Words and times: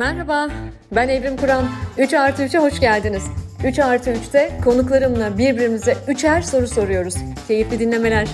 Merhaba, 0.00 0.50
ben 0.92 1.08
Evrim 1.08 1.36
Kur'an. 1.36 1.64
3 1.98 2.14
artı 2.14 2.42
3'e 2.42 2.58
hoş 2.58 2.80
geldiniz. 2.80 3.22
3 3.64 3.78
artı 3.78 4.10
3'te 4.10 4.60
konuklarımla 4.64 5.38
birbirimize 5.38 5.96
üçer 6.08 6.42
soru 6.42 6.66
soruyoruz. 6.68 7.14
Keyifli 7.48 7.78
dinlemeler. 7.78 8.28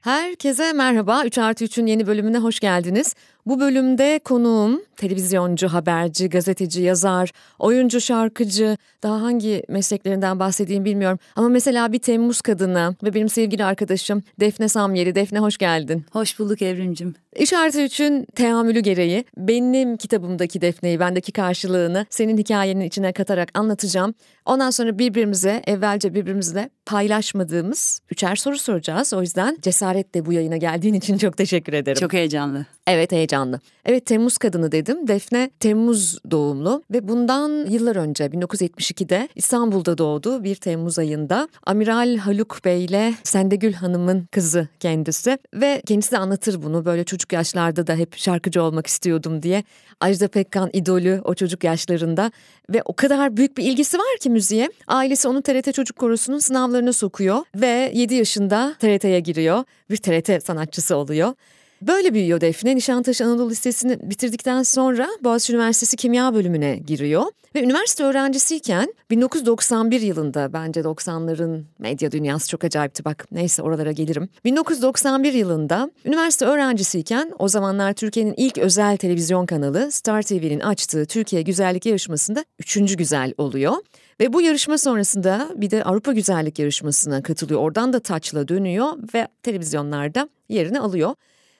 Herkese 0.00 0.72
merhaba. 0.72 1.22
3 1.24 1.38
artı 1.38 1.64
3'ün 1.64 1.86
yeni 1.86 2.06
bölümüne 2.06 2.38
hoş 2.38 2.60
geldiniz. 2.60 3.14
Bu 3.46 3.60
bölümde 3.60 4.20
konuğum 4.24 4.82
televizyoncu, 4.96 5.68
haberci, 5.68 6.28
gazeteci, 6.28 6.82
yazar, 6.82 7.30
oyuncu, 7.58 8.00
şarkıcı, 8.00 8.76
daha 9.02 9.22
hangi 9.22 9.62
mesleklerinden 9.68 10.40
bahsedeyim 10.40 10.84
bilmiyorum. 10.84 11.18
Ama 11.36 11.48
mesela 11.48 11.92
bir 11.92 11.98
Temmuz 11.98 12.40
kadını 12.40 12.96
ve 13.02 13.14
benim 13.14 13.28
sevgili 13.28 13.64
arkadaşım 13.64 14.22
Defne 14.40 14.68
Samyeli. 14.68 15.14
Defne 15.14 15.38
hoş 15.38 15.58
geldin. 15.58 16.04
Hoş 16.12 16.38
bulduk 16.38 16.62
Evrimcim. 16.62 17.14
İş 17.36 17.52
artı 17.52 17.82
üçün 17.82 18.26
teamülü 18.34 18.80
gereği 18.80 19.24
benim 19.36 19.96
kitabımdaki 19.96 20.60
Defne'yi, 20.60 21.00
bendeki 21.00 21.32
karşılığını 21.32 22.06
senin 22.10 22.38
hikayenin 22.38 22.84
içine 22.84 23.12
katarak 23.12 23.48
anlatacağım. 23.54 24.14
Ondan 24.46 24.70
sonra 24.70 24.98
birbirimize, 24.98 25.62
evvelce 25.66 26.14
birbirimizle 26.14 26.70
paylaşmadığımız 26.86 28.00
üçer 28.10 28.36
soru 28.36 28.58
soracağız. 28.58 29.14
O 29.14 29.20
yüzden 29.20 29.58
cesaretle 29.62 30.26
bu 30.26 30.32
yayına 30.32 30.56
geldiğin 30.56 30.94
için 30.94 31.18
çok 31.18 31.36
teşekkür 31.36 31.72
ederim. 31.72 32.00
Çok 32.00 32.12
heyecanlı. 32.12 32.66
Evet 32.86 33.12
heyecanlı. 33.12 33.35
Evet 33.84 34.06
Temmuz 34.06 34.38
kadını 34.38 34.72
dedim. 34.72 35.08
Defne 35.08 35.50
Temmuz 35.60 36.18
doğumlu 36.30 36.82
ve 36.90 37.08
bundan 37.08 37.66
yıllar 37.70 37.96
önce 37.96 38.24
1972'de 38.26 39.28
İstanbul'da 39.34 39.98
doğdu 39.98 40.44
bir 40.44 40.54
Temmuz 40.54 40.98
ayında. 40.98 41.48
Amiral 41.66 42.16
Haluk 42.16 42.64
Bey 42.64 42.84
ile 42.84 43.14
Sendegül 43.22 43.72
Hanım'ın 43.72 44.28
kızı 44.32 44.68
kendisi 44.80 45.38
ve 45.54 45.82
kendisi 45.86 46.12
de 46.12 46.18
anlatır 46.18 46.62
bunu 46.62 46.84
böyle 46.84 47.04
çocuk 47.04 47.32
yaşlarda 47.32 47.86
da 47.86 47.94
hep 47.94 48.16
şarkıcı 48.16 48.62
olmak 48.62 48.86
istiyordum 48.86 49.42
diye. 49.42 49.64
Ajda 50.00 50.28
Pekkan 50.28 50.70
idolü 50.72 51.20
o 51.24 51.34
çocuk 51.34 51.64
yaşlarında 51.64 52.32
ve 52.70 52.82
o 52.84 52.96
kadar 52.96 53.36
büyük 53.36 53.58
bir 53.58 53.64
ilgisi 53.64 53.98
var 53.98 54.18
ki 54.20 54.30
müziğe. 54.30 54.68
Ailesi 54.86 55.28
onu 55.28 55.42
TRT 55.42 55.74
Çocuk 55.74 55.98
Korosu'nun 55.98 56.38
sınavlarına 56.38 56.92
sokuyor 56.92 57.38
ve 57.56 57.90
7 57.94 58.14
yaşında 58.14 58.74
TRT'ye 58.78 59.20
giriyor. 59.20 59.64
Bir 59.90 59.96
TRT 59.96 60.44
sanatçısı 60.46 60.96
oluyor. 60.96 61.34
Böyle 61.82 62.14
büyüyor 62.14 62.40
Defne. 62.40 62.76
Nişantaşı 62.76 63.24
Anadolu 63.24 63.50
Lisesi'ni 63.50 64.10
bitirdikten 64.10 64.62
sonra 64.62 65.08
Boğaziçi 65.24 65.52
Üniversitesi 65.52 65.96
Kimya 65.96 66.34
bölümüne 66.34 66.76
giriyor. 66.76 67.24
Ve 67.54 67.62
üniversite 67.62 68.04
öğrencisiyken 68.04 68.94
1991 69.10 70.00
yılında 70.00 70.52
bence 70.52 70.80
90'ların 70.80 71.62
medya 71.78 72.12
dünyası 72.12 72.48
çok 72.48 72.64
acayipti 72.64 73.04
bak 73.04 73.26
neyse 73.32 73.62
oralara 73.62 73.92
gelirim. 73.92 74.28
1991 74.44 75.32
yılında 75.32 75.90
üniversite 76.04 76.44
öğrencisiyken 76.44 77.32
o 77.38 77.48
zamanlar 77.48 77.92
Türkiye'nin 77.92 78.34
ilk 78.36 78.58
özel 78.58 78.96
televizyon 78.96 79.46
kanalı 79.46 79.92
Star 79.92 80.22
TV'nin 80.22 80.60
açtığı 80.60 81.06
Türkiye 81.06 81.42
Güzellik 81.42 81.86
Yarışması'nda 81.86 82.44
üçüncü 82.58 82.96
güzel 82.96 83.32
oluyor. 83.38 83.74
Ve 84.20 84.32
bu 84.32 84.42
yarışma 84.42 84.78
sonrasında 84.78 85.48
bir 85.56 85.70
de 85.70 85.84
Avrupa 85.84 86.12
Güzellik 86.12 86.58
Yarışması'na 86.58 87.22
katılıyor. 87.22 87.60
Oradan 87.60 87.92
da 87.92 88.00
taçla 88.00 88.48
dönüyor 88.48 88.92
ve 89.14 89.28
televizyonlarda 89.42 90.28
yerini 90.48 90.80
alıyor 90.80 91.14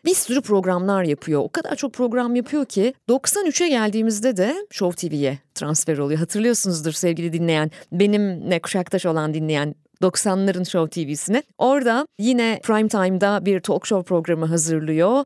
bir 0.07 0.15
sürü 0.15 0.41
programlar 0.41 1.03
yapıyor. 1.03 1.41
O 1.41 1.49
kadar 1.49 1.77
çok 1.77 1.93
program 1.93 2.37
yapıyor 2.37 2.65
ki 2.65 2.95
93'e 3.09 3.69
geldiğimizde 3.69 4.37
de 4.37 4.67
Show 4.71 5.09
TV'ye 5.09 5.39
transfer 5.55 5.99
oluyor. 5.99 6.21
Hatırlıyorsunuzdur 6.21 6.93
sevgili 6.93 7.33
dinleyen, 7.33 7.71
benimle 7.93 8.61
kuşaktaş 8.61 9.07
olan 9.07 9.35
dinleyen 9.35 9.75
90'ların 10.03 10.71
Show 10.71 11.05
TV'sini. 11.05 11.43
Orada 11.59 12.07
yine 12.19 12.61
prime 12.63 12.89
time'da 12.89 13.47
bir 13.47 13.61
talk 13.61 13.87
show 13.87 14.09
programı 14.09 14.47
hazırlıyor 14.47 15.25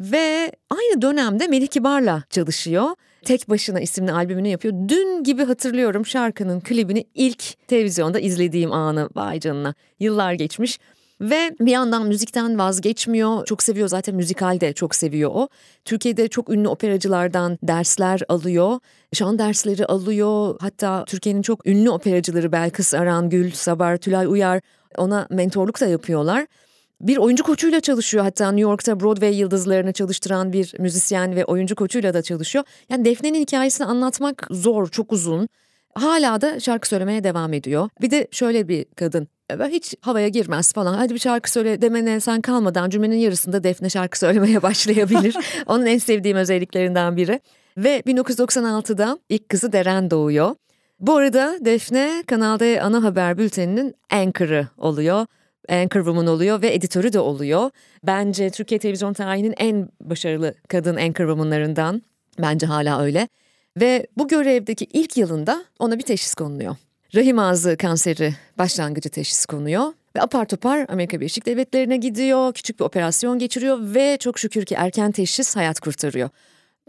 ve 0.00 0.52
aynı 0.70 1.02
dönemde 1.02 1.46
Melih 1.46 1.68
Kibar'la 1.68 2.22
çalışıyor. 2.30 2.86
Tek 3.24 3.50
Başına 3.50 3.80
isimli 3.80 4.12
albümünü 4.12 4.48
yapıyor. 4.48 4.74
Dün 4.88 5.24
gibi 5.24 5.44
hatırlıyorum 5.44 6.06
şarkının 6.06 6.60
klibini 6.60 7.04
ilk 7.14 7.68
televizyonda 7.68 8.20
izlediğim 8.20 8.72
anı. 8.72 9.08
Vay 9.14 9.40
canına 9.40 9.74
yıllar 10.00 10.32
geçmiş. 10.32 10.78
Ve 11.22 11.56
bir 11.60 11.72
yandan 11.72 12.06
müzikten 12.06 12.58
vazgeçmiyor. 12.58 13.44
Çok 13.46 13.62
seviyor 13.62 13.88
zaten 13.88 14.14
müzikal 14.14 14.60
de 14.60 14.72
çok 14.72 14.94
seviyor 14.94 15.30
o. 15.34 15.48
Türkiye'de 15.84 16.28
çok 16.28 16.50
ünlü 16.50 16.68
operacılardan 16.68 17.58
dersler 17.62 18.20
alıyor. 18.28 18.78
Şan 19.12 19.38
dersleri 19.38 19.86
alıyor. 19.86 20.56
Hatta 20.60 21.04
Türkiye'nin 21.04 21.42
çok 21.42 21.66
ünlü 21.66 21.90
operacıları 21.90 22.52
Belkıs 22.52 22.94
Aran, 22.94 23.30
Gül, 23.30 23.50
Sabar, 23.50 23.96
Tülay 23.96 24.26
Uyar 24.26 24.60
ona 24.98 25.26
mentorluk 25.30 25.80
da 25.80 25.86
yapıyorlar. 25.86 26.46
Bir 27.00 27.16
oyuncu 27.16 27.44
koçuyla 27.44 27.80
çalışıyor 27.80 28.24
hatta 28.24 28.52
New 28.52 28.70
York'ta 28.70 29.00
Broadway 29.00 29.38
yıldızlarını 29.38 29.92
çalıştıran 29.92 30.52
bir 30.52 30.74
müzisyen 30.78 31.36
ve 31.36 31.44
oyuncu 31.44 31.74
koçuyla 31.74 32.14
da 32.14 32.22
çalışıyor. 32.22 32.64
Yani 32.88 33.04
Defne'nin 33.04 33.40
hikayesini 33.40 33.86
anlatmak 33.86 34.46
zor, 34.50 34.88
çok 34.88 35.12
uzun. 35.12 35.48
Hala 35.94 36.40
da 36.40 36.60
şarkı 36.60 36.88
söylemeye 36.88 37.24
devam 37.24 37.52
ediyor. 37.52 37.88
Bir 38.00 38.10
de 38.10 38.28
şöyle 38.30 38.68
bir 38.68 38.84
kadın 38.84 39.28
hiç 39.60 39.94
havaya 40.00 40.28
girmez 40.28 40.72
falan. 40.72 40.94
Hadi 40.94 41.14
bir 41.14 41.18
şarkı 41.18 41.50
söyle 41.50 41.82
demene 41.82 42.20
sen 42.20 42.40
kalmadan 42.40 42.90
cümlenin 42.90 43.16
yarısında 43.16 43.64
Defne 43.64 43.90
şarkı 43.90 44.18
söylemeye 44.18 44.62
başlayabilir. 44.62 45.36
Onun 45.66 45.86
en 45.86 45.98
sevdiğim 45.98 46.36
özelliklerinden 46.36 47.16
biri. 47.16 47.40
Ve 47.76 48.00
1996'da 48.00 49.18
ilk 49.28 49.48
kızı 49.48 49.72
Deren 49.72 50.10
doğuyor. 50.10 50.54
Bu 51.00 51.16
arada 51.16 51.58
Defne 51.60 52.22
Kanal 52.26 52.58
D 52.58 52.82
ana 52.82 53.02
haber 53.02 53.38
bülteninin 53.38 53.94
anchor'ı 54.10 54.68
oluyor. 54.78 55.26
Anchor 55.68 56.00
woman 56.00 56.26
oluyor 56.26 56.62
ve 56.62 56.74
editörü 56.74 57.12
de 57.12 57.18
oluyor. 57.18 57.70
Bence 58.06 58.50
Türkiye 58.50 58.78
televizyon 58.78 59.12
tarihinin 59.12 59.54
en 59.56 59.88
başarılı 60.00 60.54
kadın 60.68 60.96
anchor 60.96 61.24
womanlarından. 61.24 62.02
Bence 62.38 62.66
hala 62.66 63.02
öyle. 63.02 63.28
Ve 63.80 64.06
bu 64.16 64.28
görevdeki 64.28 64.84
ilk 64.84 65.16
yılında 65.16 65.64
ona 65.78 65.98
bir 65.98 66.02
teşhis 66.02 66.34
konuluyor 66.34 66.76
rahim 67.14 67.38
ağzı 67.38 67.76
kanseri 67.76 68.34
başlangıcı 68.58 69.08
teşhis 69.08 69.46
konuyor. 69.46 69.92
Ve 70.16 70.20
apar 70.20 70.44
topar 70.44 70.86
Amerika 70.88 71.20
Birleşik 71.20 71.46
Devletleri'ne 71.46 71.96
gidiyor, 71.96 72.52
küçük 72.52 72.80
bir 72.80 72.84
operasyon 72.84 73.38
geçiriyor 73.38 73.94
ve 73.94 74.16
çok 74.20 74.38
şükür 74.38 74.64
ki 74.64 74.74
erken 74.74 75.12
teşhis 75.12 75.56
hayat 75.56 75.80
kurtarıyor. 75.80 76.28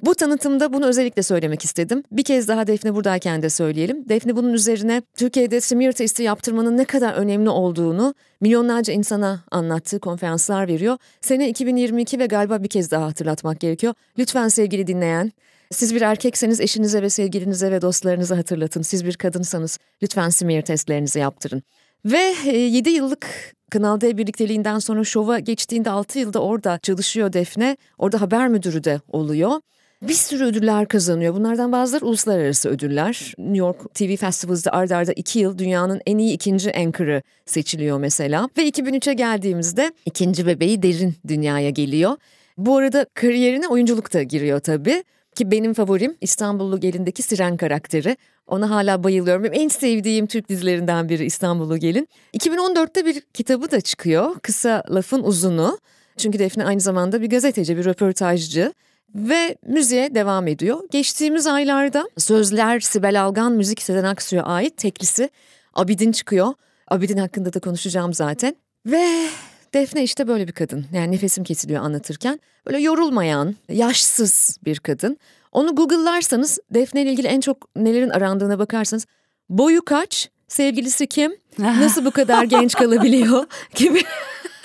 Bu 0.01 0.15
tanıtımda 0.15 0.73
bunu 0.73 0.85
özellikle 0.85 1.23
söylemek 1.23 1.63
istedim. 1.65 2.03
Bir 2.11 2.23
kez 2.23 2.47
daha 2.47 2.67
Defne 2.67 2.95
buradayken 2.95 3.41
de 3.41 3.49
söyleyelim. 3.49 4.09
Defne 4.09 4.35
bunun 4.35 4.53
üzerine 4.53 5.01
Türkiye'de 5.17 5.61
smear 5.61 5.91
testi 5.91 6.23
yaptırmanın 6.23 6.77
ne 6.77 6.85
kadar 6.85 7.13
önemli 7.13 7.49
olduğunu 7.49 8.15
milyonlarca 8.41 8.93
insana 8.93 9.43
anlattığı 9.51 9.99
konferanslar 9.99 10.67
veriyor. 10.67 10.97
Sene 11.21 11.49
2022 11.49 12.19
ve 12.19 12.25
galiba 12.25 12.63
bir 12.63 12.67
kez 12.67 12.91
daha 12.91 13.05
hatırlatmak 13.05 13.59
gerekiyor. 13.59 13.93
Lütfen 14.19 14.47
sevgili 14.47 14.87
dinleyen 14.87 15.31
siz 15.73 15.95
bir 15.95 16.01
erkekseniz 16.01 16.61
eşinize 16.61 17.01
ve 17.01 17.09
sevgilinize 17.09 17.71
ve 17.71 17.81
dostlarınıza 17.81 18.37
hatırlatın. 18.37 18.81
Siz 18.81 19.05
bir 19.05 19.13
kadınsanız 19.13 19.79
lütfen 20.03 20.29
smear 20.29 20.61
testlerinizi 20.61 21.19
yaptırın. 21.19 21.63
Ve 22.05 22.35
7 22.49 22.89
e, 22.89 22.91
yıllık 22.91 23.53
Kanal 23.71 24.01
D 24.01 24.17
birlikteliğinden 24.17 24.79
sonra 24.79 25.03
şova 25.03 25.39
geçtiğinde 25.39 25.89
6 25.89 26.19
yılda 26.19 26.39
orada 26.39 26.79
çalışıyor 26.83 27.33
Defne. 27.33 27.77
Orada 27.97 28.21
haber 28.21 28.47
müdürü 28.47 28.83
de 28.83 29.01
oluyor. 29.07 29.61
Bir 30.01 30.13
sürü 30.13 30.43
ödüller 30.43 30.87
kazanıyor. 30.87 31.35
Bunlardan 31.35 31.71
bazıları 31.71 32.05
uluslararası 32.05 32.69
ödüller. 32.69 33.33
New 33.37 33.57
York 33.57 33.93
TV 33.93 34.15
Festivals'da 34.15 34.71
ardarda 34.71 34.95
arda 34.95 35.13
iki 35.13 35.39
yıl 35.39 35.57
dünyanın 35.57 36.01
en 36.05 36.17
iyi 36.17 36.33
ikinci 36.33 36.73
anchor'ı 36.73 37.21
seçiliyor 37.45 37.99
mesela. 37.99 38.49
Ve 38.57 38.69
2003'e 38.69 39.13
geldiğimizde 39.13 39.91
ikinci 40.05 40.47
bebeği 40.47 40.83
Derin 40.83 41.15
dünyaya 41.27 41.69
geliyor. 41.69 42.17
Bu 42.57 42.77
arada 42.77 43.05
kariyerine 43.13 43.67
oyunculuk 43.67 44.13
da 44.13 44.23
giriyor 44.23 44.59
tabii. 44.59 45.03
Ki 45.35 45.51
benim 45.51 45.73
favorim 45.73 46.15
İstanbullu 46.21 46.79
Gelin'deki 46.79 47.23
Siren 47.23 47.57
karakteri. 47.57 48.17
Ona 48.47 48.69
hala 48.69 49.03
bayılıyorum. 49.03 49.43
Benim 49.43 49.53
en 49.61 49.67
sevdiğim 49.67 50.27
Türk 50.27 50.49
dizilerinden 50.49 51.09
biri 51.09 51.25
İstanbullu 51.25 51.77
Gelin. 51.77 52.07
2014'te 52.33 53.05
bir 53.05 53.21
kitabı 53.21 53.71
da 53.71 53.81
çıkıyor. 53.81 54.39
Kısa 54.39 54.83
Lafın 54.89 55.23
Uzunu. 55.23 55.79
Çünkü 56.17 56.39
Defne 56.39 56.65
aynı 56.65 56.79
zamanda 56.79 57.21
bir 57.21 57.29
gazeteci, 57.29 57.77
bir 57.77 57.85
röportajcı 57.85 58.73
ve 59.15 59.57
müziğe 59.67 60.15
devam 60.15 60.47
ediyor. 60.47 60.79
Geçtiğimiz 60.91 61.47
aylarda 61.47 62.09
sözler 62.17 62.79
Sibel 62.79 63.23
Algan, 63.23 63.51
müzik 63.51 63.81
Sezen 63.81 64.03
Aksu'ya 64.03 64.43
ait 64.43 64.77
teklisi 64.77 65.29
Abidin 65.73 66.11
çıkıyor. 66.11 66.53
Abidin 66.87 67.17
hakkında 67.17 67.53
da 67.53 67.59
konuşacağım 67.59 68.13
zaten. 68.13 68.55
Ve 68.85 69.27
Defne 69.73 70.03
işte 70.03 70.27
böyle 70.27 70.47
bir 70.47 70.51
kadın. 70.51 70.85
Yani 70.93 71.11
nefesim 71.11 71.43
kesiliyor 71.43 71.83
anlatırken. 71.83 72.39
Böyle 72.65 72.79
yorulmayan, 72.79 73.55
yaşsız 73.69 74.57
bir 74.65 74.79
kadın. 74.79 75.17
Onu 75.51 75.75
Google'larsanız 75.75 76.59
Defne 76.71 77.01
ile 77.01 77.11
ilgili 77.11 77.27
en 77.27 77.39
çok 77.39 77.75
nelerin 77.75 78.09
arandığına 78.09 78.59
bakarsanız 78.59 79.05
boyu 79.49 79.85
kaç, 79.85 80.29
sevgilisi 80.47 81.07
kim, 81.07 81.35
nasıl 81.59 82.05
bu 82.05 82.11
kadar 82.11 82.43
genç 82.43 82.75
kalabiliyor 82.75 83.45
gibi 83.75 84.03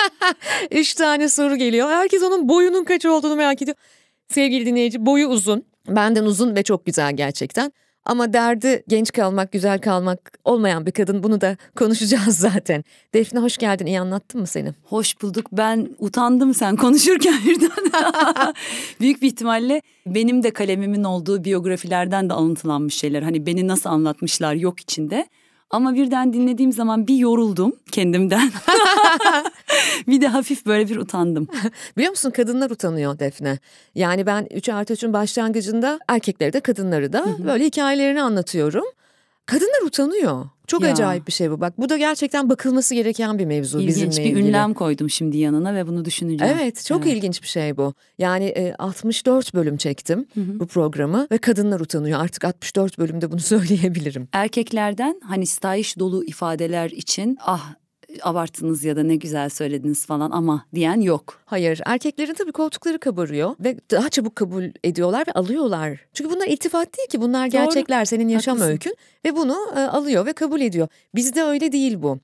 üç 0.71 0.95
tane 0.95 1.29
soru 1.29 1.57
geliyor. 1.57 1.89
Herkes 1.89 2.23
onun 2.23 2.49
boyunun 2.49 2.85
kaç 2.85 3.07
olduğunu 3.07 3.37
merak 3.37 3.63
ediyor. 3.63 3.77
Sevgili 4.29 4.67
dinleyici 4.67 5.07
boyu 5.07 5.27
uzun, 5.27 5.65
benden 5.89 6.25
uzun 6.25 6.57
ve 6.57 6.63
çok 6.63 6.87
güzel 6.87 7.17
gerçekten. 7.17 7.73
Ama 8.09 8.33
derdi 8.33 8.83
genç 8.89 9.13
kalmak, 9.13 9.53
güzel 9.53 9.81
kalmak 9.81 10.39
olmayan 10.45 10.87
bir 10.87 10.91
kadın. 10.91 11.23
Bunu 11.23 11.41
da 11.41 11.57
konuşacağız 11.77 12.37
zaten. 12.39 12.85
Defne 13.15 13.41
hoş 13.41 13.57
geldin. 13.57 13.87
İyi 13.87 14.01
anlattın 14.01 14.41
mı 14.41 14.47
seni? 14.47 14.75
Hoş 14.85 15.23
bulduk. 15.23 15.47
Ben 15.53 15.89
utandım 15.99 16.55
sen 16.55 16.77
konuşurken 16.77 17.35
birden. 17.47 17.71
Büyük 19.01 19.23
bir 19.23 19.27
ihtimalle 19.27 19.83
benim 20.07 20.43
de 20.43 20.51
kalemimin 20.51 21.05
olduğu 21.05 21.45
biyografilerden 21.45 22.29
de 22.31 22.35
alıntılanmış 22.35 22.95
şeyler. 22.95 23.23
Hani 23.23 23.47
beni 23.47 23.69
nasıl 23.69 23.91
anlatmışlar 23.91 24.55
yok 24.55 24.81
içinde. 24.81 25.29
Ama 25.70 25.94
birden 25.94 26.32
dinlediğim 26.32 26.73
zaman 26.73 27.06
bir 27.06 27.17
yoruldum 27.17 27.76
kendimden. 27.93 28.50
bir 30.09 30.20
de 30.20 30.29
hafif 30.29 30.67
böyle 30.67 30.88
bir 30.88 30.97
utandım. 30.97 31.49
Biliyor 31.97 32.11
musun 32.11 32.31
kadınlar 32.31 32.70
utanıyor 32.70 33.19
Defne. 33.19 33.59
Yani 33.94 34.26
ben 34.26 34.47
3 34.50 34.69
artı 34.69 34.94
3'ün 34.94 35.12
başlangıcında 35.12 35.99
erkekleri 36.09 36.53
de 36.53 36.61
kadınları 36.61 37.12
da 37.12 37.26
böyle 37.44 37.65
hikayelerini 37.65 38.23
anlatıyorum. 38.23 38.85
Kadınlar 39.47 39.82
utanıyor. 39.87 40.47
Çok 40.69 40.82
ya. 40.82 40.93
acayip 40.93 41.26
bir 41.26 41.32
şey 41.32 41.50
bu. 41.50 41.61
Bak 41.61 41.79
bu 41.79 41.88
da 41.88 41.97
gerçekten 41.97 42.49
bakılması 42.49 42.94
gereken 42.94 43.38
bir 43.38 43.44
mevzu 43.44 43.81
İlginç 43.81 43.97
bizimle 43.97 44.25
bir 44.25 44.31
ilgili. 44.31 44.49
ünlem 44.49 44.75
koydum 44.75 45.11
şimdi 45.11 45.37
yanına 45.37 45.75
ve 45.75 45.87
bunu 45.87 46.05
düşüneceğim. 46.05 46.56
Evet 46.59 46.85
çok 46.85 47.06
evet. 47.06 47.17
ilginç 47.17 47.43
bir 47.43 47.49
şey 47.49 47.76
bu. 47.76 47.94
Yani 48.19 48.44
e, 48.44 48.75
64 48.75 49.55
bölüm 49.55 49.76
çektim 49.76 50.26
hı 50.35 50.41
hı. 50.41 50.61
bu 50.61 50.67
programı 50.67 51.26
ve 51.32 51.38
kadınlar 51.38 51.81
utanıyor. 51.81 52.20
Artık 52.20 52.44
64 52.44 52.99
bölümde 52.99 53.31
bunu 53.31 53.41
söyleyebilirim. 53.55 54.29
Erkeklerden 54.32 55.20
hani 55.25 55.47
stayiş 55.47 55.99
dolu 55.99 56.25
ifadeler 56.25 56.91
için 56.91 57.38
ah 57.41 57.75
abarttınız 58.23 58.85
ya 58.85 58.97
da 58.97 59.03
ne 59.03 59.17
güzel 59.17 59.49
söylediniz 59.49 60.07
falan 60.07 60.31
ama 60.31 60.65
diyen 60.75 61.01
yok. 61.01 61.41
Hayır 61.45 61.81
erkeklerin 61.87 62.35
tabii 62.35 62.53
koltukları 62.53 62.99
kabarıyor 62.99 63.57
ve 63.61 63.77
daha 63.91 64.09
çabuk 64.09 64.37
kabul 64.37 64.65
ediyorlar 64.85 65.25
ve 65.29 65.33
alıyorlar. 65.33 66.01
Çünkü 66.15 66.31
bunlar 66.31 66.47
iltifat 66.47 66.97
değil 66.99 67.09
ki 67.09 67.21
bunlar 67.21 67.47
gerçekler 67.47 67.99
Doğru. 67.99 68.07
senin 68.07 68.29
yaşam 68.29 68.55
Haklısın. 68.55 68.73
öykün 68.73 68.97
ve 69.25 69.37
bunu 69.37 69.57
e, 69.77 69.81
alıyor 69.81 70.27
ve 70.27 70.33
kabul 70.33 70.61
ediyor. 70.61 70.89
Bizde 71.15 71.43
öyle 71.43 71.73
değil 71.73 72.03
bu. 72.03 72.19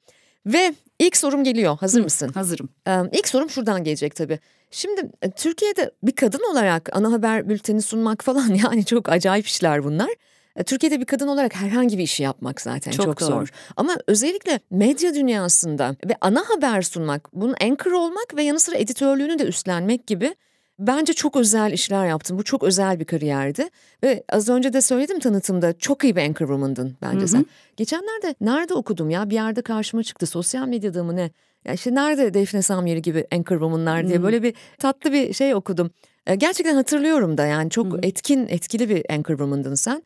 Ve 0.47 0.75
ilk 0.99 1.17
sorum 1.17 1.45
geliyor 1.45 1.79
hazır 1.79 2.01
Hı, 2.01 2.05
mısın? 2.05 2.31
Hazırım. 2.35 2.69
Ee, 2.89 2.99
ilk 3.13 3.29
sorum 3.29 3.51
şuradan 3.51 3.85
gelecek 3.85 4.17
tabii. 4.17 4.39
Şimdi 4.71 5.11
e, 5.23 5.31
Türkiye'de 5.31 5.91
bir 6.03 6.13
kadın 6.13 6.53
olarak 6.53 6.97
ana 6.97 7.13
haber 7.13 7.49
bülteni 7.49 7.83
sunmak 7.83 8.25
falan 8.25 8.55
yani 8.65 8.85
çok 8.85 9.09
acayip 9.09 9.47
işler 9.47 9.85
bunlar. 9.85 10.11
E, 10.57 10.65
Türkiye'de 10.65 11.01
bir 11.01 11.05
kadın 11.05 11.29
olarak 11.29 11.55
herhangi 11.55 11.99
bir 11.99 12.03
işi 12.03 12.23
yapmak 12.23 12.61
zaten 12.61 12.93
çok, 12.93 13.05
çok 13.05 13.23
zor. 13.23 13.49
Ama 13.77 13.97
özellikle 14.07 14.61
medya 14.71 15.15
dünyasında 15.15 15.97
ve 16.09 16.17
ana 16.21 16.43
haber 16.49 16.83
sunmak, 16.83 17.29
bunun 17.33 17.55
anchor 17.63 17.93
olmak 17.93 18.37
ve 18.37 18.43
yanı 18.43 18.61
sıra 18.61 18.77
editörlüğünü 18.77 19.39
de 19.39 19.45
üstlenmek 19.45 20.07
gibi 20.07 20.35
bence 20.79 21.13
çok 21.13 21.37
özel 21.37 21.73
işler 21.73 22.07
yaptın. 22.07 22.39
Bu 22.39 22.45
çok 22.45 22.63
özel 22.63 23.01
bir 23.01 23.05
kariyerdi. 23.05 23.69
Ve 24.03 24.25
az 24.29 24.49
önce 24.49 24.73
de 24.73 24.81
söyledim 24.81 25.21
tanıtımda 25.21 25.79
çok 25.79 26.05
iyi 26.05 26.17
bir 26.17 26.23
anchor 26.23 26.47
woman'dın 26.47 26.97
bence 27.03 27.19
Hı-hı. 27.19 27.29
sen. 27.29 27.47
Geçenlerde 27.77 28.35
nerede 28.41 28.75
okudum 28.75 29.11
ya 29.11 29.31
bir 29.31 29.35
yerde 29.35 29.63
karşıma 29.63 30.03
çıktı 30.03 30.27
sosyal 30.27 30.69
medyada 30.69 31.05
mı 31.05 31.17
ne? 31.17 31.31
Ya 31.65 31.73
işte 31.73 31.95
nerede 31.95 32.35
Defne 32.35 32.63
Samyeri 32.63 33.03
gibi 33.03 33.27
anchor 33.33 33.57
woman'lar 33.57 34.07
diye 34.07 34.17
Hı-hı. 34.17 34.25
böyle 34.25 34.43
bir 34.43 34.55
tatlı 34.79 35.13
bir 35.13 35.33
şey 35.33 35.55
okudum. 35.55 35.91
E, 36.27 36.35
gerçekten 36.35 36.75
hatırlıyorum 36.75 37.39
da 37.39 37.47
yani 37.47 37.71
çok 37.71 37.87
Hı-hı. 37.87 38.01
etkin 38.03 38.47
etkili 38.49 38.89
bir 38.89 39.13
anchor 39.13 39.35
woman'dın 39.35 39.75
sen. 39.75 40.03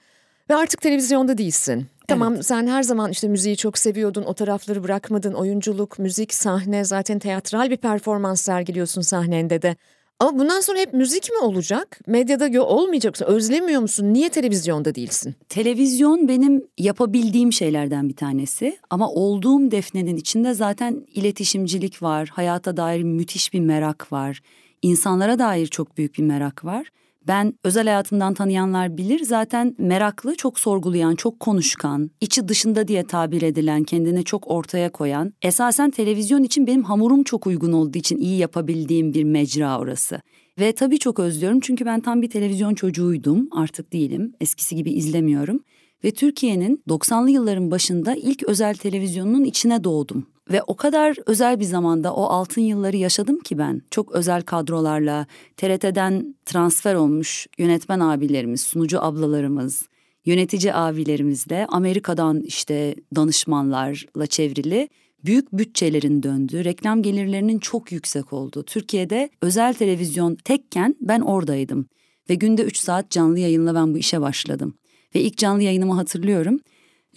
Ve 0.51 0.55
artık 0.55 0.81
televizyonda 0.81 1.39
değilsin. 1.39 1.87
Tamam 2.09 2.35
evet. 2.35 2.47
sen 2.47 2.67
her 2.67 2.83
zaman 2.83 3.11
işte 3.11 3.29
müziği 3.29 3.57
çok 3.57 3.79
seviyordun, 3.79 4.23
o 4.23 4.35
tarafları 4.35 4.83
bırakmadın. 4.83 5.33
Oyunculuk, 5.33 5.99
müzik, 5.99 6.35
sahne 6.35 6.85
zaten 6.85 7.19
teatral 7.19 7.71
bir 7.71 7.77
performans 7.77 8.41
sergiliyorsun 8.41 9.01
sahnende 9.01 9.63
de. 9.63 9.77
Ama 10.21 10.39
bundan 10.39 10.61
sonra 10.61 10.79
hep 10.79 10.93
müzik 10.93 11.31
mi 11.31 11.39
olacak? 11.39 12.01
Medyada 12.07 12.63
olmayacak 12.65 13.13
mısın? 13.13 13.25
Özlemiyor 13.25 13.81
musun? 13.81 14.15
Niye 14.15 14.29
televizyonda 14.29 14.95
değilsin? 14.95 15.35
Televizyon 15.49 16.29
benim 16.29 16.65
yapabildiğim 16.79 17.53
şeylerden 17.53 18.09
bir 18.09 18.17
tanesi. 18.17 18.79
Ama 18.91 19.11
olduğum 19.11 19.71
Defne'nin 19.71 20.17
içinde 20.17 20.55
zaten 20.55 21.07
iletişimcilik 21.15 22.03
var. 22.03 22.29
Hayata 22.29 22.77
dair 22.77 23.03
müthiş 23.03 23.53
bir 23.53 23.61
merak 23.61 24.13
var. 24.13 24.41
İnsanlara 24.83 25.39
dair 25.39 25.67
çok 25.67 25.99
büyük 25.99 26.19
bir 26.19 26.23
merak 26.23 26.65
var. 26.65 26.91
Ben 27.29 27.55
özel 27.65 27.85
hayatından 27.85 28.35
tanıyanlar 28.35 28.97
bilir 28.97 29.21
zaten 29.25 29.75
meraklı, 29.79 30.35
çok 30.35 30.59
sorgulayan, 30.59 31.15
çok 31.15 31.41
konuşkan, 31.41 32.11
içi 32.21 32.49
dışında 32.49 32.89
diye 32.89 33.07
tabir 33.07 33.43
edilen, 33.43 33.85
kendini 33.85 34.25
çok 34.25 34.51
ortaya 34.51 34.93
koyan, 34.93 35.33
esasen 35.43 35.91
televizyon 35.91 36.43
için 36.43 36.67
benim 36.67 36.85
hamurum 36.85 37.25
çok 37.25 37.47
uygun 37.47 37.73
olduğu 37.73 37.99
için 37.99 38.19
iyi 38.19 38.39
yapabildiğim 38.39 39.15
bir 39.15 39.25
mecra 39.25 39.79
orası. 39.79 40.21
Ve 40.61 40.73
tabii 40.73 40.99
çok 40.99 41.19
özlüyorum 41.19 41.61
çünkü 41.61 41.87
ben 41.87 42.01
tam 42.01 42.23
bir 42.23 42.31
televizyon 42.31 42.75
çocuğuydum, 42.75 43.49
artık 43.53 43.93
değilim, 43.93 44.33
eskisi 44.41 44.77
gibi 44.77 44.91
izlemiyorum. 44.91 45.61
Ve 46.05 46.11
Türkiye'nin 46.11 46.83
90'lı 46.89 47.31
yılların 47.31 47.71
başında 47.71 48.15
ilk 48.15 48.43
özel 48.43 48.75
televizyonunun 48.75 49.45
içine 49.45 49.85
doğdum. 49.85 50.27
Ve 50.51 50.63
o 50.63 50.77
kadar 50.77 51.17
özel 51.27 51.61
bir 51.61 51.65
zamanda 51.65 52.15
o 52.15 52.25
altın 52.25 52.61
yılları 52.61 52.97
yaşadım 52.97 53.41
ki 53.41 53.59
ben. 53.59 53.83
Çok 53.91 54.13
özel 54.13 54.43
kadrolarla, 54.43 55.27
TRT'den 55.57 56.35
transfer 56.47 56.95
olmuş 56.95 57.47
yönetmen 57.59 58.01
abilerimiz, 58.01 58.61
sunucu 58.61 59.03
ablalarımız, 59.03 59.89
yönetici 60.25 60.75
abilerimizle 60.75 61.67
Amerika'dan 61.69 62.41
işte 62.41 62.95
danışmanlarla 63.17 64.27
çevrili 64.27 64.89
büyük 65.25 65.53
bütçelerin 65.53 66.23
döndüğü, 66.23 66.65
reklam 66.65 67.03
gelirlerinin 67.03 67.59
çok 67.59 67.93
yüksek 67.93 68.33
olduğu. 68.33 68.63
Türkiye'de 68.63 69.31
özel 69.43 69.75
televizyon 69.75 70.35
tekken 70.35 70.97
ben 71.01 71.21
oradaydım. 71.21 71.87
Ve 72.31 72.35
günde 72.35 72.63
3 72.63 72.77
saat 72.77 73.11
canlı 73.11 73.39
yayınla 73.39 73.75
ben 73.75 73.95
bu 73.95 73.99
işe 73.99 74.21
başladım. 74.21 74.75
Ve 75.15 75.21
ilk 75.21 75.39
canlı 75.39 75.63
yayınımı 75.63 75.95
hatırlıyorum 75.95 76.61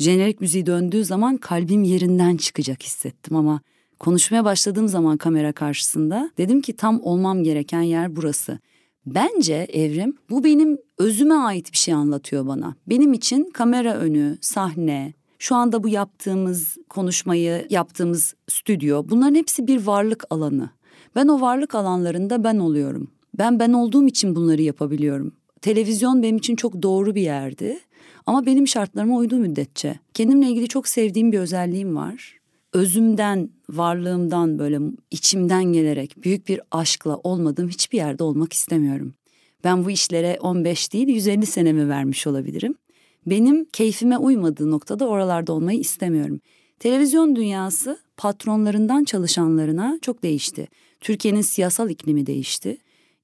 jenerik 0.02 0.42
müziği 0.42 0.66
döndüğü 0.66 1.06
zaman 1.06 1.38
kalbim 1.38 1.84
yerinden 1.84 2.38
çıkacak 2.38 2.84
hissettim 2.84 3.36
ama 3.36 3.62
konuşmaya 4.00 4.46
başladığım 4.46 4.88
zaman 4.88 5.18
kamera 5.18 5.52
karşısında 5.52 6.32
dedim 6.38 6.62
ki 6.62 6.76
tam 6.76 7.02
olmam 7.02 7.44
gereken 7.44 7.82
yer 7.82 8.16
burası. 8.16 8.60
Bence 9.06 9.54
Evrim 9.54 10.18
bu 10.30 10.44
benim 10.44 10.78
özüme 10.98 11.34
ait 11.34 11.72
bir 11.72 11.78
şey 11.78 11.94
anlatıyor 11.94 12.48
bana. 12.48 12.76
Benim 12.88 13.14
için 13.14 13.50
kamera 13.54 13.94
önü, 13.94 14.38
sahne, 14.42 15.14
şu 15.40 15.56
anda 15.56 15.84
bu 15.84 15.90
yaptığımız 15.90 16.78
konuşmayı 16.90 17.68
yaptığımız 17.70 18.36
stüdyo 18.48 19.06
bunların 19.10 19.36
hepsi 19.36 19.68
bir 19.68 19.86
varlık 19.86 20.24
alanı. 20.30 20.70
Ben 21.16 21.28
o 21.28 21.42
varlık 21.42 21.76
alanlarında 21.76 22.44
ben 22.44 22.58
oluyorum. 22.58 23.12
Ben 23.38 23.60
ben 23.60 23.74
olduğum 23.74 24.08
için 24.08 24.36
bunları 24.36 24.62
yapabiliyorum. 24.62 25.34
Televizyon 25.62 26.24
benim 26.24 26.38
için 26.38 26.56
çok 26.56 26.82
doğru 26.82 27.16
bir 27.16 27.22
yerdi 27.22 27.80
ama 28.26 28.46
benim 28.46 28.68
şartlarıma 28.68 29.18
uyduğu 29.18 29.38
müddetçe. 29.38 30.00
Kendimle 30.14 30.50
ilgili 30.50 30.68
çok 30.68 30.88
sevdiğim 30.88 31.32
bir 31.32 31.40
özelliğim 31.40 31.96
var. 31.96 32.40
Özümden, 32.74 33.50
varlığımdan 33.70 34.60
böyle 34.60 34.80
içimden 35.12 35.64
gelerek 35.64 36.24
büyük 36.24 36.48
bir 36.48 36.62
aşkla 36.72 37.18
olmadığım 37.18 37.70
hiçbir 37.70 37.98
yerde 37.98 38.24
olmak 38.24 38.54
istemiyorum. 38.54 39.14
Ben 39.64 39.86
bu 39.86 39.92
işlere 39.92 40.38
15 40.42 40.94
değil 40.94 41.08
150 41.08 41.46
senemi 41.46 41.90
vermiş 41.90 42.28
olabilirim. 42.28 42.76
Benim 43.26 43.66
keyfime 43.66 44.18
uymadığı 44.18 44.72
noktada 44.72 45.08
oralarda 45.08 45.54
olmayı 45.54 45.80
istemiyorum. 45.80 46.42
Televizyon 46.80 47.36
dünyası 47.36 48.00
patronlarından 48.18 49.04
çalışanlarına 49.04 50.00
çok 50.02 50.24
değişti. 50.24 50.68
Türkiye'nin 51.00 51.42
siyasal 51.42 51.90
iklimi 51.90 52.26
değişti. 52.26 52.78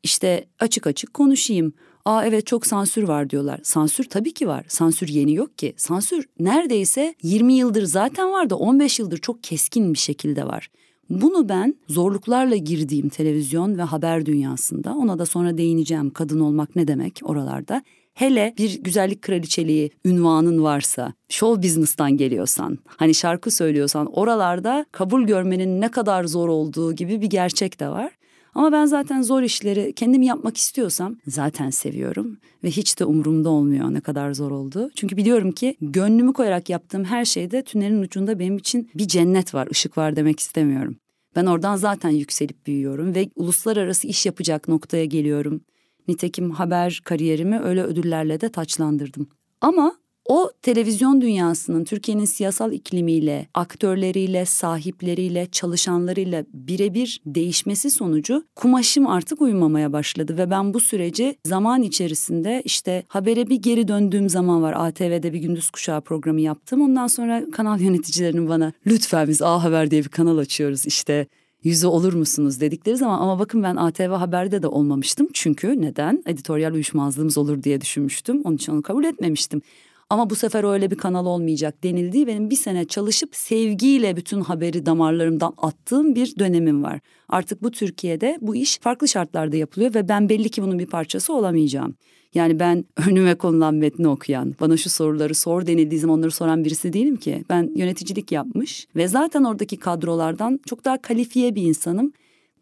İşte 0.03 0.45
açık 0.59 0.87
açık 0.87 1.13
konuşayım. 1.13 1.73
Aa 2.07 2.25
evet 2.25 2.47
çok 2.47 2.67
sansür 2.67 3.03
var 3.03 3.29
diyorlar. 3.29 3.59
Sansür 3.63 4.03
tabii 4.03 4.33
ki 4.33 4.47
var. 4.47 4.65
Sansür 4.67 5.07
yeni 5.07 5.33
yok 5.33 5.57
ki. 5.57 5.73
Sansür 5.77 6.25
neredeyse 6.39 7.15
20 7.23 7.53
yıldır 7.53 7.83
zaten 7.83 8.31
var 8.31 8.49
da 8.49 8.55
15 8.57 8.99
yıldır 8.99 9.17
çok 9.17 9.43
keskin 9.43 9.93
bir 9.93 9.99
şekilde 9.99 10.47
var. 10.47 10.69
Bunu 11.09 11.49
ben 11.49 11.75
zorluklarla 11.87 12.55
girdiğim 12.55 13.09
televizyon 13.09 13.77
ve 13.77 13.81
haber 13.81 14.25
dünyasında 14.25 14.95
ona 14.95 15.19
da 15.19 15.25
sonra 15.25 15.57
değineceğim 15.57 16.09
kadın 16.09 16.39
olmak 16.39 16.75
ne 16.75 16.87
demek 16.87 17.21
oralarda. 17.23 17.83
Hele 18.13 18.53
bir 18.57 18.83
güzellik 18.83 19.21
kraliçeliği 19.21 19.91
ünvanın 20.05 20.63
varsa, 20.63 21.13
show 21.29 21.63
business'tan 21.63 22.17
geliyorsan, 22.17 22.77
hani 22.87 23.13
şarkı 23.13 23.51
söylüyorsan 23.51 24.05
oralarda 24.05 24.85
kabul 24.91 25.23
görmenin 25.23 25.81
ne 25.81 25.91
kadar 25.91 26.23
zor 26.23 26.49
olduğu 26.49 26.93
gibi 26.93 27.21
bir 27.21 27.27
gerçek 27.27 27.79
de 27.79 27.89
var. 27.89 28.11
Ama 28.57 28.71
ben 28.71 28.85
zaten 28.85 29.21
zor 29.21 29.41
işleri 29.41 29.93
kendim 29.93 30.21
yapmak 30.21 30.57
istiyorsam 30.57 31.17
zaten 31.27 31.69
seviyorum 31.69 32.37
ve 32.63 32.69
hiç 32.71 32.99
de 32.99 33.05
umurumda 33.05 33.49
olmuyor 33.49 33.93
ne 33.93 34.01
kadar 34.01 34.33
zor 34.33 34.51
oldu. 34.51 34.89
Çünkü 34.95 35.17
biliyorum 35.17 35.51
ki 35.51 35.77
gönlümü 35.81 36.33
koyarak 36.33 36.69
yaptığım 36.69 37.05
her 37.05 37.25
şeyde 37.25 37.63
tünelin 37.63 38.01
ucunda 38.01 38.39
benim 38.39 38.57
için 38.57 38.89
bir 38.95 39.07
cennet 39.07 39.53
var, 39.53 39.67
ışık 39.71 39.97
var 39.97 40.15
demek 40.15 40.39
istemiyorum. 40.39 40.95
Ben 41.35 41.45
oradan 41.45 41.75
zaten 41.75 42.09
yükselip 42.09 42.67
büyüyorum 42.67 43.15
ve 43.15 43.29
uluslararası 43.35 44.07
iş 44.07 44.25
yapacak 44.25 44.67
noktaya 44.67 45.05
geliyorum. 45.05 45.61
Nitekim 46.07 46.51
haber 46.51 47.01
kariyerimi 47.05 47.59
öyle 47.59 47.83
ödüllerle 47.83 48.41
de 48.41 48.49
taçlandırdım. 48.49 49.27
Ama 49.61 49.95
O 50.27 50.51
televizyon 50.61 51.21
dünyasının 51.21 51.83
Türkiye'nin 51.83 52.25
siyasal 52.25 52.73
iklimiyle, 52.73 53.47
aktörleriyle, 53.53 54.45
sahipleriyle, 54.45 55.47
çalışanlarıyla 55.51 56.45
birebir 56.53 57.21
değişmesi 57.25 57.91
sonucu 57.91 58.43
kumaşım 58.55 59.07
artık 59.07 59.41
uyumamaya 59.41 59.93
başladı 59.93 60.37
ve 60.37 60.49
ben 60.49 60.73
bu 60.73 60.79
süreci 60.79 61.35
zaman 61.45 61.81
içerisinde 61.81 62.61
işte 62.65 63.03
habere 63.07 63.49
bir 63.49 63.55
geri 63.55 63.87
döndüğüm 63.87 64.29
zaman 64.29 64.61
var. 64.61 64.73
ATV'de 64.77 65.33
bir 65.33 65.39
gündüz 65.39 65.69
kuşağı 65.69 66.01
programı 66.01 66.41
yaptım. 66.41 66.81
Ondan 66.81 67.07
sonra 67.07 67.43
kanal 67.51 67.81
yöneticilerinin 67.81 68.49
bana 68.49 68.73
lütfen 68.87 69.27
biz 69.27 69.41
A 69.41 69.63
Haber 69.63 69.91
diye 69.91 70.03
bir 70.03 70.09
kanal 70.09 70.37
açıyoruz 70.37 70.85
işte 70.85 71.27
yüzü 71.63 71.87
olur 71.87 72.13
musunuz 72.13 72.61
dedikleri 72.61 72.97
zaman 72.97 73.19
ama 73.19 73.39
bakın 73.39 73.63
ben 73.63 73.75
ATV 73.75 74.09
Haber'de 74.09 74.61
de 74.61 74.67
olmamıştım. 74.67 75.27
Çünkü 75.33 75.81
neden? 75.81 76.23
Editoryal 76.25 76.73
uyuşmazlığımız 76.73 77.37
olur 77.37 77.63
diye 77.63 77.81
düşünmüştüm. 77.81 78.41
Onun 78.43 78.55
için 78.55 78.73
onu 78.73 78.81
kabul 78.81 79.03
etmemiştim. 79.03 79.61
Ama 80.09 80.29
bu 80.29 80.35
sefer 80.35 80.73
öyle 80.73 80.91
bir 80.91 80.95
kanal 80.95 81.25
olmayacak 81.25 81.83
denildiği 81.83 82.27
benim 82.27 82.49
bir 82.49 82.55
sene 82.55 82.85
çalışıp 82.85 83.35
sevgiyle 83.35 84.15
bütün 84.15 84.41
haberi 84.41 84.85
damarlarımdan 84.85 85.53
attığım 85.57 86.15
bir 86.15 86.39
dönemim 86.39 86.83
var. 86.83 86.99
Artık 87.29 87.63
bu 87.63 87.71
Türkiye'de 87.71 88.37
bu 88.41 88.55
iş 88.55 88.77
farklı 88.79 89.07
şartlarda 89.07 89.55
yapılıyor 89.55 89.93
ve 89.95 90.07
ben 90.09 90.29
belli 90.29 90.49
ki 90.49 90.63
bunun 90.63 90.79
bir 90.79 90.85
parçası 90.85 91.33
olamayacağım. 91.33 91.95
Yani 92.33 92.59
ben 92.59 92.85
önüme 93.09 93.35
konulan 93.35 93.75
metni 93.75 94.07
okuyan, 94.07 94.55
bana 94.59 94.77
şu 94.77 94.89
soruları 94.89 95.35
sor 95.35 95.67
denildiği 95.67 96.01
zaman 96.01 96.19
onları 96.19 96.31
soran 96.31 96.65
birisi 96.65 96.93
değilim 96.93 97.15
ki. 97.15 97.43
Ben 97.49 97.71
yöneticilik 97.75 98.31
yapmış 98.31 98.87
ve 98.95 99.07
zaten 99.07 99.43
oradaki 99.43 99.77
kadrolardan 99.77 100.59
çok 100.65 100.85
daha 100.85 101.01
kalifiye 101.01 101.55
bir 101.55 101.61
insanım. 101.61 102.13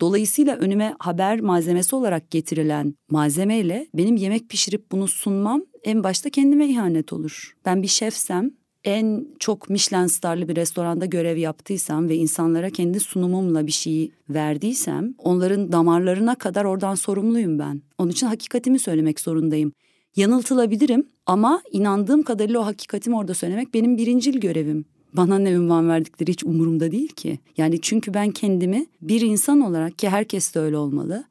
Dolayısıyla 0.02 0.56
önüme 0.56 0.96
haber 1.00 1.40
malzemesi 1.40 1.96
olarak 1.96 2.32
getirilen 2.32 2.96
malzemeyle 3.10 3.88
benim 3.94 4.16
yemek 4.16 4.50
pişirip 4.50 4.92
bunu 4.92 5.08
sunmam 5.08 5.62
en 5.84 6.04
başta 6.04 6.30
kendime 6.30 6.68
ihanet 6.68 7.14
olur. 7.14 7.56
Ben 7.66 7.82
bir 7.82 7.88
şefsem 7.88 8.52
en 8.84 9.28
çok 9.40 9.70
Michelin 9.70 10.08
starlı 10.08 10.48
bir 10.48 10.56
restoranda 10.56 11.06
görev 11.06 11.38
yaptıysam 11.38 12.10
ve 12.10 12.16
insanlara 12.16 12.70
kendi 12.70 13.00
sunumumla 13.00 13.68
bir 13.68 13.72
şeyi 13.72 14.12
verdiysem 14.30 15.14
onların 15.18 15.72
damarlarına 15.72 16.36
kadar 16.36 16.66
oradan 16.66 16.96
sorumluyum 16.96 17.60
ben. 17.60 17.82
Onun 17.98 18.12
için 18.12 18.28
hakikatimi 18.28 18.80
söylemek 18.80 19.20
zorundayım. 19.20 19.72
Yanıltılabilirim 20.16 21.08
ama 21.26 21.62
inandığım 21.72 22.24
kadarıyla 22.24 22.60
o 22.60 22.66
hakikatimi 22.66 23.18
orada 23.18 23.34
söylemek 23.34 23.74
benim 23.74 23.98
birincil 23.98 24.40
görevim. 24.40 24.86
Bana 25.18 25.40
ne 25.40 25.52
ünvan 25.52 25.90
verdikleri 25.90 26.32
hiç 26.32 26.44
umurumda 26.44 26.92
değil 26.92 27.08
ki. 27.08 27.40
Yani 27.58 27.82
çünkü 27.82 28.14
ben 28.14 28.32
kendimi 28.32 28.86
bir 29.02 29.22
insan 29.22 29.62
olarak 29.62 30.00
ki 30.00 30.10
herkes 30.10 30.56
de 30.56 30.60
öyle 30.60 30.78
olmalı. 30.78 31.24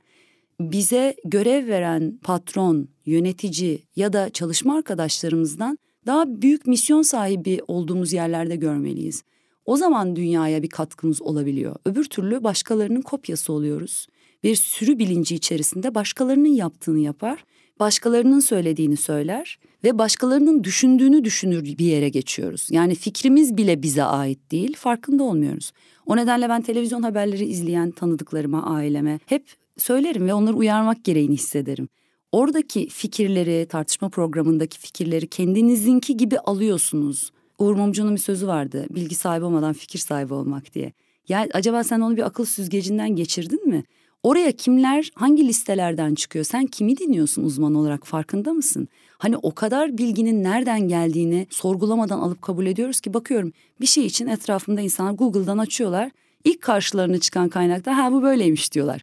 Bize 0.61 1.17
görev 1.25 1.67
veren 1.67 2.19
patron, 2.23 2.89
yönetici 3.07 3.83
ya 3.97 4.13
da 4.13 4.31
çalışma 4.31 4.77
arkadaşlarımızdan 4.77 5.79
daha 6.07 6.43
büyük 6.43 6.67
misyon 6.67 7.03
sahibi 7.03 7.61
olduğumuz 7.69 8.13
yerlerde 8.13 8.57
görmeliyiz. 8.57 9.23
O 9.67 9.77
zaman 9.77 10.17
dünyaya 10.17 10.63
bir 10.63 10.69
katkımız 10.69 11.23
olabiliyor. 11.23 11.77
Öbür 11.85 12.05
türlü 12.05 12.45
başkalarının 12.45 13.03
kopyası 13.03 13.53
oluyoruz. 13.53 14.07
Bir 14.43 14.57
sürü 14.57 14.99
bilinci 14.99 15.35
içerisinde 15.35 15.95
başkalarının 15.95 16.55
yaptığını 16.55 17.01
yapar, 17.01 17.45
başkalarının 17.81 18.41
söylediğini 18.41 18.97
söyler 18.97 19.59
ve 19.85 19.99
başkalarının 19.99 20.65
düşündüğünü 20.65 21.25
düşünür 21.25 21.65
bir 21.65 21.87
yere 21.87 22.09
geçiyoruz. 22.09 22.69
Yani 22.71 22.95
fikrimiz 22.95 23.57
bile 23.57 23.83
bize 23.83 24.05
ait 24.05 24.51
değil, 24.51 24.77
farkında 24.77 25.23
olmuyoruz. 25.23 25.73
O 26.07 26.17
nedenle 26.17 26.49
ben 26.49 26.63
televizyon 26.63 27.03
haberleri 27.03 27.45
izleyen 27.45 27.91
tanıdıklarıma, 27.91 28.67
aileme 28.67 29.21
hep 29.27 29.47
söylerim 29.77 30.27
ve 30.27 30.35
onları 30.35 30.57
uyarmak 30.57 31.05
gereğini 31.05 31.35
hissederim 31.35 31.89
oradaki 32.35 32.89
fikirleri, 32.89 33.67
tartışma 33.69 34.09
programındaki 34.09 34.79
fikirleri 34.79 35.27
kendinizinki 35.27 36.17
gibi 36.17 36.39
alıyorsunuz. 36.39 37.31
Uğur 37.59 37.75
Mumcu'nun 37.75 38.15
bir 38.15 38.21
sözü 38.21 38.47
vardı. 38.47 38.87
Bilgi 38.91 39.15
sahibi 39.15 39.45
olmadan 39.45 39.73
fikir 39.73 39.99
sahibi 39.99 40.35
olmak 40.35 40.75
diye. 40.75 40.93
Yani 41.29 41.51
acaba 41.53 41.85
sen 41.85 42.01
onu 42.01 42.17
bir 42.17 42.23
akıl 42.23 42.45
süzgecinden 42.45 43.17
geçirdin 43.17 43.69
mi? 43.69 43.85
Oraya 44.25 44.53
kimler 44.53 45.11
hangi 45.15 45.49
listelerden 45.49 46.15
çıkıyor? 46.15 46.45
Sen 46.45 46.67
kimi 46.67 46.97
dinliyorsun 46.97 47.45
uzman 47.45 47.75
olarak 47.75 48.07
farkında 48.07 48.53
mısın? 48.53 48.89
Hani 49.19 49.37
o 49.37 49.55
kadar 49.55 49.99
bilginin 49.99 50.43
nereden 50.43 50.89
geldiğini 50.89 51.47
sorgulamadan 51.51 52.19
alıp 52.19 52.43
kabul 52.43 52.67
ediyoruz 52.67 53.01
ki 53.01 53.15
bakıyorum 53.15 53.53
bir 53.81 53.87
şey 53.87 54.07
için 54.07 54.27
etrafımda 54.27 54.81
insanlar 54.81 55.13
Google'dan 55.13 55.59
açıyorlar. 55.59 56.11
İlk 56.45 56.63
karşılarına 56.63 57.19
çıkan 57.19 57.49
kaynakta 57.49 57.99
ha 57.99 58.13
bu 58.13 58.23
böyleymiş 58.23 58.73
diyorlar. 58.73 59.03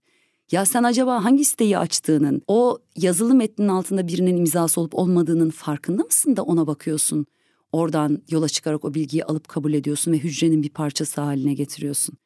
Ya 0.51 0.65
sen 0.65 0.83
acaba 0.83 1.23
hangi 1.23 1.45
siteyi 1.45 1.77
açtığının, 1.77 2.41
o 2.47 2.77
yazılı 2.97 3.35
metnin 3.35 3.67
altında 3.67 4.07
birinin 4.07 4.37
imzası 4.37 4.81
olup 4.81 4.95
olmadığının 4.95 5.49
farkında 5.49 6.03
mısın 6.03 6.35
da 6.35 6.43
ona 6.43 6.67
bakıyorsun? 6.67 7.25
Oradan 7.71 8.21
yola 8.29 8.49
çıkarak 8.49 8.85
o 8.85 8.93
bilgiyi 8.93 9.25
alıp 9.25 9.47
kabul 9.47 9.73
ediyorsun 9.73 10.11
ve 10.11 10.17
hücrenin 10.17 10.63
bir 10.63 10.69
parçası 10.69 11.21
haline 11.21 11.53
getiriyorsun. 11.53 12.17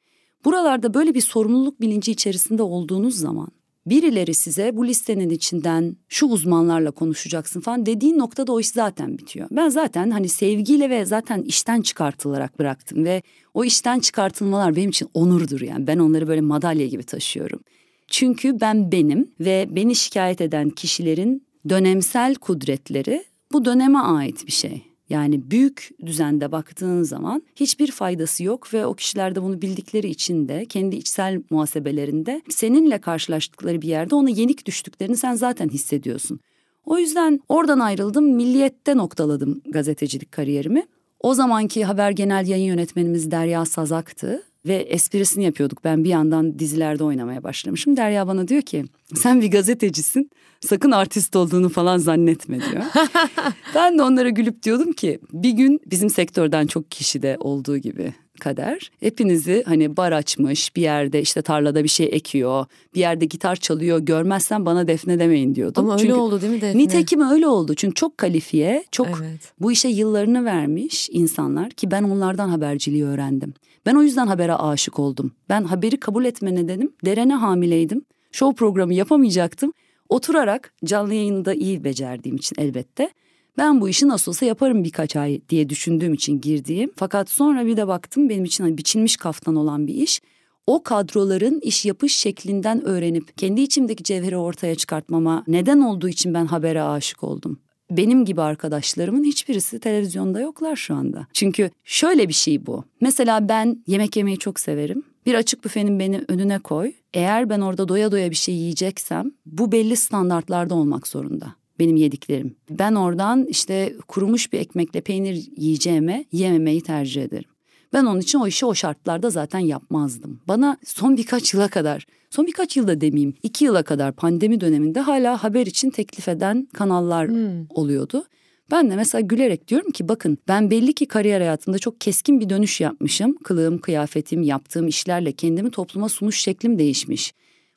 Buralarda 0.45 0.93
böyle 0.93 1.13
bir 1.13 1.21
sorumluluk 1.21 1.81
bilinci 1.81 2.11
içerisinde 2.11 2.63
olduğunuz 2.63 3.15
zaman 3.15 3.47
birileri 3.85 4.33
size 4.33 4.77
bu 4.77 4.87
listenin 4.87 5.29
içinden 5.29 5.97
şu 6.09 6.25
uzmanlarla 6.25 6.91
konuşacaksın 6.91 7.61
falan 7.61 7.85
dediğin 7.85 8.19
noktada 8.19 8.53
o 8.53 8.59
iş 8.59 8.67
zaten 8.67 9.17
bitiyor. 9.17 9.47
Ben 9.51 9.69
zaten 9.69 10.11
hani 10.11 10.29
sevgiyle 10.29 10.89
ve 10.89 11.05
zaten 11.05 11.41
işten 11.41 11.81
çıkartılarak 11.81 12.59
bıraktım 12.59 13.05
ve 13.05 13.21
o 13.53 13.63
işten 13.63 13.99
çıkartılmalar 13.99 14.75
benim 14.75 14.89
için 14.89 15.09
onurdur 15.13 15.61
yani. 15.61 15.87
Ben 15.87 15.99
onları 15.99 16.27
böyle 16.27 16.41
madalya 16.41 16.87
gibi 16.87 17.03
taşıyorum. 17.03 17.59
Çünkü 18.07 18.61
ben 18.61 18.91
benim 18.91 19.31
ve 19.39 19.67
beni 19.71 19.95
şikayet 19.95 20.41
eden 20.41 20.69
kişilerin 20.69 21.47
dönemsel 21.69 22.35
kudretleri 22.35 23.23
bu 23.51 23.65
döneme 23.65 23.99
ait 23.99 24.47
bir 24.47 24.51
şey. 24.51 24.94
Yani 25.09 25.51
büyük 25.51 25.89
düzende 26.05 26.51
baktığın 26.51 27.03
zaman 27.03 27.43
hiçbir 27.55 27.91
faydası 27.91 28.43
yok 28.43 28.73
ve 28.73 28.85
o 28.85 28.93
kişiler 28.93 29.35
de 29.35 29.43
bunu 29.43 29.61
bildikleri 29.61 30.07
için 30.09 30.47
de 30.47 30.65
kendi 30.65 30.95
içsel 30.95 31.41
muhasebelerinde 31.49 32.41
seninle 32.49 32.97
karşılaştıkları 32.97 33.81
bir 33.81 33.87
yerde 33.87 34.15
ona 34.15 34.29
yenik 34.29 34.65
düştüklerini 34.65 35.17
sen 35.17 35.35
zaten 35.35 35.69
hissediyorsun. 35.69 36.39
O 36.85 36.97
yüzden 36.97 37.39
oradan 37.49 37.79
ayrıldım, 37.79 38.35
milliyette 38.35 38.97
noktaladım 38.97 39.61
gazetecilik 39.69 40.31
kariyerimi. 40.31 40.83
O 41.19 41.33
zamanki 41.33 41.85
haber 41.85 42.11
genel 42.11 42.47
yayın 42.47 42.65
yönetmenimiz 42.65 43.31
Derya 43.31 43.65
Sazak'tı 43.65 44.43
ve 44.65 44.75
esprisini 44.75 45.43
yapıyorduk. 45.43 45.83
Ben 45.83 46.03
bir 46.03 46.09
yandan 46.09 46.59
dizilerde 46.59 47.03
oynamaya 47.03 47.43
başlamışım. 47.43 47.97
Derya 47.97 48.27
bana 48.27 48.47
diyor 48.47 48.61
ki 48.61 48.85
sen 49.15 49.41
bir 49.41 49.51
gazetecisin 49.51 50.29
sakın 50.59 50.91
artist 50.91 51.35
olduğunu 51.35 51.69
falan 51.69 51.97
zannetme 51.97 52.59
diyor. 52.59 52.83
ben 53.75 53.97
de 53.97 54.03
onlara 54.03 54.29
gülüp 54.29 54.63
diyordum 54.63 54.93
ki 54.93 55.19
bir 55.33 55.51
gün 55.51 55.81
bizim 55.85 56.09
sektörden 56.09 56.67
çok 56.67 56.91
kişi 56.91 57.21
de 57.21 57.37
olduğu 57.39 57.77
gibi 57.77 58.13
kader. 58.39 58.91
Hepinizi 58.99 59.63
hani 59.65 59.97
bar 59.97 60.11
açmış 60.11 60.75
bir 60.75 60.81
yerde 60.81 61.21
işte 61.21 61.41
tarlada 61.41 61.83
bir 61.83 61.89
şey 61.89 62.09
ekiyor. 62.11 62.65
Bir 62.95 62.99
yerde 62.99 63.25
gitar 63.25 63.55
çalıyor 63.55 63.99
görmezsen 63.99 64.65
bana 64.65 64.87
Defne 64.87 65.19
demeyin 65.19 65.55
diyordum. 65.55 65.83
Ama 65.83 65.93
öyle 65.93 66.03
Çünkü 66.03 66.15
oldu 66.15 66.41
değil 66.41 66.53
mi 66.53 66.61
Defne? 66.61 66.81
Nitekim 66.81 67.21
öyle 67.21 67.47
oldu. 67.47 67.75
Çünkü 67.75 67.93
çok 67.93 68.17
kalifiye, 68.17 68.83
çok 68.91 69.07
Evet. 69.07 69.53
bu 69.59 69.71
işe 69.71 69.87
yıllarını 69.87 70.45
vermiş 70.45 71.09
insanlar 71.11 71.69
ki 71.69 71.91
ben 71.91 72.03
onlardan 72.03 72.49
haberciliği 72.49 73.05
öğrendim. 73.05 73.53
Ben 73.85 73.95
o 73.95 74.01
yüzden 74.01 74.27
habere 74.27 74.53
aşık 74.53 74.99
oldum. 74.99 75.31
Ben 75.49 75.63
haberi 75.63 75.97
kabul 75.99 76.25
etme 76.25 76.55
nedenim 76.55 76.93
derene 77.05 77.35
hamileydim. 77.35 78.05
Show 78.31 78.55
programı 78.55 78.93
yapamayacaktım. 78.93 79.73
Oturarak 80.09 80.73
canlı 80.85 81.13
yayını 81.13 81.45
da 81.45 81.53
iyi 81.53 81.83
becerdiğim 81.83 82.35
için 82.35 82.55
elbette. 82.59 83.09
Ben 83.57 83.81
bu 83.81 83.89
işi 83.89 84.07
nasıl 84.07 84.31
olsa 84.31 84.45
yaparım 84.45 84.83
birkaç 84.83 85.15
ay 85.15 85.41
diye 85.49 85.69
düşündüğüm 85.69 86.13
için 86.13 86.41
girdiğim. 86.41 86.91
Fakat 86.95 87.29
sonra 87.29 87.65
bir 87.65 87.77
de 87.77 87.87
baktım 87.87 88.29
benim 88.29 88.45
için 88.45 88.63
hani 88.63 88.77
biçilmiş 88.77 89.17
kaftan 89.17 89.55
olan 89.55 89.87
bir 89.87 89.93
iş. 89.93 90.21
O 90.67 90.83
kadroların 90.83 91.59
iş 91.59 91.85
yapış 91.85 92.15
şeklinden 92.15 92.85
öğrenip 92.85 93.37
kendi 93.37 93.61
içimdeki 93.61 94.03
cevheri 94.03 94.37
ortaya 94.37 94.75
çıkartmama 94.75 95.43
neden 95.47 95.79
olduğu 95.79 96.09
için 96.09 96.33
ben 96.33 96.45
habere 96.45 96.81
aşık 96.81 97.23
oldum. 97.23 97.59
Benim 97.91 98.25
gibi 98.25 98.41
arkadaşlarımın 98.41 99.23
hiçbirisi 99.23 99.79
televizyonda 99.79 100.39
yoklar 100.39 100.75
şu 100.75 100.95
anda. 100.95 101.27
Çünkü 101.33 101.69
şöyle 101.83 102.27
bir 102.27 102.33
şey 102.33 102.65
bu. 102.65 102.83
Mesela 103.01 103.49
ben 103.49 103.83
yemek 103.87 104.17
yemeyi 104.17 104.37
çok 104.37 104.59
severim. 104.59 105.03
Bir 105.25 105.33
açık 105.33 105.65
büfenin 105.65 105.99
beni 105.99 106.21
önüne 106.27 106.59
koy. 106.59 106.91
Eğer 107.13 107.49
ben 107.49 107.61
orada 107.61 107.87
doya 107.87 108.11
doya 108.11 108.31
bir 108.31 108.35
şey 108.35 108.55
yiyeceksem 108.55 109.31
bu 109.45 109.71
belli 109.71 109.95
standartlarda 109.95 110.75
olmak 110.75 111.07
zorunda 111.07 111.55
benim 111.79 111.95
yediklerim. 111.95 112.55
Ben 112.69 112.95
oradan 112.95 113.45
işte 113.45 113.95
kurumuş 114.07 114.53
bir 114.53 114.59
ekmekle 114.59 115.01
peynir 115.01 115.43
yiyeceğime 115.57 116.25
yememeyi 116.31 116.81
tercih 116.81 117.23
ederim. 117.23 117.49
Ben 117.93 118.05
onun 118.05 118.19
için 118.19 118.39
o 118.39 118.47
işi 118.47 118.65
o 118.65 118.75
şartlarda 118.75 119.29
zaten 119.29 119.59
yapmazdım. 119.59 120.39
Bana 120.47 120.77
son 120.85 121.17
birkaç 121.17 121.53
yıla 121.53 121.67
kadar, 121.67 122.05
son 122.29 122.47
birkaç 122.47 122.77
yılda 122.77 123.01
demeyeyim, 123.01 123.33
iki 123.43 123.65
yıla 123.65 123.83
kadar 123.83 124.11
pandemi 124.11 124.61
döneminde 124.61 124.99
hala 124.99 125.43
haber 125.43 125.65
için 125.65 125.89
teklif 125.89 126.27
eden 126.27 126.67
kanallar 126.73 127.27
Hmm. 127.27 127.65
oluyordu. 127.69 128.25
Ben 128.71 128.89
de 128.91 128.95
mesela 128.95 129.21
gülerek 129.21 129.67
diyorum 129.67 129.91
ki 129.91 130.09
bakın 130.09 130.37
ben 130.47 130.71
belli 130.71 130.93
ki 130.93 131.05
kariyer 131.05 131.41
hayatımda 131.41 131.79
çok 131.79 132.01
keskin 132.01 132.39
bir 132.39 132.49
dönüş 132.49 132.81
yapmışım. 132.81 133.37
Kılığım, 133.43 133.77
kıyafetim, 133.77 134.41
yaptığım 134.41 134.87
işlerle 134.87 135.31
kendimi 135.31 135.71
topluma 135.71 136.09
sunuş 136.09 136.39
şeklim 136.39 136.79
değişmiş. 136.79 137.33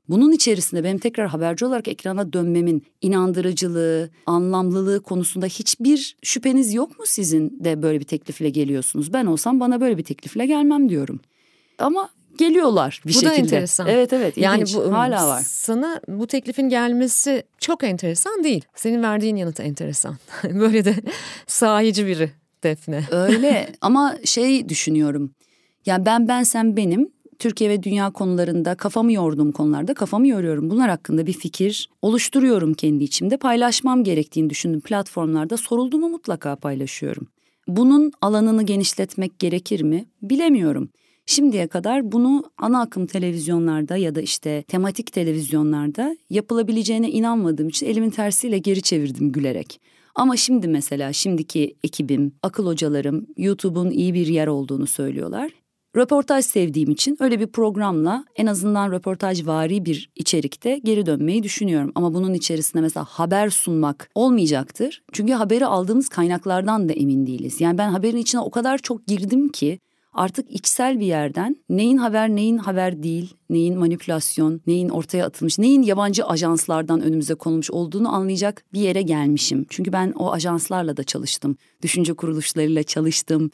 Bunun 0.08 0.32
içerisinde 0.32 0.84
benim 0.84 0.98
tekrar 0.98 1.28
haberci 1.28 1.64
olarak 1.64 1.88
ekrana 1.88 2.32
dönmemin 2.32 2.82
inandırıcılığı, 3.02 4.10
anlamlılığı 4.26 5.02
konusunda 5.02 5.46
hiçbir 5.46 6.16
şüpheniz 6.22 6.74
yok 6.74 6.98
mu 6.98 7.04
sizin 7.06 7.64
de 7.64 7.82
böyle 7.82 8.00
bir 8.00 8.04
teklifle 8.04 8.50
geliyorsunuz? 8.50 9.12
Ben 9.12 9.26
olsam 9.26 9.60
bana 9.60 9.80
böyle 9.80 9.98
bir 9.98 10.04
teklifle 10.04 10.46
gelmem 10.46 10.88
diyorum. 10.88 11.20
Ama 11.78 12.08
geliyorlar 12.38 13.00
bir 13.06 13.10
bu 13.10 13.12
şekilde. 13.12 13.30
Bu 13.30 13.34
da 13.34 13.40
enteresan. 13.40 13.88
Evet 13.88 14.12
evet 14.12 14.36
yani 14.36 14.62
ilginç. 14.62 14.76
bu, 14.76 14.92
hala 14.92 15.28
var. 15.28 15.42
Sana 15.46 16.00
bu 16.08 16.26
teklifin 16.26 16.68
gelmesi 16.68 17.42
çok 17.58 17.84
enteresan 17.84 18.44
değil. 18.44 18.64
Senin 18.74 19.02
verdiğin 19.02 19.36
yanıt 19.36 19.60
enteresan. 19.60 20.16
Böyle 20.44 20.84
de 20.84 20.94
sahici 21.46 22.06
biri 22.06 22.30
Defne. 22.62 23.04
Öyle 23.10 23.72
ama 23.80 24.16
şey 24.24 24.68
düşünüyorum. 24.68 25.34
Yani 25.86 26.06
ben 26.06 26.28
ben 26.28 26.42
sen 26.42 26.76
benim 26.76 27.12
Türkiye 27.38 27.70
ve 27.70 27.82
dünya 27.82 28.10
konularında 28.10 28.74
kafamı 28.74 29.12
yorduğum 29.12 29.52
konularda 29.52 29.94
kafamı 29.94 30.28
yoruyorum. 30.28 30.70
Bunlar 30.70 30.90
hakkında 30.90 31.26
bir 31.26 31.32
fikir 31.32 31.88
oluşturuyorum 32.02 32.74
kendi 32.74 33.04
içimde. 33.04 33.36
Paylaşmam 33.36 34.04
gerektiğini 34.04 34.50
düşündüğüm 34.50 34.80
platformlarda 34.80 35.56
sorulduğumu 35.56 36.08
mutlaka 36.08 36.56
paylaşıyorum. 36.56 37.26
Bunun 37.68 38.12
alanını 38.20 38.62
genişletmek 38.62 39.38
gerekir 39.38 39.82
mi? 39.82 40.04
Bilemiyorum. 40.22 40.88
Şimdiye 41.26 41.66
kadar 41.66 42.12
bunu 42.12 42.44
ana 42.58 42.80
akım 42.80 43.06
televizyonlarda 43.06 43.96
ya 43.96 44.14
da 44.14 44.20
işte 44.20 44.62
tematik 44.68 45.12
televizyonlarda 45.12 46.16
yapılabileceğine 46.30 47.10
inanmadığım 47.10 47.68
için 47.68 47.86
elimin 47.86 48.10
tersiyle 48.10 48.58
geri 48.58 48.82
çevirdim 48.82 49.32
gülerek. 49.32 49.80
Ama 50.14 50.36
şimdi 50.36 50.68
mesela 50.68 51.12
şimdiki 51.12 51.76
ekibim, 51.84 52.32
akıl 52.42 52.66
hocalarım 52.66 53.26
YouTube'un 53.36 53.90
iyi 53.90 54.14
bir 54.14 54.26
yer 54.26 54.46
olduğunu 54.46 54.86
söylüyorlar. 54.86 55.50
Röportaj 55.96 56.44
sevdiğim 56.44 56.90
için 56.90 57.16
öyle 57.20 57.40
bir 57.40 57.46
programla 57.46 58.24
en 58.36 58.46
azından 58.46 58.92
röportajvari 58.92 59.84
bir 59.84 60.10
içerikte 60.16 60.78
geri 60.84 61.06
dönmeyi 61.06 61.42
düşünüyorum. 61.42 61.92
Ama 61.94 62.14
bunun 62.14 62.34
içerisinde 62.34 62.82
mesela 62.82 63.04
haber 63.04 63.50
sunmak 63.50 64.10
olmayacaktır. 64.14 65.02
Çünkü 65.12 65.32
haberi 65.32 65.66
aldığımız 65.66 66.08
kaynaklardan 66.08 66.88
da 66.88 66.92
emin 66.92 67.26
değiliz. 67.26 67.60
Yani 67.60 67.78
ben 67.78 67.90
haberin 67.90 68.16
içine 68.16 68.40
o 68.40 68.50
kadar 68.50 68.78
çok 68.78 69.06
girdim 69.06 69.48
ki 69.48 69.78
artık 70.12 70.50
içsel 70.50 71.00
bir 71.00 71.06
yerden 71.06 71.56
neyin 71.70 71.96
haber 71.96 72.28
neyin 72.28 72.58
haber 72.58 73.02
değil, 73.02 73.34
neyin 73.50 73.78
manipülasyon, 73.78 74.60
neyin 74.66 74.88
ortaya 74.88 75.26
atılmış, 75.26 75.58
neyin 75.58 75.82
yabancı 75.82 76.26
ajanslardan 76.26 77.00
önümüze 77.00 77.34
konulmuş 77.34 77.70
olduğunu 77.70 78.14
anlayacak 78.14 78.64
bir 78.72 78.80
yere 78.80 79.02
gelmişim. 79.02 79.66
Çünkü 79.68 79.92
ben 79.92 80.12
o 80.16 80.32
ajanslarla 80.32 80.96
da 80.96 81.04
çalıştım, 81.04 81.56
düşünce 81.82 82.14
kuruluşlarıyla 82.14 82.82
çalıştım. 82.82 83.50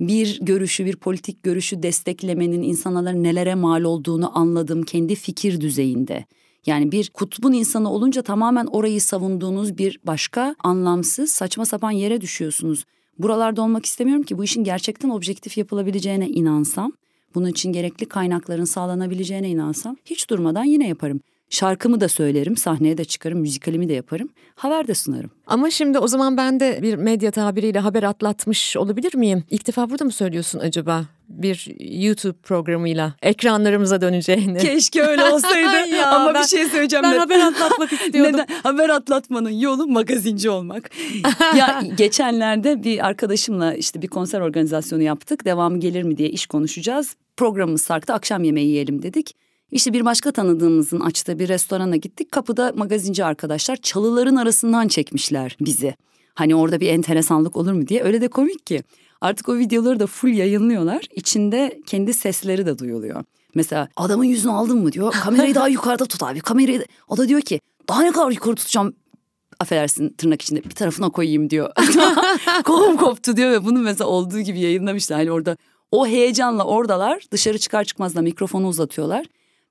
Bir 0.00 0.40
görüşü, 0.40 0.84
bir 0.84 0.96
politik 0.96 1.42
görüşü 1.42 1.82
desteklemenin 1.82 2.62
insanlara 2.62 3.12
nelere 3.12 3.54
mal 3.54 3.82
olduğunu 3.82 4.38
anladım 4.38 4.82
kendi 4.82 5.14
fikir 5.14 5.60
düzeyinde. 5.60 6.24
Yani 6.66 6.92
bir 6.92 7.10
kutbun 7.10 7.52
insanı 7.52 7.92
olunca 7.92 8.22
tamamen 8.22 8.66
orayı 8.66 9.00
savunduğunuz 9.00 9.78
bir 9.78 10.00
başka 10.04 10.56
anlamsız 10.64 11.30
saçma 11.30 11.66
sapan 11.66 11.90
yere 11.90 12.20
düşüyorsunuz. 12.20 12.84
Buralarda 13.18 13.62
olmak 13.62 13.86
istemiyorum 13.86 14.22
ki 14.22 14.38
bu 14.38 14.44
işin 14.44 14.64
gerçekten 14.64 15.10
objektif 15.10 15.58
yapılabileceğine 15.58 16.28
inansam, 16.28 16.92
bunun 17.34 17.48
için 17.48 17.72
gerekli 17.72 18.06
kaynakların 18.06 18.64
sağlanabileceğine 18.64 19.50
inansam 19.50 19.96
hiç 20.04 20.30
durmadan 20.30 20.64
yine 20.64 20.88
yaparım. 20.88 21.20
Şarkımı 21.52 22.00
da 22.00 22.08
söylerim, 22.08 22.56
sahneye 22.56 22.98
de 22.98 23.04
çıkarım, 23.04 23.38
müzikalimi 23.38 23.88
de 23.88 23.92
yaparım, 23.92 24.28
haber 24.54 24.88
de 24.88 24.94
sunarım. 24.94 25.30
Ama 25.46 25.70
şimdi 25.70 25.98
o 25.98 26.08
zaman 26.08 26.36
ben 26.36 26.60
de 26.60 26.78
bir 26.82 26.94
medya 26.94 27.30
tabiriyle 27.30 27.78
haber 27.78 28.02
atlatmış 28.02 28.76
olabilir 28.76 29.14
miyim? 29.14 29.44
İlk 29.50 29.66
defa 29.66 29.90
burada 29.90 30.04
mı 30.04 30.12
söylüyorsun 30.12 30.58
acaba? 30.58 31.04
Bir 31.28 31.68
YouTube 32.04 32.36
programıyla 32.42 33.14
ekranlarımıza 33.22 34.00
döneceğini. 34.00 34.58
Keşke 34.62 35.02
öyle 35.02 35.24
olsaydı 35.24 35.88
ya, 35.96 36.10
ama 36.10 36.34
ben, 36.34 36.42
bir 36.42 36.48
şey 36.48 36.66
söyleyeceğim. 36.66 37.02
Ben 37.02 37.18
haber 37.18 37.40
atlatmak 37.40 37.92
istiyordum. 38.06 38.32
Neden? 38.32 38.46
Haber 38.62 38.88
atlatmanın 38.88 39.50
yolu 39.50 39.86
magazinci 39.86 40.50
olmak. 40.50 40.90
ya 41.56 41.82
geçenlerde 41.96 42.82
bir 42.82 43.06
arkadaşımla 43.06 43.74
işte 43.74 44.02
bir 44.02 44.08
konser 44.08 44.40
organizasyonu 44.40 45.02
yaptık. 45.02 45.44
Devamı 45.44 45.80
gelir 45.80 46.02
mi 46.02 46.18
diye 46.18 46.28
iş 46.28 46.46
konuşacağız. 46.46 47.16
Programımız 47.36 47.82
sarktı 47.82 48.12
akşam 48.12 48.44
yemeği 48.44 48.68
yiyelim 48.68 49.02
dedik. 49.02 49.41
İşte 49.72 49.92
bir 49.92 50.04
başka 50.04 50.32
tanıdığımızın 50.32 51.00
açtığı 51.00 51.38
bir 51.38 51.48
restorana 51.48 51.96
gittik. 51.96 52.32
Kapıda 52.32 52.72
magazinci 52.76 53.24
arkadaşlar 53.24 53.76
çalıların 53.76 54.36
arasından 54.36 54.88
çekmişler 54.88 55.56
bizi. 55.60 55.94
Hani 56.34 56.54
orada 56.54 56.80
bir 56.80 56.88
enteresanlık 56.88 57.56
olur 57.56 57.72
mu 57.72 57.88
diye. 57.88 58.02
Öyle 58.02 58.20
de 58.20 58.28
komik 58.28 58.66
ki. 58.66 58.82
Artık 59.20 59.48
o 59.48 59.58
videoları 59.58 60.00
da 60.00 60.06
full 60.06 60.28
yayınlıyorlar. 60.28 61.06
İçinde 61.14 61.80
kendi 61.86 62.14
sesleri 62.14 62.66
de 62.66 62.78
duyuluyor. 62.78 63.24
Mesela 63.54 63.88
adamın 63.96 64.24
yüzünü 64.24 64.52
aldın 64.52 64.78
mı 64.78 64.92
diyor. 64.92 65.12
Kamerayı 65.12 65.54
daha 65.54 65.68
yukarıda 65.68 66.04
tut 66.04 66.22
abi. 66.22 66.40
Kamerayı 66.40 66.80
da... 66.80 66.84
O 67.08 67.16
da 67.16 67.28
diyor 67.28 67.40
ki 67.40 67.60
daha 67.88 68.02
ne 68.02 68.12
kadar 68.12 68.30
yukarı 68.30 68.54
tutacağım 68.54 68.94
affedersin 69.60 70.08
tırnak 70.08 70.42
içinde 70.42 70.64
bir 70.64 70.70
tarafına 70.70 71.10
koyayım 71.10 71.50
diyor. 71.50 71.70
Kolum 72.64 72.96
koptu 72.96 73.36
diyor 73.36 73.50
ve 73.50 73.64
bunu 73.64 73.78
mesela 73.78 74.08
olduğu 74.08 74.40
gibi 74.40 74.60
yayınlamışlar. 74.60 75.18
Hani 75.18 75.32
orada 75.32 75.56
o 75.90 76.06
heyecanla 76.06 76.64
oradalar 76.64 77.22
dışarı 77.30 77.58
çıkar 77.58 77.84
çıkmaz 77.84 78.14
da 78.14 78.22
mikrofonu 78.22 78.68
uzatıyorlar. 78.68 79.26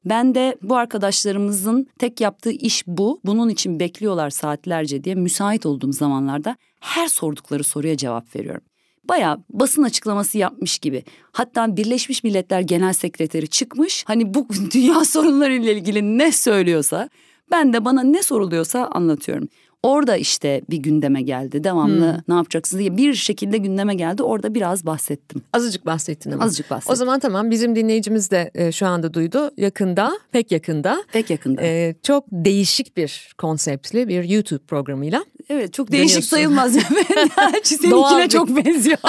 Ben 0.06 0.36
de 0.36 0.58
bu 0.62 0.76
arkadaşlarımızın 0.76 1.88
tek 2.00 2.22
yaptığı 2.22 2.52
iş 2.52 2.88
bu. 2.88 3.22
Bunun 3.26 3.50
için 3.50 3.80
bekliyorlar 3.80 4.30
saatlerce 4.30 5.04
diye 5.04 5.16
müsait 5.16 5.66
olduğum 5.66 5.92
zamanlarda 5.92 6.56
her 6.80 7.08
sordukları 7.08 7.64
soruya 7.64 7.98
cevap 7.98 8.36
veriyorum. 8.36 8.64
Baya 9.04 9.38
basın 9.50 9.84
açıklaması 9.84 10.38
yapmış 10.38 10.80
gibi. 10.80 11.04
Hatta 11.32 11.78
Birleşmiş 11.78 12.24
Milletler 12.24 12.62
Genel 12.62 12.94
Sekreteri 12.94 13.48
çıkmış. 13.48 14.04
Hani 14.08 14.34
bu 14.34 14.48
dünya 14.74 15.06
sorunlarıyla 15.06 15.72
ilgili 15.72 16.18
ne 16.18 16.32
söylüyorsa 16.32 17.10
ben 17.52 17.74
de 17.74 17.86
bana 17.86 18.04
ne 18.04 18.24
soruluyorsa 18.24 18.86
anlatıyorum. 18.86 19.48
Orada 19.84 20.17
işte 20.17 20.62
bir 20.70 20.78
gündeme 20.78 21.22
geldi. 21.22 21.63
Devamlı 21.63 22.13
hmm. 22.13 22.22
ne 22.28 22.34
yapacaksınız 22.36 22.80
diye 22.80 22.98
bir 22.98 23.13
şekilde 23.13 23.58
gündeme 23.58 23.96
geldi. 23.96 24.24
Orada 24.24 24.56
biraz 24.56 24.86
bahsettim. 24.86 25.41
Azıcık 25.54 25.86
bahsettin 25.86 26.32
ama. 26.32 26.44
Azıcık 26.44 26.70
bahsettim. 26.70 26.94
O 26.94 26.96
zaman 26.96 27.20
tamam 27.20 27.52
bizim 27.52 27.76
dinleyicimiz 27.76 28.32
de 28.32 28.52
e, 28.56 28.72
şu 28.72 28.88
anda 28.88 29.13
duydu. 29.13 29.52
Yakında, 29.58 30.12
pek 30.32 30.52
yakında. 30.52 31.04
Pek 31.13 31.30
yakında. 31.30 31.62
E, 31.62 31.96
çok 32.04 32.26
değişik 32.32 32.98
bir 32.98 33.34
konseptli 33.38 34.08
bir 34.08 34.24
YouTube 34.24 34.65
programıyla. 34.65 35.26
Evet 35.50 35.74
çok 35.74 35.92
değişik 35.92 36.26
sayılmaz. 36.26 36.74
Seninkine 37.64 38.30
çok 38.30 38.50
benziyor. 38.50 38.98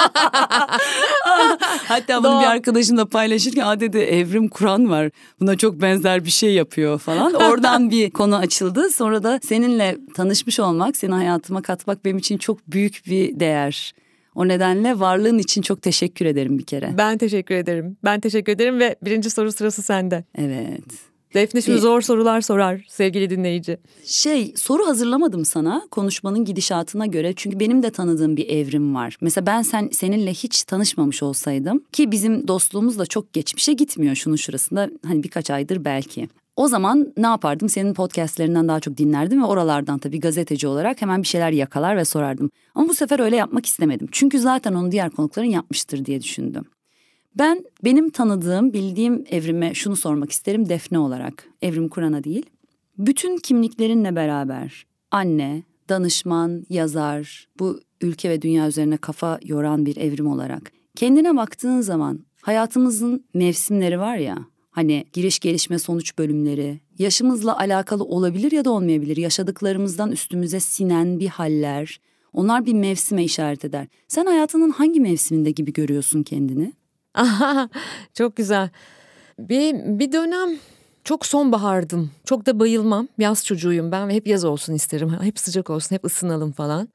Hatta 1.87 2.17
bunu 2.17 2.23
Doğal. 2.23 2.41
bir 2.41 2.47
arkadaşımla 2.47 3.05
paylaşırken 3.05 3.65
Aa 3.65 3.79
dedi 3.79 3.97
Evrim 3.97 4.47
Kur'an 4.47 4.89
var. 4.89 5.09
Buna 5.39 5.57
çok 5.57 5.81
benzer 5.81 6.25
bir 6.25 6.29
şey 6.29 6.53
yapıyor 6.53 6.99
falan. 6.99 7.33
Oradan 7.33 7.91
bir 7.91 8.11
konu 8.11 8.35
açıldı. 8.35 8.89
Sonra 8.89 9.23
da 9.23 9.39
seninle 9.43 9.97
tanışmış 10.15 10.59
olmak, 10.59 10.97
seni 10.97 11.13
hayatıma 11.13 11.61
katmak 11.61 12.05
benim 12.05 12.17
için 12.17 12.37
çok 12.37 12.67
büyük 12.67 13.01
bir 13.07 13.39
değer. 13.39 13.93
O 14.35 14.47
nedenle 14.47 14.99
varlığın 14.99 15.39
için 15.39 15.61
çok 15.61 15.81
teşekkür 15.81 16.25
ederim 16.25 16.57
bir 16.57 16.65
kere. 16.65 16.93
Ben 16.97 17.17
teşekkür 17.17 17.55
ederim. 17.55 17.97
Ben 18.03 18.19
teşekkür 18.19 18.51
ederim 18.51 18.79
ve 18.79 18.95
birinci 19.01 19.29
soru 19.29 19.51
sırası 19.51 19.83
sende. 19.83 20.23
Evet. 20.37 21.12
Defne 21.33 21.61
şimdi 21.61 21.79
zor 21.79 22.01
sorular 22.01 22.41
sorar 22.41 22.85
sevgili 22.87 23.29
dinleyici. 23.29 23.77
Şey 24.05 24.53
soru 24.55 24.87
hazırlamadım 24.87 25.45
sana 25.45 25.87
konuşmanın 25.91 26.45
gidişatına 26.45 27.05
göre. 27.05 27.33
Çünkü 27.35 27.59
benim 27.59 27.83
de 27.83 27.91
tanıdığım 27.91 28.37
bir 28.37 28.49
evrim 28.49 28.95
var. 28.95 29.17
Mesela 29.21 29.45
ben 29.45 29.61
sen 29.61 29.89
seninle 29.91 30.33
hiç 30.33 30.63
tanışmamış 30.63 31.23
olsaydım 31.23 31.83
ki 31.91 32.11
bizim 32.11 32.47
dostluğumuz 32.47 32.99
da 32.99 33.05
çok 33.05 33.33
geçmişe 33.33 33.73
gitmiyor 33.73 34.15
şunun 34.15 34.35
şurasında 34.35 34.89
hani 35.05 35.23
birkaç 35.23 35.49
aydır 35.49 35.85
belki. 35.85 36.29
O 36.55 36.67
zaman 36.67 37.13
ne 37.17 37.27
yapardım? 37.27 37.69
Senin 37.69 37.93
podcastlerinden 37.93 38.67
daha 38.67 38.79
çok 38.79 38.97
dinlerdim 38.97 39.41
ve 39.41 39.45
oralardan 39.45 39.99
tabii 39.99 40.19
gazeteci 40.19 40.67
olarak 40.67 41.01
hemen 41.01 41.21
bir 41.21 41.27
şeyler 41.27 41.51
yakalar 41.51 41.97
ve 41.97 42.05
sorardım. 42.05 42.49
Ama 42.75 42.89
bu 42.89 42.93
sefer 42.93 43.19
öyle 43.19 43.35
yapmak 43.35 43.65
istemedim. 43.65 44.07
Çünkü 44.11 44.39
zaten 44.39 44.73
onu 44.73 44.91
diğer 44.91 45.09
konukların 45.09 45.47
yapmıştır 45.47 46.05
diye 46.05 46.21
düşündüm. 46.21 46.65
Ben 47.37 47.65
benim 47.83 48.09
tanıdığım, 48.09 48.73
bildiğim 48.73 49.25
evrime 49.29 49.73
şunu 49.73 49.95
sormak 49.95 50.31
isterim 50.31 50.69
Defne 50.69 50.99
olarak. 50.99 51.47
Evrim 51.61 51.89
Kur'an'a 51.89 52.23
değil. 52.23 52.45
Bütün 52.97 53.37
kimliklerinle 53.37 54.15
beraber 54.15 54.85
anne, 55.11 55.63
danışman, 55.89 56.65
yazar, 56.69 57.47
bu 57.59 57.79
ülke 58.01 58.29
ve 58.29 58.41
dünya 58.41 58.67
üzerine 58.67 58.97
kafa 58.97 59.39
yoran 59.43 59.85
bir 59.85 59.97
evrim 59.97 60.27
olarak 60.27 60.71
kendine 60.95 61.35
baktığın 61.35 61.81
zaman 61.81 62.19
hayatımızın 62.41 63.25
mevsimleri 63.33 63.99
var 63.99 64.17
ya 64.17 64.37
Hani 64.73 65.05
giriş 65.13 65.39
gelişme 65.39 65.79
sonuç 65.79 66.17
bölümleri 66.17 66.79
yaşımızla 66.99 67.57
alakalı 67.57 68.03
olabilir 68.03 68.51
ya 68.51 68.65
da 68.65 68.71
olmayabilir. 68.71 69.17
Yaşadıklarımızdan 69.17 70.11
üstümüze 70.11 70.59
sinen 70.59 71.19
bir 71.19 71.27
haller. 71.27 71.99
Onlar 72.33 72.65
bir 72.65 72.73
mevsime 72.73 73.23
işaret 73.23 73.65
eder. 73.65 73.87
Sen 74.07 74.25
hayatının 74.25 74.69
hangi 74.69 74.99
mevsiminde 74.99 75.51
gibi 75.51 75.73
görüyorsun 75.73 76.23
kendini? 76.23 76.73
Aha, 77.13 77.69
çok 78.13 78.35
güzel. 78.35 78.69
Bir, 79.39 79.75
bir 79.99 80.11
dönem 80.11 80.49
çok 81.03 81.25
sonbahardım. 81.25 82.11
Çok 82.25 82.45
da 82.45 82.59
bayılmam. 82.59 83.07
Yaz 83.17 83.45
çocuğuyum 83.45 83.91
ben 83.91 84.07
ve 84.09 84.13
hep 84.15 84.27
yaz 84.27 84.45
olsun 84.45 84.73
isterim. 84.73 85.17
Hep 85.21 85.39
sıcak 85.39 85.69
olsun, 85.69 85.95
hep 85.95 86.05
ısınalım 86.05 86.51
falan. 86.51 86.89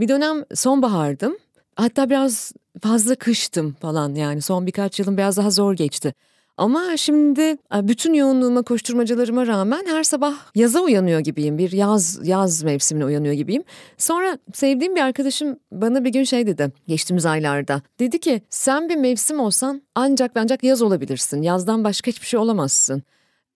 Bir 0.00 0.08
dönem 0.08 0.44
sonbahardım. 0.54 1.36
Hatta 1.76 2.10
biraz 2.10 2.52
fazla 2.82 3.14
kıştım 3.14 3.72
falan 3.80 4.14
yani 4.14 4.42
son 4.42 4.66
birkaç 4.66 5.00
yılım 5.00 5.16
biraz 5.16 5.36
daha 5.36 5.50
zor 5.50 5.74
geçti. 5.74 6.14
Ama 6.56 6.96
şimdi 6.96 7.56
bütün 7.72 8.14
yoğunluğuma, 8.14 8.62
koşturmacalarıma 8.62 9.46
rağmen 9.46 9.86
her 9.86 10.04
sabah 10.04 10.34
yaza 10.54 10.80
uyanıyor 10.80 11.20
gibiyim. 11.20 11.58
Bir 11.58 11.72
yaz 11.72 12.28
yaz 12.28 12.62
mevsimine 12.62 13.04
uyanıyor 13.04 13.34
gibiyim. 13.34 13.64
Sonra 13.98 14.38
sevdiğim 14.54 14.96
bir 14.96 15.00
arkadaşım 15.00 15.58
bana 15.72 16.04
bir 16.04 16.10
gün 16.10 16.24
şey 16.24 16.46
dedi 16.46 16.72
geçtiğimiz 16.88 17.26
aylarda. 17.26 17.82
Dedi 17.98 18.20
ki 18.20 18.42
sen 18.50 18.88
bir 18.88 18.96
mevsim 18.96 19.40
olsan 19.40 19.82
ancak 19.94 20.32
ancak 20.34 20.64
yaz 20.64 20.82
olabilirsin. 20.82 21.42
Yazdan 21.42 21.84
başka 21.84 22.10
hiçbir 22.10 22.26
şey 22.26 22.40
olamazsın. 22.40 23.02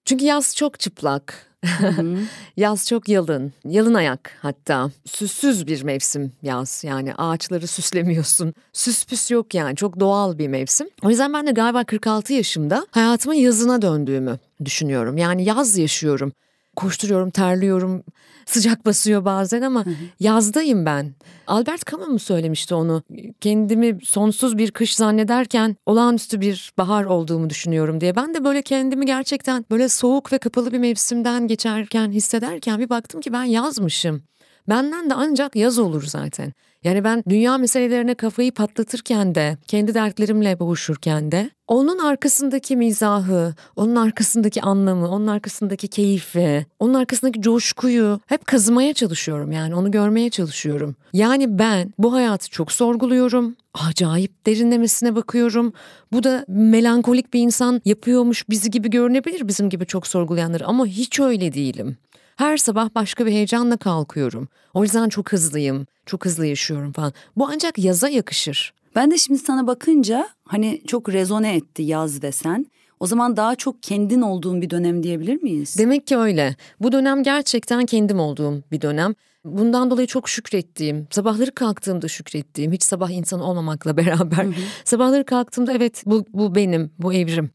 Çünkü 0.05 0.25
yaz 0.25 0.57
çok 0.57 0.81
çıplak, 0.81 1.47
yaz 2.57 2.87
çok 2.87 3.09
yalın, 3.09 3.53
yalın 3.65 3.95
ayak 3.95 4.33
hatta. 4.43 4.91
Süssüz 5.07 5.67
bir 5.67 5.83
mevsim 5.83 6.33
yaz 6.43 6.85
yani 6.85 7.15
ağaçları 7.15 7.67
süslemiyorsun. 7.67 8.55
Süs 8.73 9.07
püs 9.07 9.31
yok 9.31 9.55
yani 9.55 9.77
çok 9.77 10.01
doğal 10.01 10.39
bir 10.39 10.49
mevsim. 10.49 10.89
O 11.03 11.11
yüzden 11.11 11.33
ben 11.33 11.47
de 11.47 11.51
galiba 11.51 11.85
46 11.85 12.33
yaşımda 12.33 12.87
hayatımın 12.91 13.37
yazına 13.37 13.83
döndüğümü 13.83 14.39
düşünüyorum. 14.65 15.17
Yani 15.19 15.45
yaz 15.45 15.79
yaşıyorum. 15.79 16.33
Koşturuyorum, 16.77 17.31
terliyorum, 17.31 18.03
sıcak 18.47 18.87
basıyor 18.87 19.25
bazen 19.25 19.63
ama 19.63 19.87
hı 19.87 19.91
hı. 19.91 19.95
yazdayım 20.21 20.87
ben. 20.87 21.15
Albert 21.47 21.91
Camus 21.91 22.09
mu 22.09 22.19
söylemişti 22.19 22.75
onu? 22.75 23.03
Kendimi 23.41 23.99
sonsuz 24.05 24.59
bir 24.59 24.71
kış 24.71 24.95
zannederken 24.95 25.77
olağanüstü 25.87 26.41
bir 26.41 26.73
bahar 26.79 27.05
olduğumu 27.05 27.51
düşünüyorum 27.51 28.01
diye. 28.01 28.17
Ben 28.17 28.35
de 28.35 28.45
böyle 28.45 28.63
kendimi 28.63 29.07
gerçekten 29.07 29.65
böyle 29.71 29.89
soğuk 29.89 30.33
ve 30.33 30.39
kapalı 30.39 30.73
bir 30.73 30.79
mevsimden 30.79 31.47
geçerken 31.47 32.11
hissederken 32.11 32.79
bir 32.79 32.91
baktım 32.91 33.21
ki 33.21 33.33
ben 33.33 33.45
yazmışım. 33.45 34.23
Benden 34.71 35.11
de 35.11 35.15
ancak 35.15 35.57
yaz 35.57 35.79
olur 35.79 36.03
zaten. 36.07 36.53
Yani 36.85 37.05
ben 37.05 37.25
dünya 37.29 37.59
meselelerine 37.59 38.15
kafayı 38.15 38.53
patlatırken 38.53 39.35
de, 39.35 39.59
kendi 39.67 39.95
dertlerimle 39.95 40.61
boğuşurken 40.61 41.33
de 41.33 41.51
onun 41.67 41.99
arkasındaki 41.99 42.77
mizahı, 42.77 43.55
onun 43.77 43.97
arkasındaki 43.97 44.63
anlamı, 44.63 45.09
onun 45.09 45.27
arkasındaki 45.27 45.89
keyfi, 45.89 46.67
onun 46.79 46.95
arkasındaki 46.95 47.41
coşkuyu 47.41 48.21
hep 48.27 48.47
kazımaya 48.47 48.95
çalışıyorum 48.95 49.53
yani 49.53 49.75
onu 49.75 49.91
görmeye 49.91 50.31
çalışıyorum. 50.31 50.97
Yani 51.13 51.59
ben 51.59 51.95
bu 51.99 52.13
hayatı 52.13 52.51
çok 52.51 52.73
sorguluyorum. 52.73 53.57
Acayip 53.89 54.47
derinlemesine 54.47 55.17
bakıyorum. 55.17 55.73
Bu 56.13 56.23
da 56.23 56.45
melankolik 56.49 57.35
bir 57.35 57.41
insan 57.41 57.83
yapıyormuş 57.85 58.49
bizi 58.51 58.71
gibi 58.71 58.91
görünebilir 58.91 59.49
bizim 59.49 59.71
gibi 59.71 59.87
çok 59.87 60.07
sorgulayanları 60.07 60.67
ama 60.67 60.87
hiç 60.87 61.21
öyle 61.21 61.55
değilim. 61.55 61.97
Her 62.41 62.57
sabah 62.57 62.89
başka 62.95 63.27
bir 63.27 63.33
heyecanla 63.33 63.77
kalkıyorum. 63.77 64.49
O 64.75 64.83
yüzden 64.83 65.09
çok 65.09 65.33
hızlıyım, 65.33 65.87
çok 66.07 66.25
hızlı 66.25 66.47
yaşıyorum 66.47 66.93
falan. 66.93 67.13
Bu 67.37 67.49
ancak 67.53 67.79
yaza 67.79 68.09
yakışır. 68.09 68.75
Ben 68.97 69.11
de 69.11 69.19
şimdi 69.19 69.39
sana 69.39 69.67
bakınca 69.67 70.29
hani 70.45 70.83
çok 70.87 71.09
rezone 71.09 71.57
etti 71.57 71.83
yaz 71.83 72.23
desen. 72.23 72.67
O 73.01 73.07
zaman 73.07 73.37
daha 73.37 73.57
çok 73.57 73.83
kendin 73.83 74.21
olduğun 74.21 74.63
bir 74.63 74.71
dönem 74.71 75.03
diyebilir 75.03 75.43
miyiz? 75.43 75.77
Demek 75.79 76.07
ki 76.07 76.17
öyle. 76.17 76.57
Bu 76.81 76.93
dönem 76.93 77.23
gerçekten 77.23 77.87
kendim 77.87 78.21
olduğum 78.21 78.63
bir 78.73 78.81
dönem. 78.81 79.15
Bundan 79.45 79.91
dolayı 79.91 80.07
çok 80.07 80.29
şükrettiğim, 80.29 81.07
sabahları 81.11 81.55
kalktığımda 81.55 82.09
şükrettiğim, 82.09 82.73
hiç 82.73 82.83
sabah 82.83 83.11
insan 83.11 83.41
olmamakla 83.41 83.97
beraber. 83.97 84.45
Hı 84.45 84.49
hı. 84.49 84.55
Sabahları 84.85 85.25
kalktığımda 85.25 85.73
evet 85.73 86.03
bu, 86.07 86.25
bu 86.33 86.55
benim, 86.55 86.91
bu 86.99 87.15
evrim. 87.15 87.51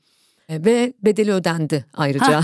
E, 0.49 0.65
ve 0.65 0.93
bedeli 1.03 1.33
ödendi 1.33 1.85
ayrıca. 1.93 2.41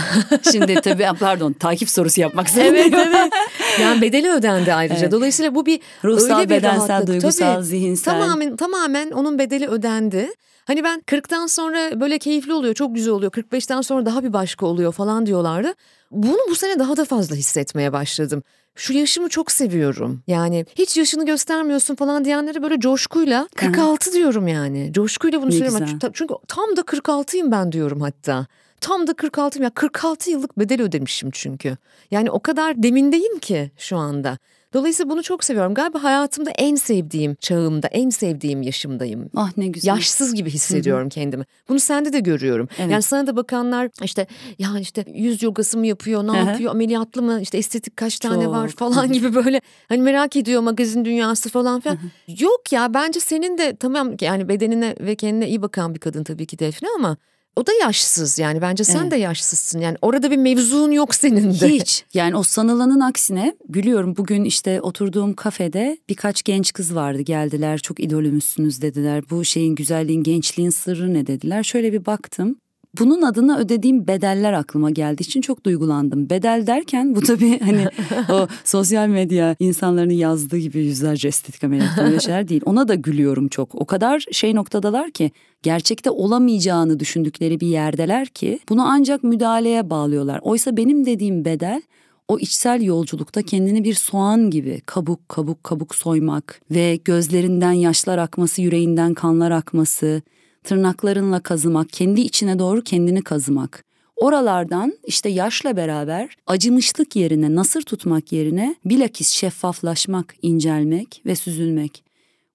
Şimdi 0.51 0.81
tabii 0.81 1.07
pardon 1.19 1.53
takip 1.53 1.89
sorusu 1.89 2.21
yapmak 2.21 2.49
zorundayım. 2.49 2.93
evet 2.93 3.07
evet. 3.07 3.33
Yani 3.81 4.01
bedeli 4.01 4.29
ödendi 4.31 4.73
ayrıca. 4.73 4.99
Evet. 4.99 5.11
Dolayısıyla 5.11 5.55
bu 5.55 5.65
bir 5.65 5.79
ruhsal, 6.03 6.35
öyle 6.39 6.49
bir 6.49 6.55
bedensel, 6.55 6.89
rahatlık. 6.89 7.07
duygusal, 7.07 7.55
tabii, 7.55 7.65
zihinsel. 7.65 8.13
Tamamen 8.13 8.55
tamamen 8.55 9.11
onun 9.11 9.39
bedeli 9.39 9.67
ödendi. 9.67 10.29
Hani 10.65 10.83
ben 10.83 10.99
40'tan 10.99 11.47
sonra 11.47 11.99
böyle 11.99 12.19
keyifli 12.19 12.53
oluyor, 12.53 12.73
çok 12.73 12.95
güzel 12.95 13.13
oluyor. 13.13 13.31
45'ten 13.31 13.81
sonra 13.81 14.05
daha 14.05 14.23
bir 14.23 14.33
başka 14.33 14.65
oluyor 14.65 14.91
falan 14.91 15.25
diyorlardı. 15.25 15.73
Bunu 16.11 16.37
bu 16.49 16.55
sene 16.55 16.79
daha 16.79 16.97
da 16.97 17.05
fazla 17.05 17.35
hissetmeye 17.35 17.93
başladım 17.93 18.43
şu 18.75 18.93
yaşımı 18.93 19.29
çok 19.29 19.51
seviyorum. 19.51 20.23
Yani 20.27 20.65
hiç 20.75 20.97
yaşını 20.97 21.25
göstermiyorsun 21.25 21.95
falan 21.95 22.25
diyenlere 22.25 22.63
böyle 22.63 22.79
coşkuyla 22.79 23.47
46 23.55 24.09
Hı. 24.09 24.13
diyorum 24.13 24.47
yani. 24.47 24.93
Coşkuyla 24.93 25.41
bunu 25.41 25.51
söylüyorum. 25.51 25.99
Çünkü 26.13 26.33
tam 26.47 26.77
da 26.77 26.81
46'yım 26.81 27.51
ben 27.51 27.71
diyorum 27.71 28.01
hatta. 28.01 28.47
Tam 28.81 29.07
da 29.07 29.11
46'yım 29.11 29.63
ya 29.63 29.69
46 29.69 30.31
yıllık 30.31 30.59
bedel 30.59 30.81
ödemişim 30.81 31.29
çünkü. 31.31 31.77
Yani 32.11 32.31
o 32.31 32.39
kadar 32.39 32.83
demindeyim 32.83 33.39
ki 33.39 33.71
şu 33.77 33.97
anda. 33.97 34.37
Dolayısıyla 34.73 35.09
bunu 35.09 35.23
çok 35.23 35.43
seviyorum. 35.43 35.73
Galiba 35.73 36.03
hayatımda 36.03 36.51
en 36.51 36.75
sevdiğim 36.75 37.35
çağımda, 37.35 37.87
en 37.87 38.09
sevdiğim 38.09 38.61
yaşımdayım. 38.61 39.29
Ah 39.35 39.51
ne 39.57 39.67
güzel. 39.67 39.89
Yaşsız 39.89 40.33
gibi 40.33 40.49
hissediyorum 40.49 41.03
Hı-hı. 41.03 41.09
kendimi. 41.09 41.45
Bunu 41.69 41.79
sende 41.79 42.13
de 42.13 42.19
görüyorum. 42.19 42.67
Evet. 42.79 42.91
Yani 42.91 43.01
sana 43.01 43.27
da 43.27 43.35
bakanlar 43.35 43.89
işte 44.03 44.27
ya 44.59 44.79
işte 44.79 45.05
yüz 45.13 45.43
yogası 45.43 45.77
mı 45.77 45.87
yapıyor, 45.87 46.23
ne 46.23 46.27
Hı-hı. 46.27 46.49
yapıyor, 46.49 46.71
ameliyatlı 46.71 47.21
mı, 47.21 47.39
işte 47.41 47.57
estetik 47.57 47.97
kaç 47.97 48.19
tane 48.19 48.43
çok. 48.43 48.53
var 48.53 48.67
falan 48.67 49.11
gibi 49.11 49.35
böyle 49.35 49.61
hani 49.89 50.01
merak 50.01 50.35
ediyor 50.35 50.61
magazin 50.61 51.05
dünyası 51.05 51.49
falan 51.49 51.81
filan. 51.81 51.95
Hı-hı. 51.95 52.43
Yok 52.43 52.71
ya 52.71 52.93
bence 52.93 53.19
senin 53.19 53.57
de 53.57 53.75
tamam 53.75 54.15
yani 54.21 54.49
bedenine 54.49 54.95
ve 54.99 55.15
kendine 55.15 55.47
iyi 55.47 55.61
bakan 55.61 55.95
bir 55.95 55.99
kadın 55.99 56.23
tabii 56.23 56.45
ki 56.45 56.59
Defne 56.59 56.89
ama 56.95 57.17
o 57.55 57.67
da 57.67 57.71
yaşsız 57.81 58.39
yani. 58.39 58.61
Bence 58.61 58.83
sen 58.83 59.01
evet. 59.01 59.11
de 59.11 59.15
yaşsızsın. 59.15 59.79
Yani 59.79 59.97
orada 60.01 60.31
bir 60.31 60.37
mevzun 60.37 60.91
yok 60.91 61.15
senin 61.15 61.59
de. 61.59 61.69
Hiç. 61.69 62.05
Yani 62.13 62.35
o 62.35 62.43
sanılanın 62.43 62.99
aksine 62.99 63.55
gülüyorum 63.69 64.17
bugün 64.17 64.43
işte 64.43 64.81
oturduğum 64.81 65.33
kafede 65.33 65.97
birkaç 66.09 66.43
genç 66.43 66.73
kız 66.73 66.95
vardı. 66.95 67.21
Geldiler 67.21 67.77
çok 67.77 67.99
idolümüzsünüz 67.99 68.81
dediler. 68.81 69.23
Bu 69.29 69.45
şeyin 69.45 69.75
güzelliğin 69.75 70.23
gençliğin 70.23 70.69
sırrı 70.69 71.13
ne? 71.13 71.27
dediler. 71.27 71.63
Şöyle 71.63 71.93
bir 71.93 72.05
baktım 72.05 72.55
bunun 72.99 73.21
adına 73.21 73.57
ödediğim 73.57 74.07
bedeller 74.07 74.53
aklıma 74.53 74.89
geldiği 74.89 75.23
için 75.23 75.41
çok 75.41 75.65
duygulandım. 75.65 76.29
Bedel 76.29 76.67
derken 76.67 77.15
bu 77.15 77.21
tabii 77.21 77.59
hani 77.63 77.87
o 78.29 78.47
sosyal 78.63 79.07
medya 79.07 79.55
insanların 79.59 80.09
yazdığı 80.09 80.57
gibi 80.57 80.79
yüzlerce 80.79 81.27
estetik 81.27 81.63
ameliyat 81.63 81.97
böyle 81.97 82.19
şeyler 82.19 82.47
değil. 82.47 82.61
Ona 82.65 82.87
da 82.87 82.95
gülüyorum 82.95 83.47
çok. 83.47 83.75
O 83.75 83.85
kadar 83.85 84.25
şey 84.31 84.55
noktadalar 84.55 85.11
ki 85.11 85.31
gerçekte 85.63 86.09
olamayacağını 86.09 86.99
düşündükleri 86.99 87.59
bir 87.59 87.67
yerdeler 87.67 88.27
ki 88.27 88.59
bunu 88.69 88.85
ancak 88.87 89.23
müdahaleye 89.23 89.89
bağlıyorlar. 89.89 90.39
Oysa 90.43 90.77
benim 90.77 91.05
dediğim 91.05 91.45
bedel 91.45 91.81
o 92.27 92.39
içsel 92.39 92.81
yolculukta 92.81 93.41
kendini 93.41 93.83
bir 93.83 93.93
soğan 93.93 94.49
gibi 94.49 94.81
kabuk 94.85 95.29
kabuk 95.29 95.63
kabuk 95.63 95.95
soymak 95.95 96.61
ve 96.71 96.99
gözlerinden 97.05 97.71
yaşlar 97.71 98.17
akması, 98.17 98.61
yüreğinden 98.61 99.13
kanlar 99.13 99.51
akması, 99.51 100.21
tırnaklarınla 100.63 101.39
kazımak, 101.39 101.89
kendi 101.89 102.21
içine 102.21 102.59
doğru 102.59 102.81
kendini 102.81 103.21
kazımak. 103.21 103.83
Oralardan 104.15 104.93
işte 105.07 105.29
yaşla 105.29 105.77
beraber 105.77 106.35
acımışlık 106.47 107.15
yerine, 107.15 107.55
nasır 107.55 107.81
tutmak 107.81 108.31
yerine 108.31 108.75
bilakis 108.85 109.29
şeffaflaşmak, 109.29 110.35
incelmek 110.41 111.21
ve 111.25 111.35
süzülmek. 111.35 112.03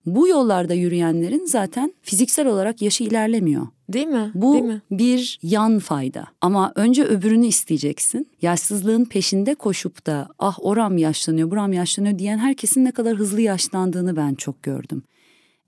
Bu 0.06 0.28
yollarda 0.28 0.74
yürüyenlerin 0.74 1.46
zaten 1.46 1.94
fiziksel 2.02 2.46
olarak 2.46 2.82
yaşı 2.82 3.04
ilerlemiyor. 3.04 3.66
Değil 3.92 4.06
mi? 4.06 4.30
Bu 4.34 4.52
Değil 4.52 4.64
mi? 4.64 4.82
bir 4.90 5.38
yan 5.42 5.78
fayda. 5.78 6.26
Ama 6.40 6.72
önce 6.74 7.04
öbürünü 7.04 7.46
isteyeceksin. 7.46 8.28
Yaşsızlığın 8.42 9.04
peşinde 9.04 9.54
koşup 9.54 10.06
da 10.06 10.28
ah 10.38 10.58
oram 10.60 10.98
yaşlanıyor, 10.98 11.50
buram 11.50 11.72
yaşlanıyor 11.72 12.18
diyen 12.18 12.38
herkesin 12.38 12.84
ne 12.84 12.92
kadar 12.92 13.16
hızlı 13.16 13.40
yaşlandığını 13.40 14.16
ben 14.16 14.34
çok 14.34 14.62
gördüm. 14.62 15.02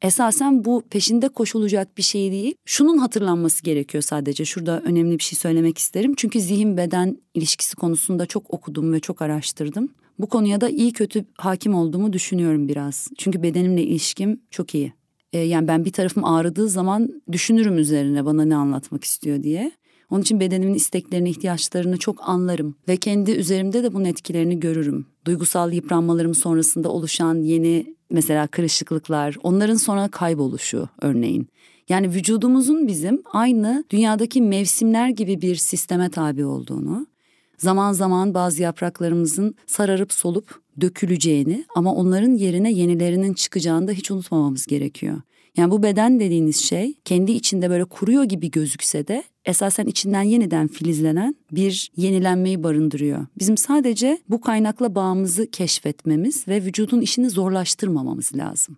Esasen 0.02 0.64
bu 0.64 0.82
peşinde 0.90 1.28
koşulacak 1.28 1.98
bir 1.98 2.02
şey 2.02 2.32
değil. 2.32 2.54
Şunun 2.64 2.98
hatırlanması 2.98 3.62
gerekiyor 3.62 4.02
sadece. 4.02 4.44
Şurada 4.44 4.80
önemli 4.80 5.18
bir 5.18 5.22
şey 5.22 5.38
söylemek 5.38 5.78
isterim. 5.78 6.14
Çünkü 6.16 6.40
zihin 6.40 6.76
beden 6.76 7.18
ilişkisi 7.34 7.76
konusunda 7.76 8.26
çok 8.26 8.54
okudum 8.54 8.92
ve 8.92 9.00
çok 9.00 9.22
araştırdım. 9.22 9.88
Bu 10.18 10.28
konuya 10.28 10.60
da 10.60 10.68
iyi 10.68 10.92
kötü 10.92 11.24
hakim 11.36 11.74
olduğumu 11.74 12.12
düşünüyorum 12.12 12.68
biraz. 12.68 13.08
Çünkü 13.18 13.42
bedenimle 13.42 13.82
ilişkim 13.82 14.40
çok 14.50 14.74
iyi. 14.74 14.92
Ee, 15.32 15.38
yani 15.38 15.68
ben 15.68 15.84
bir 15.84 15.92
tarafım 15.92 16.24
ağrıdığı 16.24 16.68
zaman 16.68 17.22
düşünürüm 17.32 17.78
üzerine 17.78 18.24
bana 18.24 18.44
ne 18.44 18.56
anlatmak 18.56 19.04
istiyor 19.04 19.42
diye. 19.42 19.72
Onun 20.10 20.22
için 20.22 20.40
bedenimin 20.40 20.74
isteklerini, 20.74 21.30
ihtiyaçlarını 21.30 21.96
çok 21.96 22.28
anlarım 22.28 22.74
ve 22.88 22.96
kendi 22.96 23.30
üzerimde 23.30 23.82
de 23.82 23.92
bunun 23.92 24.04
etkilerini 24.04 24.60
görürüm. 24.60 25.06
Duygusal 25.24 25.72
yıpranmalarım 25.72 26.34
sonrasında 26.34 26.88
oluşan 26.88 27.34
yeni 27.34 27.94
mesela 28.10 28.46
kırışıklıklar, 28.46 29.36
onların 29.42 29.76
sonra 29.76 30.08
kayboluşu 30.08 30.88
örneğin. 31.00 31.48
Yani 31.88 32.14
vücudumuzun 32.14 32.88
bizim 32.88 33.22
aynı 33.32 33.84
dünyadaki 33.90 34.42
mevsimler 34.42 35.08
gibi 35.08 35.40
bir 35.40 35.56
sisteme 35.56 36.10
tabi 36.10 36.44
olduğunu, 36.44 37.06
zaman 37.58 37.92
zaman 37.92 38.34
bazı 38.34 38.62
yapraklarımızın 38.62 39.54
sararıp 39.66 40.12
solup 40.12 40.60
döküleceğini 40.80 41.64
ama 41.74 41.94
onların 41.94 42.34
yerine 42.34 42.72
yenilerinin 42.72 43.34
çıkacağını 43.34 43.88
da 43.88 43.92
hiç 43.92 44.10
unutmamamız 44.10 44.66
gerekiyor. 44.66 45.20
Yani 45.56 45.70
bu 45.70 45.82
beden 45.82 46.20
dediğiniz 46.20 46.56
şey 46.56 46.94
kendi 47.04 47.32
içinde 47.32 47.70
böyle 47.70 47.84
kuruyor 47.84 48.24
gibi 48.24 48.50
gözükse 48.50 49.08
de 49.08 49.24
esasen 49.44 49.86
içinden 49.86 50.22
yeniden 50.22 50.68
filizlenen 50.68 51.34
bir 51.52 51.90
yenilenmeyi 51.96 52.62
barındırıyor. 52.62 53.26
Bizim 53.38 53.56
sadece 53.56 54.18
bu 54.28 54.40
kaynakla 54.40 54.94
bağımızı 54.94 55.50
keşfetmemiz 55.50 56.48
ve 56.48 56.64
vücudun 56.64 57.00
işini 57.00 57.30
zorlaştırmamamız 57.30 58.36
lazım. 58.36 58.76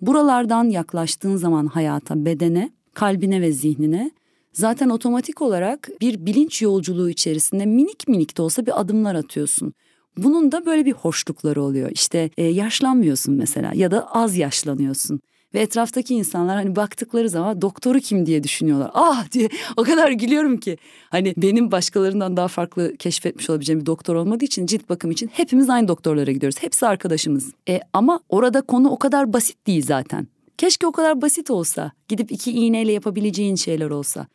Buralardan 0.00 0.64
yaklaştığın 0.64 1.36
zaman 1.36 1.66
hayata, 1.66 2.24
bedene, 2.24 2.70
kalbine 2.94 3.40
ve 3.40 3.52
zihnine 3.52 4.10
zaten 4.52 4.88
otomatik 4.88 5.42
olarak 5.42 5.88
bir 6.00 6.26
bilinç 6.26 6.62
yolculuğu 6.62 7.10
içerisinde 7.10 7.66
minik 7.66 8.08
minik 8.08 8.36
de 8.38 8.42
olsa 8.42 8.66
bir 8.66 8.80
adımlar 8.80 9.14
atıyorsun. 9.14 9.72
Bunun 10.16 10.52
da 10.52 10.66
böyle 10.66 10.84
bir 10.84 10.92
hoşlukları 10.92 11.62
oluyor. 11.62 11.90
İşte 11.90 12.30
e, 12.36 12.44
yaşlanmıyorsun 12.44 13.34
mesela 13.34 13.72
ya 13.74 13.90
da 13.90 14.14
az 14.14 14.36
yaşlanıyorsun. 14.36 15.20
Ve 15.54 15.60
etraftaki 15.60 16.14
insanlar 16.14 16.56
hani 16.56 16.76
baktıkları 16.76 17.28
zaman 17.28 17.62
doktoru 17.62 18.00
kim 18.00 18.26
diye 18.26 18.44
düşünüyorlar. 18.44 18.90
Ah 18.94 19.32
diye 19.32 19.48
o 19.76 19.82
kadar 19.82 20.10
gülüyorum 20.10 20.56
ki. 20.56 20.78
Hani 21.10 21.34
benim 21.36 21.70
başkalarından 21.70 22.36
daha 22.36 22.48
farklı 22.48 22.96
keşfetmiş 22.96 23.50
olabileceğim 23.50 23.80
bir 23.80 23.86
doktor 23.86 24.14
olmadığı 24.14 24.44
için 24.44 24.66
cilt 24.66 24.88
bakım 24.88 25.10
için 25.10 25.30
hepimiz 25.32 25.70
aynı 25.70 25.88
doktorlara 25.88 26.32
gidiyoruz. 26.32 26.62
Hepsi 26.62 26.86
arkadaşımız. 26.86 27.52
E, 27.68 27.80
ama 27.92 28.20
orada 28.28 28.60
konu 28.60 28.88
o 28.88 28.98
kadar 28.98 29.32
basit 29.32 29.66
değil 29.66 29.86
zaten. 29.86 30.28
Keşke 30.58 30.86
o 30.86 30.92
kadar 30.92 31.22
basit 31.22 31.50
olsa. 31.50 31.92
Gidip 32.08 32.32
iki 32.32 32.52
iğneyle 32.52 32.92
yapabileceğin 32.92 33.54
şeyler 33.54 33.90
olsa. 33.90 34.26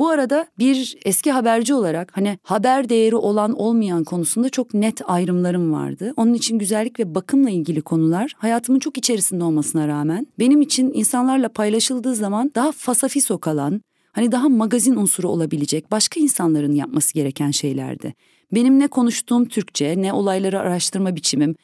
Bu 0.00 0.08
arada 0.08 0.46
bir 0.58 0.96
eski 1.04 1.32
haberci 1.32 1.74
olarak 1.74 2.16
hani 2.16 2.38
haber 2.42 2.88
değeri 2.88 3.16
olan 3.16 3.52
olmayan 3.52 4.04
konusunda 4.04 4.48
çok 4.48 4.74
net 4.74 5.00
ayrımlarım 5.10 5.72
vardı. 5.72 6.12
Onun 6.16 6.34
için 6.34 6.58
güzellik 6.58 7.00
ve 7.00 7.14
bakımla 7.14 7.50
ilgili 7.50 7.82
konular 7.82 8.32
hayatımın 8.36 8.78
çok 8.78 8.98
içerisinde 8.98 9.44
olmasına 9.44 9.88
rağmen 9.88 10.26
benim 10.38 10.62
için 10.62 10.90
insanlarla 10.94 11.48
paylaşıldığı 11.48 12.14
zaman 12.14 12.52
daha 12.54 12.72
fasafiso 12.72 13.38
kalan, 13.38 13.82
hani 14.12 14.32
daha 14.32 14.48
magazin 14.48 14.96
unsuru 14.96 15.28
olabilecek 15.28 15.90
başka 15.90 16.20
insanların 16.20 16.72
yapması 16.72 17.14
gereken 17.14 17.50
şeylerdi. 17.50 18.14
Benim 18.52 18.78
ne 18.78 18.88
konuştuğum 18.88 19.44
Türkçe, 19.44 19.94
ne 20.02 20.12
olayları 20.12 20.60
araştırma 20.60 21.16
biçimim 21.16 21.54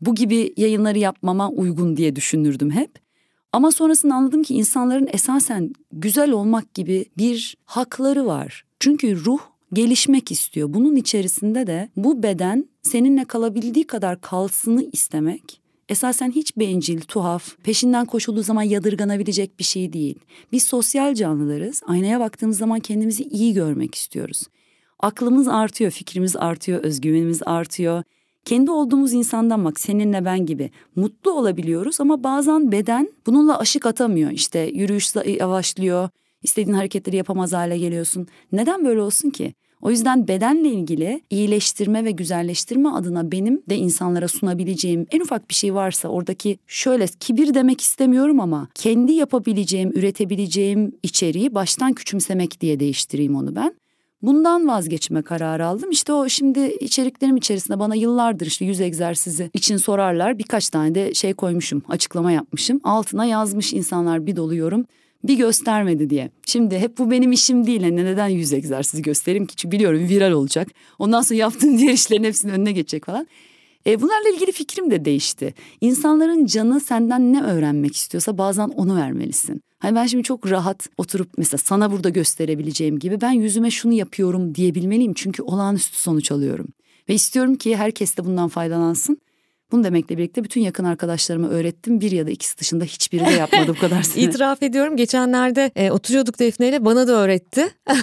bu 0.00 0.14
gibi 0.14 0.54
yayınları 0.56 0.98
yapmama 0.98 1.50
uygun 1.50 1.96
diye 1.96 2.16
düşünürdüm 2.16 2.70
hep. 2.70 3.09
Ama 3.52 3.70
sonrasında 3.70 4.14
anladım 4.14 4.42
ki 4.42 4.54
insanların 4.54 5.08
esasen 5.12 5.72
güzel 5.92 6.30
olmak 6.30 6.74
gibi 6.74 7.04
bir 7.18 7.56
hakları 7.64 8.26
var. 8.26 8.64
Çünkü 8.80 9.24
ruh 9.24 9.40
gelişmek 9.72 10.32
istiyor. 10.32 10.74
Bunun 10.74 10.96
içerisinde 10.96 11.66
de 11.66 11.88
bu 11.96 12.22
beden 12.22 12.68
seninle 12.82 13.24
kalabildiği 13.24 13.86
kadar 13.86 14.20
kalsını 14.20 14.84
istemek 14.92 15.60
esasen 15.90 16.30
hiç 16.30 16.56
bencil, 16.56 17.00
tuhaf, 17.00 17.56
peşinden 17.64 18.06
koşulduğu 18.06 18.42
zaman 18.42 18.62
yadırganabilecek 18.62 19.58
bir 19.58 19.64
şey 19.64 19.92
değil. 19.92 20.18
Biz 20.52 20.62
sosyal 20.62 21.14
canlılarız. 21.14 21.82
Aynaya 21.86 22.20
baktığımız 22.20 22.58
zaman 22.58 22.80
kendimizi 22.80 23.22
iyi 23.22 23.54
görmek 23.54 23.94
istiyoruz. 23.94 24.42
Aklımız 24.98 25.48
artıyor, 25.48 25.90
fikrimiz 25.90 26.36
artıyor, 26.36 26.84
özgüvenimiz 26.84 27.42
artıyor 27.46 28.02
kendi 28.50 28.70
olduğumuz 28.70 29.12
insandan 29.12 29.64
bak 29.64 29.80
seninle 29.80 30.24
ben 30.24 30.46
gibi 30.46 30.70
mutlu 30.96 31.30
olabiliyoruz 31.30 32.00
ama 32.00 32.24
bazen 32.24 32.72
beden 32.72 33.08
bununla 33.26 33.58
aşık 33.58 33.86
atamıyor. 33.86 34.30
İşte 34.30 34.58
yürüyüş 34.74 35.14
yavaşlıyor, 35.40 36.08
istediğin 36.42 36.76
hareketleri 36.76 37.16
yapamaz 37.16 37.52
hale 37.52 37.78
geliyorsun. 37.78 38.26
Neden 38.52 38.84
böyle 38.84 39.00
olsun 39.00 39.30
ki? 39.30 39.54
O 39.82 39.90
yüzden 39.90 40.28
bedenle 40.28 40.68
ilgili 40.68 41.20
iyileştirme 41.30 42.04
ve 42.04 42.10
güzelleştirme 42.10 42.88
adına 42.88 43.32
benim 43.32 43.62
de 43.68 43.76
insanlara 43.76 44.28
sunabileceğim 44.28 45.06
en 45.10 45.20
ufak 45.20 45.50
bir 45.50 45.54
şey 45.54 45.74
varsa 45.74 46.08
oradaki 46.08 46.58
şöyle 46.66 47.06
kibir 47.20 47.54
demek 47.54 47.80
istemiyorum 47.80 48.40
ama 48.40 48.68
kendi 48.74 49.12
yapabileceğim, 49.12 49.92
üretebileceğim 49.94 50.92
içeriği 51.02 51.54
baştan 51.54 51.92
küçümsemek 51.92 52.60
diye 52.60 52.80
değiştireyim 52.80 53.36
onu 53.36 53.56
ben. 53.56 53.74
Bundan 54.22 54.68
vazgeçme 54.68 55.22
kararı 55.22 55.66
aldım. 55.66 55.90
İşte 55.90 56.12
o 56.12 56.28
şimdi 56.28 56.60
içeriklerim 56.60 57.36
içerisinde 57.36 57.78
bana 57.78 57.94
yıllardır 57.94 58.46
işte 58.46 58.64
yüz 58.64 58.80
egzersizi 58.80 59.50
için 59.54 59.76
sorarlar. 59.76 60.38
Birkaç 60.38 60.70
tane 60.70 60.94
de 60.94 61.14
şey 61.14 61.34
koymuşum, 61.34 61.82
açıklama 61.88 62.32
yapmışım. 62.32 62.80
Altına 62.84 63.24
yazmış 63.24 63.72
insanlar 63.72 64.26
bir 64.26 64.36
doluyorum 64.36 64.86
bir 65.24 65.34
göstermedi 65.34 66.10
diye. 66.10 66.30
Şimdi 66.46 66.78
hep 66.78 66.98
bu 66.98 67.10
benim 67.10 67.32
işim 67.32 67.66
değil. 67.66 67.80
Yani 67.80 68.04
neden 68.04 68.28
yüz 68.28 68.52
egzersizi 68.52 69.02
göstereyim 69.02 69.46
ki? 69.46 69.56
Çünkü 69.56 69.76
biliyorum 69.76 70.08
viral 70.08 70.32
olacak. 70.32 70.68
Ondan 70.98 71.22
sonra 71.22 71.38
yaptığın 71.38 71.78
diğer 71.78 71.92
işlerin 71.92 72.24
hepsinin 72.24 72.52
önüne 72.52 72.72
geçecek 72.72 73.04
falan. 73.04 73.26
E, 73.86 74.00
bunlarla 74.00 74.28
ilgili 74.28 74.52
fikrim 74.52 74.90
de 74.90 75.04
değişti. 75.04 75.54
İnsanların 75.80 76.46
canı 76.46 76.80
senden 76.80 77.32
ne 77.32 77.42
öğrenmek 77.42 77.96
istiyorsa 77.96 78.38
bazen 78.38 78.68
onu 78.68 78.96
vermelisin. 78.96 79.62
Hani 79.80 79.96
ben 79.96 80.06
şimdi 80.06 80.24
çok 80.24 80.50
rahat 80.50 80.88
oturup 80.98 81.30
mesela 81.38 81.58
sana 81.58 81.92
burada 81.92 82.08
gösterebileceğim 82.08 82.98
gibi 82.98 83.20
ben 83.20 83.30
yüzüme 83.30 83.70
şunu 83.70 83.92
yapıyorum 83.92 84.54
diyebilmeliyim. 84.54 85.14
Çünkü 85.14 85.42
olağanüstü 85.42 85.98
sonuç 85.98 86.32
alıyorum. 86.32 86.68
Ve 87.08 87.14
istiyorum 87.14 87.54
ki 87.54 87.76
herkes 87.76 88.16
de 88.16 88.24
bundan 88.24 88.48
faydalansın. 88.48 89.18
Bunu 89.72 89.84
demekle 89.84 90.18
birlikte 90.18 90.44
bütün 90.44 90.60
yakın 90.60 90.84
arkadaşlarıma 90.84 91.48
öğrettim. 91.48 92.00
Bir 92.00 92.10
ya 92.10 92.26
da 92.26 92.30
ikisi 92.30 92.58
dışında 92.58 92.84
hiçbiri 92.84 93.26
de 93.26 93.30
yapmadı 93.30 93.68
bu 93.68 93.80
kadar 93.80 94.02
sene. 94.02 94.24
İtiraf 94.24 94.62
ediyorum 94.62 94.96
geçenlerde 94.96 95.70
e, 95.76 95.90
oturuyorduk 95.90 96.38
Defne 96.38 96.68
ile 96.68 96.84
bana 96.84 97.08
da 97.08 97.12
öğretti. 97.12 97.68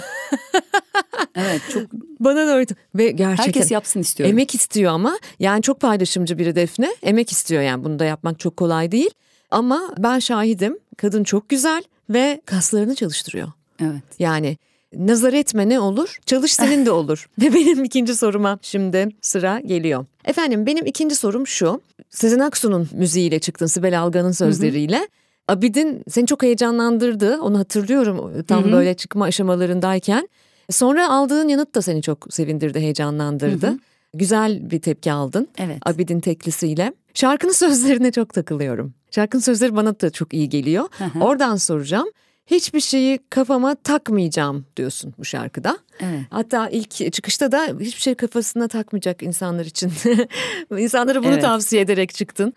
evet 1.34 1.62
çok. 1.72 1.82
Bana 2.20 2.46
da 2.46 2.56
öğretti. 2.56 2.76
Ve 2.94 3.10
gerçekten. 3.10 3.44
Herkes 3.44 3.70
yapsın 3.70 4.00
istiyorum. 4.00 4.32
Emek 4.32 4.54
istiyor 4.54 4.92
ama 4.92 5.18
yani 5.38 5.62
çok 5.62 5.80
paylaşımcı 5.80 6.38
biri 6.38 6.54
Defne. 6.54 6.88
Emek 7.02 7.32
istiyor 7.32 7.62
yani 7.62 7.84
bunu 7.84 7.98
da 7.98 8.04
yapmak 8.04 8.40
çok 8.40 8.56
kolay 8.56 8.92
değil. 8.92 9.10
Ama 9.50 9.94
ben 9.98 10.18
şahidim. 10.18 10.78
Kadın 10.96 11.24
çok 11.24 11.48
güzel 11.48 11.82
ve 12.10 12.40
kaslarını 12.44 12.94
çalıştırıyor. 12.94 13.48
Evet. 13.80 14.02
Yani 14.18 14.56
nazar 14.96 15.32
etme 15.32 15.68
ne 15.68 15.80
olur? 15.80 16.18
Çalış 16.26 16.52
senin 16.52 16.86
de 16.86 16.90
olur. 16.90 17.28
Ve 17.40 17.54
benim 17.54 17.84
ikinci 17.84 18.14
soruma 18.16 18.58
şimdi 18.62 19.08
sıra 19.20 19.60
geliyor. 19.60 20.06
Efendim 20.24 20.66
benim 20.66 20.86
ikinci 20.86 21.16
sorum 21.16 21.46
şu. 21.46 21.80
Sezen 22.10 22.38
Aksu'nun 22.38 22.88
müziğiyle 22.92 23.38
çıktın 23.38 23.66
Sibel 23.66 24.00
Algan'ın 24.00 24.32
sözleriyle. 24.32 24.98
Hı 24.98 25.02
hı. 25.02 25.06
Abidin 25.48 26.02
seni 26.08 26.26
çok 26.26 26.42
heyecanlandırdı. 26.42 27.40
Onu 27.40 27.58
hatırlıyorum 27.58 28.44
tam 28.48 28.64
hı 28.64 28.68
hı. 28.68 28.72
böyle 28.72 28.94
çıkma 28.94 29.24
aşamalarındayken. 29.24 30.28
Sonra 30.70 31.12
aldığın 31.12 31.48
yanıt 31.48 31.74
da 31.74 31.82
seni 31.82 32.02
çok 32.02 32.26
sevindirdi, 32.30 32.80
heyecanlandırdı. 32.80 33.66
Hı 33.66 33.70
hı. 33.70 33.78
Güzel 34.14 34.70
bir 34.70 34.80
tepki 34.80 35.12
aldın. 35.12 35.48
Evet. 35.58 35.78
Abidin 35.86 36.20
teklisiyle. 36.20 36.92
Şarkının 37.14 37.52
sözlerine 37.52 38.12
çok 38.12 38.34
takılıyorum. 38.34 38.94
Şarkının 39.10 39.42
sözleri 39.42 39.76
bana 39.76 40.00
da 40.00 40.10
çok 40.10 40.34
iyi 40.34 40.48
geliyor. 40.48 40.88
Hı 40.98 41.04
hı. 41.04 41.20
Oradan 41.20 41.56
soracağım 41.56 42.08
hiçbir 42.50 42.80
şeyi 42.80 43.18
kafama 43.30 43.74
takmayacağım 43.74 44.66
diyorsun 44.76 45.14
bu 45.18 45.24
şarkıda. 45.24 45.78
Evet. 46.00 46.20
Hatta 46.30 46.68
ilk 46.68 47.12
çıkışta 47.12 47.52
da 47.52 47.66
hiçbir 47.80 48.00
şey 48.00 48.14
kafasına 48.14 48.68
takmayacak 48.68 49.22
insanlar 49.22 49.64
için. 49.64 49.92
İnsanlara 50.78 51.22
bunu 51.24 51.32
evet. 51.32 51.42
tavsiye 51.42 51.82
ederek 51.82 52.14
çıktın. 52.14 52.52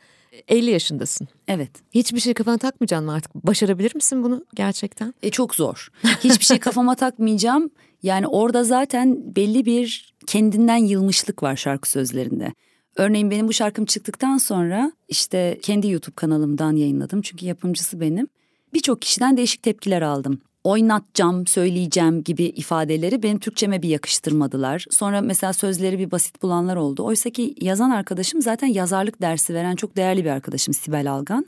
50 0.48 0.72
yaşındasın. 0.72 1.28
Evet. 1.48 1.72
Hiçbir 1.92 2.20
şey 2.20 2.34
kafana 2.34 2.58
takmayacaksın 2.58 3.06
mı 3.06 3.14
artık? 3.14 3.36
Başarabilir 3.36 3.96
misin 3.96 4.24
bunu 4.24 4.46
gerçekten? 4.56 5.14
E 5.24 5.30
çok 5.30 5.56
zor. 5.56 5.88
Hiçbir 6.04 6.46
şey 6.46 6.60
kafama 6.60 6.96
takmayacağım. 6.96 7.70
Yani 8.04 8.28
orada 8.28 8.64
zaten 8.64 9.36
belli 9.36 9.66
bir 9.66 10.11
kendinden 10.28 10.78
yılmışlık 10.78 11.44
var 11.44 11.56
şarkı 11.56 11.90
sözlerinde. 11.90 12.54
Örneğin 12.96 13.32
benim 13.32 13.48
bu 13.48 13.54
şarkım 13.54 13.86
çıktıktan 13.86 14.38
sonra 14.38 14.92
işte 15.10 15.60
kendi 15.62 15.90
YouTube 15.90 16.16
kanalımdan 16.16 16.76
yayınladım. 16.76 17.22
Çünkü 17.22 17.46
yapımcısı 17.46 18.00
benim 18.00 18.28
birçok 18.74 19.02
kişiden 19.02 19.38
değişik 19.38 19.64
tepkiler 19.64 20.02
aldım. 20.02 20.42
Oynatacağım, 20.64 21.48
söyleyeceğim 21.48 22.24
gibi 22.24 22.44
ifadeleri 22.44 23.24
benim 23.24 23.40
Türkçeme 23.40 23.82
bir 23.82 23.90
yakıştırmadılar. 23.90 24.86
Sonra 24.90 25.22
mesela 25.22 25.54
sözleri 25.54 26.00
bir 26.00 26.12
basit 26.12 26.42
bulanlar 26.42 26.76
oldu. 26.76 27.04
Oysa 27.04 27.30
ki 27.30 27.56
yazan 27.62 27.90
arkadaşım 27.90 28.42
zaten 28.42 28.68
yazarlık 28.68 29.22
dersi 29.22 29.54
veren 29.54 29.76
çok 29.76 29.96
değerli 29.96 30.26
bir 30.26 30.30
arkadaşım 30.30 30.74
Sibel 30.74 31.12
Algan 31.12 31.46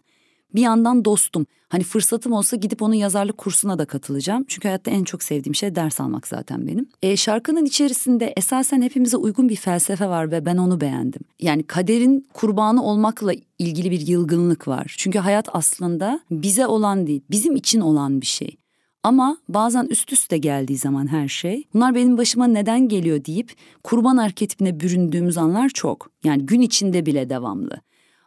bir 0.56 0.62
yandan 0.62 1.06
dostum. 1.06 1.46
Hani 1.70 1.84
fırsatım 1.84 2.32
olsa 2.32 2.58
gidip 2.58 2.82
onun 2.82 2.94
yazarlık 2.94 3.38
kursuna 3.38 3.80
da 3.80 3.86
katılacağım. 3.86 4.46
Çünkü 4.48 4.68
hayatta 4.68 4.92
en 4.92 5.04
çok 5.04 5.24
sevdiğim 5.24 5.56
şey 5.56 5.76
ders 5.76 6.02
almak 6.02 6.28
zaten 6.28 6.68
benim. 6.68 6.90
E, 7.02 7.18
şarkının 7.18 7.66
içerisinde 7.66 8.34
esasen 8.38 8.82
hepimize 8.82 9.18
uygun 9.18 9.50
bir 9.50 9.56
felsefe 9.56 10.10
var 10.10 10.32
ve 10.32 10.46
ben 10.46 10.58
onu 10.58 10.82
beğendim. 10.82 11.22
Yani 11.40 11.64
kaderin 11.64 12.28
kurbanı 12.34 12.84
olmakla 12.84 13.34
ilgili 13.60 13.92
bir 13.92 14.08
yılgınlık 14.08 14.68
var. 14.68 14.96
Çünkü 14.98 15.20
hayat 15.20 15.50
aslında 15.54 16.20
bize 16.32 16.68
olan 16.68 17.08
değil, 17.08 17.22
bizim 17.32 17.56
için 17.56 17.82
olan 17.82 18.22
bir 18.22 18.26
şey. 18.26 18.58
Ama 19.04 19.38
bazen 19.50 19.86
üst 19.86 20.14
üste 20.14 20.38
geldiği 20.38 20.78
zaman 20.78 21.08
her 21.08 21.28
şey, 21.28 21.64
bunlar 21.74 21.96
benim 21.96 22.18
başıma 22.18 22.48
neden 22.48 22.88
geliyor 22.88 23.26
deyip 23.26 23.56
kurban 23.84 24.18
arketipine 24.18 24.80
büründüğümüz 24.80 25.38
anlar 25.38 25.70
çok. 25.70 26.10
Yani 26.24 26.46
gün 26.46 26.62
içinde 26.62 27.06
bile 27.06 27.30
devamlı. 27.30 27.82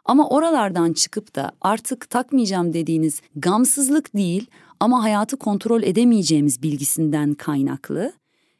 Ama 0.07 0.29
oralardan 0.29 0.93
çıkıp 0.93 1.35
da 1.35 1.51
artık 1.61 2.09
takmayacağım 2.09 2.73
dediğiniz 2.73 3.21
gamsızlık 3.35 4.15
değil 4.15 4.45
ama 4.79 5.03
hayatı 5.03 5.37
kontrol 5.37 5.83
edemeyeceğimiz 5.83 6.63
bilgisinden 6.63 7.33
kaynaklı. 7.33 8.13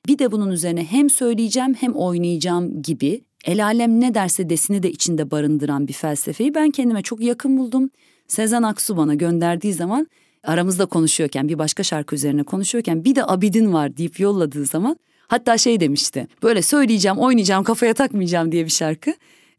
Bir 0.08 0.20
de 0.20 0.32
bunun 0.32 0.52
üzerine 0.52 0.84
hem 0.84 1.10
söyleyeceğim 1.10 1.74
hem 1.74 1.94
oynayacağım 1.94 2.82
gibi 2.82 3.22
el 3.46 3.66
alem 3.66 4.02
ne 4.02 4.14
derse 4.14 4.50
desini 4.50 4.84
de 4.84 4.92
içinde 4.92 5.32
barındıran 5.32 5.88
bir 5.88 5.94
felsefeyi 5.94 6.56
ben 6.56 6.72
kendime 6.72 7.02
çok 7.02 7.22
yakın 7.22 7.58
buldum. 7.58 7.90
Sezen 8.28 8.64
Aksu 8.64 8.98
bana 8.98 9.14
gönderdiği 9.14 9.74
zaman 9.74 10.08
aramızda 10.44 10.86
konuşuyorken 10.86 11.50
bir 11.50 11.60
başka 11.60 11.84
şarkı 11.84 12.16
üzerine 12.16 12.44
konuşuyorken 12.44 13.06
bir 13.06 13.16
de 13.16 13.26
Abidin 13.26 13.74
var 13.74 13.98
deyip 13.98 14.20
yolladığı 14.20 14.66
zaman 14.66 14.98
hatta 15.28 15.58
şey 15.58 15.80
demişti 15.80 16.28
böyle 16.44 16.62
söyleyeceğim 16.62 17.18
oynayacağım 17.18 17.64
kafaya 17.64 17.94
takmayacağım 17.94 18.52
diye 18.52 18.66
bir 18.66 18.72
şarkı 18.72 19.14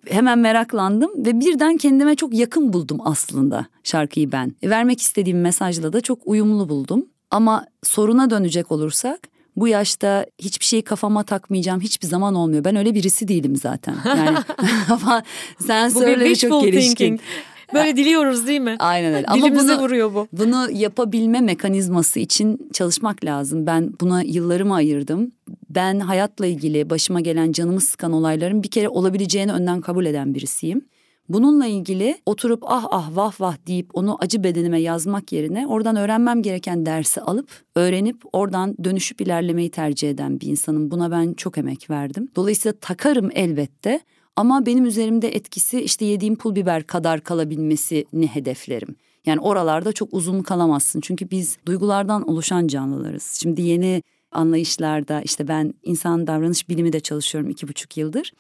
hemen 0.06 0.38
meraklandım 0.38 1.10
ve 1.26 1.40
birden 1.40 1.76
kendime 1.76 2.14
çok 2.14 2.34
yakın 2.34 2.72
buldum 2.72 2.98
aslında 3.04 3.66
şarkıyı 3.84 4.32
ben. 4.32 4.52
Vermek 4.64 5.00
istediğim 5.02 5.40
mesajla 5.40 5.92
da 5.92 6.00
çok 6.00 6.18
uyumlu 6.24 6.68
buldum. 6.68 7.06
Ama 7.30 7.66
soruna 7.82 8.30
dönecek 8.30 8.72
olursak 8.72 9.20
bu 9.56 9.68
yaşta 9.68 10.26
hiçbir 10.38 10.64
şeyi 10.64 10.82
kafama 10.82 11.22
takmayacağım 11.22 11.80
hiçbir 11.80 12.06
zaman 12.06 12.34
olmuyor. 12.34 12.64
Ben 12.64 12.76
öyle 12.76 12.94
birisi 12.94 13.28
değilim 13.28 13.56
zaten. 13.56 13.96
Yani 14.04 14.38
ama 14.90 15.22
sen 15.60 15.88
söyle 15.88 16.34
çok 16.34 16.62
gelişkin. 16.64 16.94
Thinking. 16.94 17.20
Böyle 17.74 17.96
diliyoruz 17.96 18.46
değil 18.46 18.60
mi? 18.60 18.76
Aynen 18.78 19.14
öyle. 19.14 19.26
Ama 19.26 19.46
Dilimize 19.46 19.74
bunu, 19.74 19.82
vuruyor 19.82 20.14
bu. 20.14 20.28
Bunu 20.32 20.70
yapabilme 20.70 21.40
mekanizması 21.40 22.20
için 22.20 22.70
çalışmak 22.72 23.24
lazım. 23.24 23.66
Ben 23.66 23.92
buna 24.00 24.22
yıllarımı 24.22 24.74
ayırdım. 24.74 25.32
Ben 25.70 26.00
hayatla 26.00 26.46
ilgili 26.46 26.90
başıma 26.90 27.20
gelen 27.20 27.52
canımı 27.52 27.80
sıkan 27.80 28.12
olayların 28.12 28.62
bir 28.62 28.70
kere 28.70 28.88
olabileceğini 28.88 29.52
önden 29.52 29.80
kabul 29.80 30.06
eden 30.06 30.34
birisiyim. 30.34 30.82
Bununla 31.28 31.66
ilgili 31.66 32.18
oturup 32.26 32.62
ah 32.66 32.86
ah 32.90 33.16
vah 33.16 33.40
vah 33.40 33.56
deyip 33.66 33.90
onu 33.94 34.16
acı 34.20 34.44
bedenime 34.44 34.80
yazmak 34.80 35.32
yerine 35.32 35.66
oradan 35.66 35.96
öğrenmem 35.96 36.42
gereken 36.42 36.86
dersi 36.86 37.20
alıp 37.20 37.50
öğrenip 37.74 38.16
oradan 38.32 38.76
dönüşüp 38.84 39.20
ilerlemeyi 39.20 39.70
tercih 39.70 40.10
eden 40.10 40.40
bir 40.40 40.46
insanım. 40.46 40.90
Buna 40.90 41.10
ben 41.10 41.32
çok 41.32 41.58
emek 41.58 41.90
verdim. 41.90 42.28
Dolayısıyla 42.36 42.78
takarım 42.80 43.30
elbette 43.34 44.00
ama 44.38 44.66
benim 44.66 44.84
üzerimde 44.84 45.28
etkisi 45.28 45.80
işte 45.80 46.04
yediğim 46.04 46.36
pul 46.36 46.54
biber 46.54 46.82
kadar 46.82 47.20
kalabilmesini 47.20 48.26
hedeflerim. 48.26 48.96
Yani 49.26 49.40
oralarda 49.40 49.92
çok 49.92 50.08
uzun 50.12 50.42
kalamazsın. 50.42 51.00
Çünkü 51.00 51.30
biz 51.30 51.58
duygulardan 51.66 52.28
oluşan 52.28 52.66
canlılarız. 52.66 53.38
Şimdi 53.42 53.62
yeni 53.62 54.02
anlayışlarda 54.32 55.20
işte 55.22 55.48
ben 55.48 55.74
insan 55.82 56.26
davranış 56.26 56.68
bilimi 56.68 56.92
de 56.92 57.00
çalışıyorum 57.00 57.50
iki 57.50 57.68
buçuk 57.68 57.96
yıldır. 57.96 58.32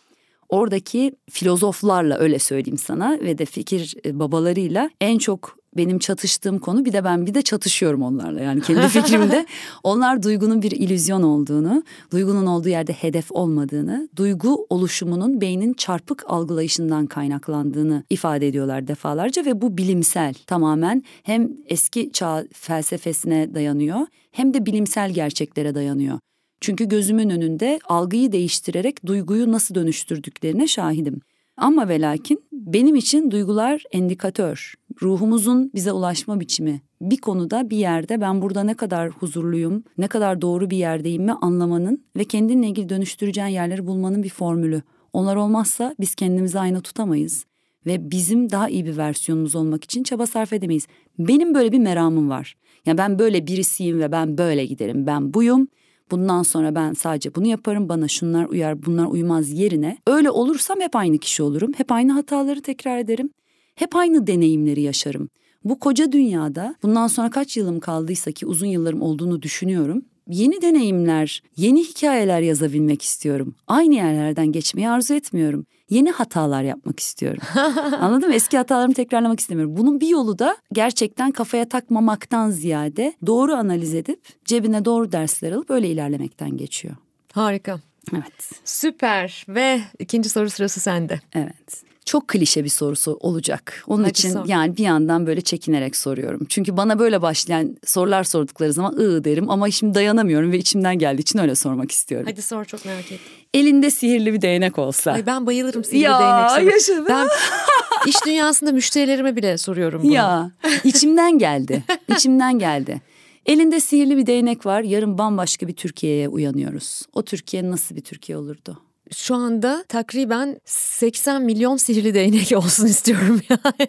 Oradaki 0.48 1.12
filozoflarla 1.30 2.18
öyle 2.18 2.38
söyleyeyim 2.38 2.78
sana 2.78 3.18
ve 3.20 3.38
de 3.38 3.44
fikir 3.44 3.94
e, 4.04 4.18
babalarıyla 4.18 4.90
en 5.00 5.18
çok 5.18 5.57
benim 5.78 5.98
çatıştığım 5.98 6.58
konu 6.58 6.84
bir 6.84 6.92
de 6.92 7.04
ben 7.04 7.26
bir 7.26 7.34
de 7.34 7.42
çatışıyorum 7.42 8.02
onlarla 8.02 8.40
yani 8.40 8.60
kendi 8.60 8.88
fikrimde. 8.88 9.46
Onlar 9.82 10.22
duygunun 10.22 10.62
bir 10.62 10.70
ilüzyon 10.70 11.22
olduğunu, 11.22 11.82
duygunun 12.12 12.46
olduğu 12.46 12.68
yerde 12.68 12.92
hedef 12.92 13.32
olmadığını, 13.32 14.08
duygu 14.16 14.66
oluşumunun 14.70 15.40
beynin 15.40 15.72
çarpık 15.72 16.24
algılayışından 16.26 17.06
kaynaklandığını 17.06 18.04
ifade 18.10 18.48
ediyorlar 18.48 18.88
defalarca 18.88 19.44
ve 19.44 19.60
bu 19.60 19.78
bilimsel 19.78 20.34
tamamen 20.46 21.02
hem 21.22 21.50
eski 21.66 22.12
çağ 22.12 22.44
felsefesine 22.52 23.54
dayanıyor 23.54 24.06
hem 24.32 24.54
de 24.54 24.66
bilimsel 24.66 25.10
gerçeklere 25.10 25.74
dayanıyor. 25.74 26.18
Çünkü 26.60 26.88
gözümün 26.88 27.30
önünde 27.30 27.78
algıyı 27.84 28.32
değiştirerek 28.32 29.06
duyguyu 29.06 29.52
nasıl 29.52 29.74
dönüştürdüklerine 29.74 30.66
şahidim. 30.66 31.20
Ama 31.58 31.88
ve 31.88 32.00
lakin 32.00 32.40
benim 32.52 32.96
için 32.96 33.30
duygular 33.30 33.82
endikatör. 33.92 34.74
Ruhumuzun 35.02 35.70
bize 35.74 35.92
ulaşma 35.92 36.40
biçimi. 36.40 36.80
Bir 37.00 37.16
konuda 37.16 37.70
bir 37.70 37.76
yerde 37.76 38.20
ben 38.20 38.42
burada 38.42 38.62
ne 38.62 38.74
kadar 38.74 39.10
huzurluyum, 39.10 39.84
ne 39.98 40.08
kadar 40.08 40.42
doğru 40.42 40.70
bir 40.70 40.76
yerdeyim 40.76 41.24
mi 41.24 41.32
anlamanın 41.32 42.04
ve 42.16 42.24
kendinle 42.24 42.68
ilgili 42.68 42.88
dönüştüreceğin 42.88 43.48
yerleri 43.48 43.86
bulmanın 43.86 44.22
bir 44.22 44.28
formülü. 44.28 44.82
Onlar 45.12 45.36
olmazsa 45.36 45.94
biz 46.00 46.14
kendimizi 46.14 46.58
aynı 46.58 46.80
tutamayız 46.80 47.46
ve 47.86 48.10
bizim 48.10 48.50
daha 48.50 48.68
iyi 48.68 48.86
bir 48.86 48.96
versiyonumuz 48.96 49.54
olmak 49.54 49.84
için 49.84 50.02
çaba 50.02 50.26
sarf 50.26 50.52
edemeyiz. 50.52 50.86
Benim 51.18 51.54
böyle 51.54 51.72
bir 51.72 51.78
meramım 51.78 52.30
var. 52.30 52.54
Yani 52.86 52.98
ben 52.98 53.18
böyle 53.18 53.46
birisiyim 53.46 54.00
ve 54.00 54.12
ben 54.12 54.38
böyle 54.38 54.66
giderim. 54.66 55.06
Ben 55.06 55.34
buyum 55.34 55.68
bundan 56.10 56.42
sonra 56.42 56.74
ben 56.74 56.92
sadece 56.92 57.34
bunu 57.34 57.46
yaparım 57.46 57.88
bana 57.88 58.08
şunlar 58.08 58.44
uyar 58.44 58.86
bunlar 58.86 59.06
uymaz 59.06 59.50
yerine 59.50 59.98
öyle 60.06 60.30
olursam 60.30 60.80
hep 60.80 60.96
aynı 60.96 61.18
kişi 61.18 61.42
olurum. 61.42 61.72
Hep 61.76 61.92
aynı 61.92 62.12
hataları 62.12 62.62
tekrar 62.62 62.98
ederim. 62.98 63.30
Hep 63.74 63.96
aynı 63.96 64.26
deneyimleri 64.26 64.80
yaşarım. 64.82 65.28
Bu 65.64 65.78
koca 65.78 66.12
dünyada 66.12 66.74
bundan 66.82 67.06
sonra 67.06 67.30
kaç 67.30 67.56
yılım 67.56 67.80
kaldıysa 67.80 68.32
ki 68.32 68.46
uzun 68.46 68.66
yıllarım 68.66 69.02
olduğunu 69.02 69.42
düşünüyorum. 69.42 70.02
Yeni 70.28 70.62
deneyimler, 70.62 71.42
yeni 71.56 71.84
hikayeler 71.84 72.40
yazabilmek 72.40 73.02
istiyorum. 73.02 73.54
Aynı 73.66 73.94
yerlerden 73.94 74.46
geçmeyi 74.46 74.88
arzu 74.88 75.14
etmiyorum 75.14 75.66
yeni 75.90 76.10
hatalar 76.10 76.62
yapmak 76.62 77.00
istiyorum. 77.00 77.40
Anladın 78.00 78.28
mı? 78.28 78.34
Eski 78.34 78.56
hatalarımı 78.56 78.94
tekrarlamak 78.94 79.40
istemiyorum. 79.40 79.76
Bunun 79.76 80.00
bir 80.00 80.08
yolu 80.08 80.38
da 80.38 80.56
gerçekten 80.72 81.30
kafaya 81.30 81.68
takmamaktan 81.68 82.50
ziyade 82.50 83.12
doğru 83.26 83.54
analiz 83.54 83.94
edip 83.94 84.20
cebine 84.44 84.84
doğru 84.84 85.12
dersler 85.12 85.52
alıp 85.52 85.70
öyle 85.70 85.88
ilerlemekten 85.88 86.56
geçiyor. 86.56 86.96
Harika. 87.32 87.80
Evet. 88.12 88.50
Süper 88.64 89.44
ve 89.48 89.80
ikinci 89.98 90.28
soru 90.28 90.50
sırası 90.50 90.80
sende. 90.80 91.20
Evet 91.34 91.88
çok 92.08 92.28
klişe 92.28 92.64
bir 92.64 92.68
sorusu 92.68 93.16
olacak. 93.20 93.84
Onun 93.86 94.02
Hadi 94.02 94.10
için 94.10 94.32
sor. 94.32 94.46
yani 94.46 94.76
bir 94.76 94.82
yandan 94.82 95.26
böyle 95.26 95.40
çekinerek 95.40 95.96
soruyorum. 95.96 96.46
Çünkü 96.48 96.76
bana 96.76 96.98
böyle 96.98 97.22
başlayan 97.22 97.76
sorular 97.84 98.24
sordukları 98.24 98.72
zaman 98.72 98.92
ıı 98.92 99.24
derim 99.24 99.50
ama 99.50 99.70
şimdi 99.70 99.94
dayanamıyorum 99.94 100.52
ve 100.52 100.58
içimden 100.58 100.98
geldiği 100.98 101.20
için 101.20 101.38
öyle 101.38 101.54
sormak 101.54 101.90
istiyorum. 101.90 102.26
Hadi 102.30 102.42
sor 102.42 102.64
çok 102.64 102.84
merak 102.84 103.04
ettim. 103.04 103.18
Elinde 103.54 103.90
sihirli 103.90 104.32
bir 104.32 104.40
değnek 104.40 104.78
olsa. 104.78 105.12
Ay 105.12 105.26
ben 105.26 105.46
bayılırım 105.46 105.84
sihirli 105.84 106.02
ya, 106.02 106.20
değnek. 106.20 106.66
Ya 106.68 106.74
yaşadım. 106.74 107.06
Ben 107.08 107.28
iş 108.06 108.26
dünyasında 108.26 108.72
müşterilerime 108.72 109.36
bile 109.36 109.58
soruyorum 109.58 110.02
bunu. 110.02 110.12
Ya 110.12 110.50
içimden 110.84 111.38
geldi. 111.38 111.84
İçimden 112.08 112.58
geldi. 112.58 113.00
Elinde 113.48 113.80
sihirli 113.80 114.16
bir 114.16 114.26
değnek 114.26 114.66
var. 114.66 114.82
Yarın 114.82 115.18
bambaşka 115.18 115.68
bir 115.68 115.76
Türkiye'ye 115.76 116.28
uyanıyoruz. 116.28 117.02
O 117.12 117.24
Türkiye 117.24 117.70
nasıl 117.70 117.96
bir 117.96 118.00
Türkiye 118.00 118.38
olurdu? 118.38 118.78
şu 119.14 119.34
anda 119.34 119.84
takriben 119.88 120.60
80 120.64 121.42
milyon 121.42 121.76
sihirli 121.76 122.14
değnek 122.14 122.52
olsun 122.56 122.86
istiyorum 122.86 123.40
yani. 123.50 123.88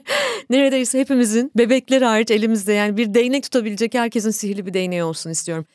Neredeyse 0.50 1.00
hepimizin 1.00 1.52
bebekler 1.58 2.02
hariç 2.02 2.32
elimizde 2.32 2.74
yani 2.74 2.98
bir 2.98 3.14
değnek 3.14 3.44
tutabilecek 3.44 3.94
herkesin 3.94 4.32
sihirli 4.32 4.66
bir 4.66 4.74
değneği 4.74 5.04
olsun 5.04 5.30
istiyorum. 5.30 5.66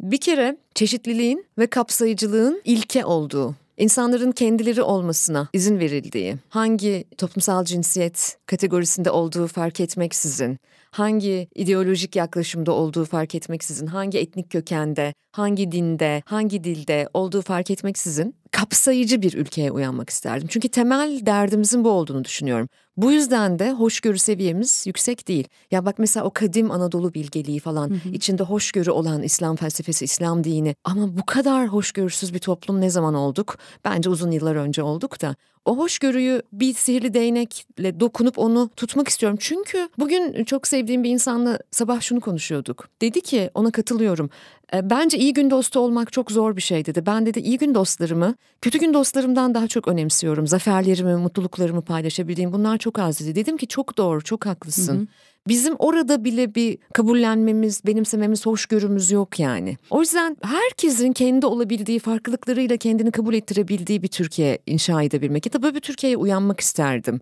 Bir 0.00 0.18
kere 0.18 0.56
çeşitliliğin 0.74 1.46
ve 1.58 1.66
kapsayıcılığın 1.66 2.62
ilke 2.64 3.04
olduğu, 3.04 3.54
insanların 3.76 4.32
kendileri 4.32 4.82
olmasına 4.82 5.48
izin 5.52 5.78
verildiği, 5.78 6.36
hangi 6.48 7.04
toplumsal 7.18 7.64
cinsiyet 7.64 8.38
kategorisinde 8.46 9.10
olduğu 9.10 9.46
fark 9.46 9.80
etmeksizin, 9.80 10.58
hangi 10.94 11.48
ideolojik 11.54 12.16
yaklaşımda 12.16 12.72
olduğu 12.72 13.04
fark 13.04 13.34
etmeksizin, 13.34 13.86
hangi 13.86 14.18
etnik 14.18 14.50
kökende, 14.50 15.14
hangi 15.32 15.72
dinde, 15.72 16.22
hangi 16.26 16.64
dilde 16.64 17.08
olduğu 17.14 17.42
fark 17.42 17.70
etmeksizin 17.70 18.36
kapsayıcı 18.54 19.22
bir 19.22 19.32
ülkeye 19.32 19.70
uyanmak 19.70 20.10
isterdim. 20.10 20.48
Çünkü 20.50 20.68
temel 20.68 21.26
derdimizin 21.26 21.84
bu 21.84 21.90
olduğunu 21.90 22.24
düşünüyorum. 22.24 22.68
Bu 22.96 23.12
yüzden 23.12 23.58
de 23.58 23.72
hoşgörü 23.72 24.18
seviyemiz 24.18 24.84
yüksek 24.86 25.28
değil. 25.28 25.48
Ya 25.70 25.86
bak 25.86 25.98
mesela 25.98 26.26
o 26.26 26.30
kadim 26.30 26.70
Anadolu 26.70 27.14
bilgeliği 27.14 27.60
falan 27.60 27.90
hı 27.90 27.94
hı. 27.94 28.08
içinde 28.08 28.42
hoşgörü 28.42 28.90
olan 28.90 29.22
İslam 29.22 29.56
felsefesi, 29.56 30.04
İslam 30.04 30.44
dini 30.44 30.74
ama 30.84 31.16
bu 31.16 31.26
kadar 31.26 31.68
hoşgörüsüz 31.68 32.34
bir 32.34 32.38
toplum 32.38 32.80
ne 32.80 32.90
zaman 32.90 33.14
olduk? 33.14 33.58
Bence 33.84 34.10
uzun 34.10 34.30
yıllar 34.30 34.56
önce 34.56 34.82
olduk 34.82 35.20
da 35.22 35.36
o 35.64 35.78
hoşgörüyü 35.78 36.42
bir 36.52 36.74
sihirli 36.74 37.14
değnekle 37.14 38.00
dokunup 38.00 38.38
onu 38.38 38.70
tutmak 38.76 39.08
istiyorum. 39.08 39.38
Çünkü 39.40 39.88
bugün 39.98 40.44
çok 40.44 40.66
sevdiğim 40.66 41.04
bir 41.04 41.10
insanla 41.10 41.58
sabah 41.70 42.00
şunu 42.00 42.20
konuşuyorduk. 42.20 42.88
Dedi 43.02 43.20
ki 43.20 43.50
ona 43.54 43.70
katılıyorum. 43.70 44.30
E, 44.74 44.90
bence 44.90 45.18
iyi 45.18 45.32
gün 45.32 45.50
dostu 45.50 45.80
olmak 45.80 46.12
çok 46.12 46.30
zor 46.30 46.56
bir 46.56 46.62
şey 46.62 46.86
dedi. 46.86 47.06
Ben 47.06 47.26
dedi 47.26 47.40
iyi 47.40 47.58
gün 47.58 47.74
dostlarımı 47.74 48.34
kötü 48.60 48.78
gün 48.78 48.94
dostlarımdan 48.94 49.54
daha 49.54 49.68
çok 49.68 49.88
önemsiyorum. 49.88 50.46
Zaferlerimi, 50.46 51.16
mutluluklarımı 51.16 51.82
paylaşabildiğim 51.82 52.52
bunlar 52.52 52.78
çok 52.78 52.98
az 52.98 53.20
dedi. 53.20 53.34
Dedim 53.34 53.56
ki 53.56 53.66
çok 53.66 53.98
doğru, 53.98 54.22
çok 54.22 54.46
haklısın. 54.46 54.96
Hı 54.96 55.00
hı. 55.00 55.06
Bizim 55.48 55.74
orada 55.78 56.24
bile 56.24 56.54
bir 56.54 56.78
kabullenmemiz, 56.92 57.84
benimsememiz, 57.86 58.46
hoşgörümüz 58.46 59.10
yok 59.10 59.40
yani. 59.40 59.76
O 59.90 60.00
yüzden 60.00 60.36
herkesin 60.42 61.12
kendi 61.12 61.46
olabildiği, 61.46 61.98
farklılıklarıyla 61.98 62.76
kendini 62.76 63.10
kabul 63.10 63.34
ettirebildiği 63.34 64.02
bir 64.02 64.08
Türkiye 64.08 64.58
inşa 64.66 65.02
edebilmek. 65.02 65.46
Ya 65.46 65.52
da 65.52 65.62
böyle 65.62 65.74
bir 65.74 65.80
Türkiye'ye 65.80 66.16
uyanmak 66.16 66.60
isterdim. 66.60 67.20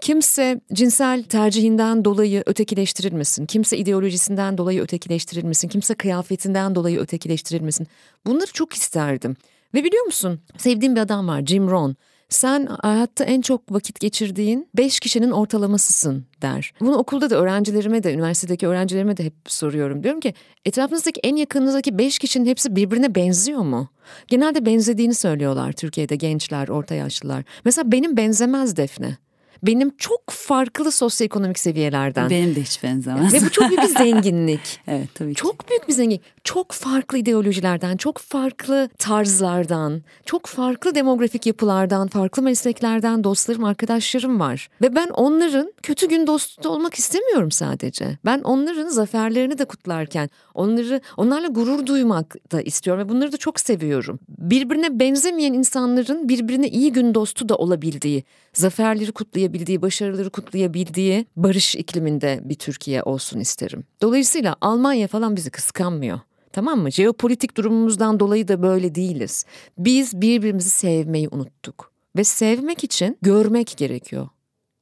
Kimse 0.00 0.60
cinsel 0.72 1.22
tercihinden 1.22 2.04
dolayı 2.04 2.42
ötekileştirilmesin. 2.46 3.46
Kimse 3.46 3.76
ideolojisinden 3.78 4.58
dolayı 4.58 4.82
ötekileştirilmesin. 4.82 5.68
Kimse 5.68 5.94
kıyafetinden 5.94 6.74
dolayı 6.74 6.98
ötekileştirilmesin. 7.00 7.86
Bunları 8.26 8.52
çok 8.52 8.72
isterdim. 8.72 9.36
Ve 9.74 9.84
biliyor 9.84 10.04
musun 10.04 10.40
sevdiğim 10.58 10.96
bir 10.96 11.00
adam 11.00 11.28
var 11.28 11.46
Jim 11.46 11.70
Rohn. 11.70 11.94
Sen 12.28 12.66
hayatta 12.66 13.24
en 13.24 13.40
çok 13.40 13.72
vakit 13.72 14.00
geçirdiğin 14.00 14.68
beş 14.76 15.00
kişinin 15.00 15.30
ortalamasısın 15.30 16.26
der. 16.42 16.72
Bunu 16.80 16.96
okulda 16.96 17.30
da 17.30 17.36
öğrencilerime 17.36 18.02
de 18.02 18.14
üniversitedeki 18.14 18.66
öğrencilerime 18.66 19.16
de 19.16 19.24
hep 19.24 19.34
soruyorum. 19.46 20.02
Diyorum 20.02 20.20
ki 20.20 20.34
etrafınızdaki 20.64 21.20
en 21.24 21.36
yakınınızdaki 21.36 21.98
beş 21.98 22.18
kişinin 22.18 22.46
hepsi 22.46 22.76
birbirine 22.76 23.14
benziyor 23.14 23.60
mu? 23.60 23.88
Genelde 24.28 24.66
benzediğini 24.66 25.14
söylüyorlar 25.14 25.72
Türkiye'de 25.72 26.16
gençler, 26.16 26.68
orta 26.68 26.94
yaşlılar. 26.94 27.44
Mesela 27.64 27.92
benim 27.92 28.16
benzemez 28.16 28.76
Defne. 28.76 29.18
Benim 29.62 29.96
çok 29.98 30.20
farklı 30.30 30.92
sosyoekonomik 30.92 31.58
seviyelerden. 31.58 32.30
Benim 32.30 32.54
de 32.54 32.62
hiç 32.62 32.82
benzemez. 32.82 33.32
Ve 33.32 33.40
bu 33.46 33.50
çok 33.50 33.68
büyük 33.68 33.82
bir 33.82 33.88
zenginlik. 33.88 34.80
evet 34.88 35.08
tabii 35.14 35.34
ki. 35.34 35.40
Çok 35.40 35.68
büyük 35.70 35.88
bir 35.88 35.92
zenginlik. 35.92 36.22
Çok 36.44 36.72
farklı 36.72 37.18
ideolojilerden, 37.18 37.96
çok 37.96 38.18
farklı 38.18 38.88
tarzlardan, 38.98 40.02
çok 40.24 40.46
farklı 40.46 40.94
demografik 40.94 41.46
yapılardan, 41.46 42.08
farklı 42.08 42.42
mesleklerden 42.42 43.24
dostlarım, 43.24 43.64
arkadaşlarım 43.64 44.40
var. 44.40 44.68
Ve 44.82 44.94
ben 44.94 45.08
onların 45.08 45.72
kötü 45.82 46.08
gün 46.08 46.26
dostu 46.26 46.68
olmak 46.68 46.94
istemiyorum 46.94 47.50
sadece. 47.50 48.18
Ben 48.24 48.40
onların 48.40 48.88
zaferlerini 48.88 49.58
de 49.58 49.64
kutlarken, 49.64 50.30
onları 50.54 51.00
onlarla 51.16 51.48
gurur 51.48 51.86
duymak 51.86 52.36
da 52.52 52.62
istiyorum 52.62 53.04
ve 53.04 53.08
bunları 53.08 53.32
da 53.32 53.36
çok 53.36 53.60
seviyorum. 53.60 54.20
Birbirine 54.28 55.00
benzemeyen 55.00 55.52
insanların 55.52 56.28
birbirine 56.28 56.68
iyi 56.68 56.92
gün 56.92 57.14
dostu 57.14 57.48
da 57.48 57.56
olabildiği, 57.56 58.24
zaferleri 58.52 59.12
kutlayabildiği, 59.12 59.49
başarıları 59.54 60.30
kutlayabildiği 60.30 61.26
barış 61.36 61.76
ikliminde 61.76 62.40
bir 62.44 62.54
Türkiye 62.54 63.02
olsun 63.02 63.40
isterim. 63.40 63.84
Dolayısıyla 64.02 64.56
Almanya 64.60 65.08
falan 65.08 65.36
bizi 65.36 65.50
kıskanmıyor. 65.50 66.20
Tamam 66.52 66.80
mı? 66.80 66.90
Jeopolitik 66.90 67.56
durumumuzdan 67.56 68.20
dolayı 68.20 68.48
da 68.48 68.62
böyle 68.62 68.94
değiliz. 68.94 69.44
Biz 69.78 70.20
birbirimizi 70.20 70.70
sevmeyi 70.70 71.28
unuttuk. 71.28 71.92
Ve 72.16 72.24
sevmek 72.24 72.84
için 72.84 73.18
görmek 73.22 73.74
gerekiyor. 73.76 74.28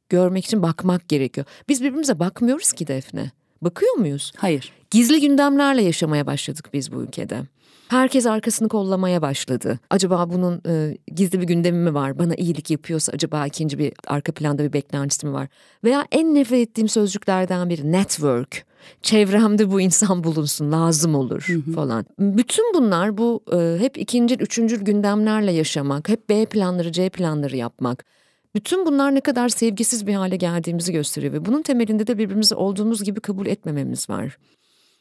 Görmek 0.08 0.44
için 0.44 0.62
bakmak 0.62 1.08
gerekiyor. 1.08 1.46
Biz 1.68 1.82
birbirimize 1.82 2.18
bakmıyoruz 2.18 2.72
ki 2.72 2.86
Defne. 2.86 3.30
Bakıyor 3.62 3.94
muyuz? 3.94 4.32
Hayır. 4.36 4.72
Gizli 4.90 5.20
gündemlerle 5.20 5.82
yaşamaya 5.82 6.26
başladık 6.26 6.70
biz 6.72 6.92
bu 6.92 7.02
ülkede. 7.02 7.42
Herkes 7.88 8.26
arkasını 8.26 8.68
kollamaya 8.68 9.22
başladı. 9.22 9.78
Acaba 9.90 10.30
bunun 10.30 10.62
e, 10.66 10.98
gizli 11.14 11.40
bir 11.40 11.46
gündemi 11.46 11.78
mi 11.78 11.94
var? 11.94 12.18
Bana 12.18 12.34
iyilik 12.34 12.70
yapıyorsa 12.70 13.12
acaba 13.12 13.46
ikinci 13.46 13.78
bir 13.78 13.92
arka 14.06 14.32
planda 14.32 14.64
bir 14.64 14.72
beklentisi 14.72 15.26
mi 15.26 15.32
var? 15.32 15.48
Veya 15.84 16.06
en 16.12 16.34
nefret 16.34 16.68
ettiğim 16.68 16.88
sözcüklerden 16.88 17.70
biri 17.70 17.92
network. 17.92 18.66
Çevremde 19.02 19.70
bu 19.70 19.80
insan 19.80 20.24
bulunsun 20.24 20.72
lazım 20.72 21.14
olur 21.14 21.44
hı 21.48 21.70
hı. 21.70 21.72
falan. 21.72 22.06
Bütün 22.18 22.74
bunlar 22.74 23.18
bu 23.18 23.42
e, 23.52 23.76
hep 23.80 23.98
ikinci, 23.98 24.34
üçüncü 24.34 24.84
gündemlerle 24.84 25.52
yaşamak, 25.52 26.08
hep 26.08 26.28
B 26.28 26.46
planları, 26.46 26.92
C 26.92 27.08
planları 27.08 27.56
yapmak. 27.56 28.04
Bütün 28.54 28.86
bunlar 28.86 29.14
ne 29.14 29.20
kadar 29.20 29.48
sevgisiz 29.48 30.06
bir 30.06 30.14
hale 30.14 30.36
geldiğimizi 30.36 30.92
gösteriyor 30.92 31.32
ve 31.32 31.44
bunun 31.44 31.62
temelinde 31.62 32.06
de 32.06 32.18
birbirimizi 32.18 32.54
olduğumuz 32.54 33.04
gibi 33.04 33.20
kabul 33.20 33.46
etmememiz 33.46 34.10
var. 34.10 34.38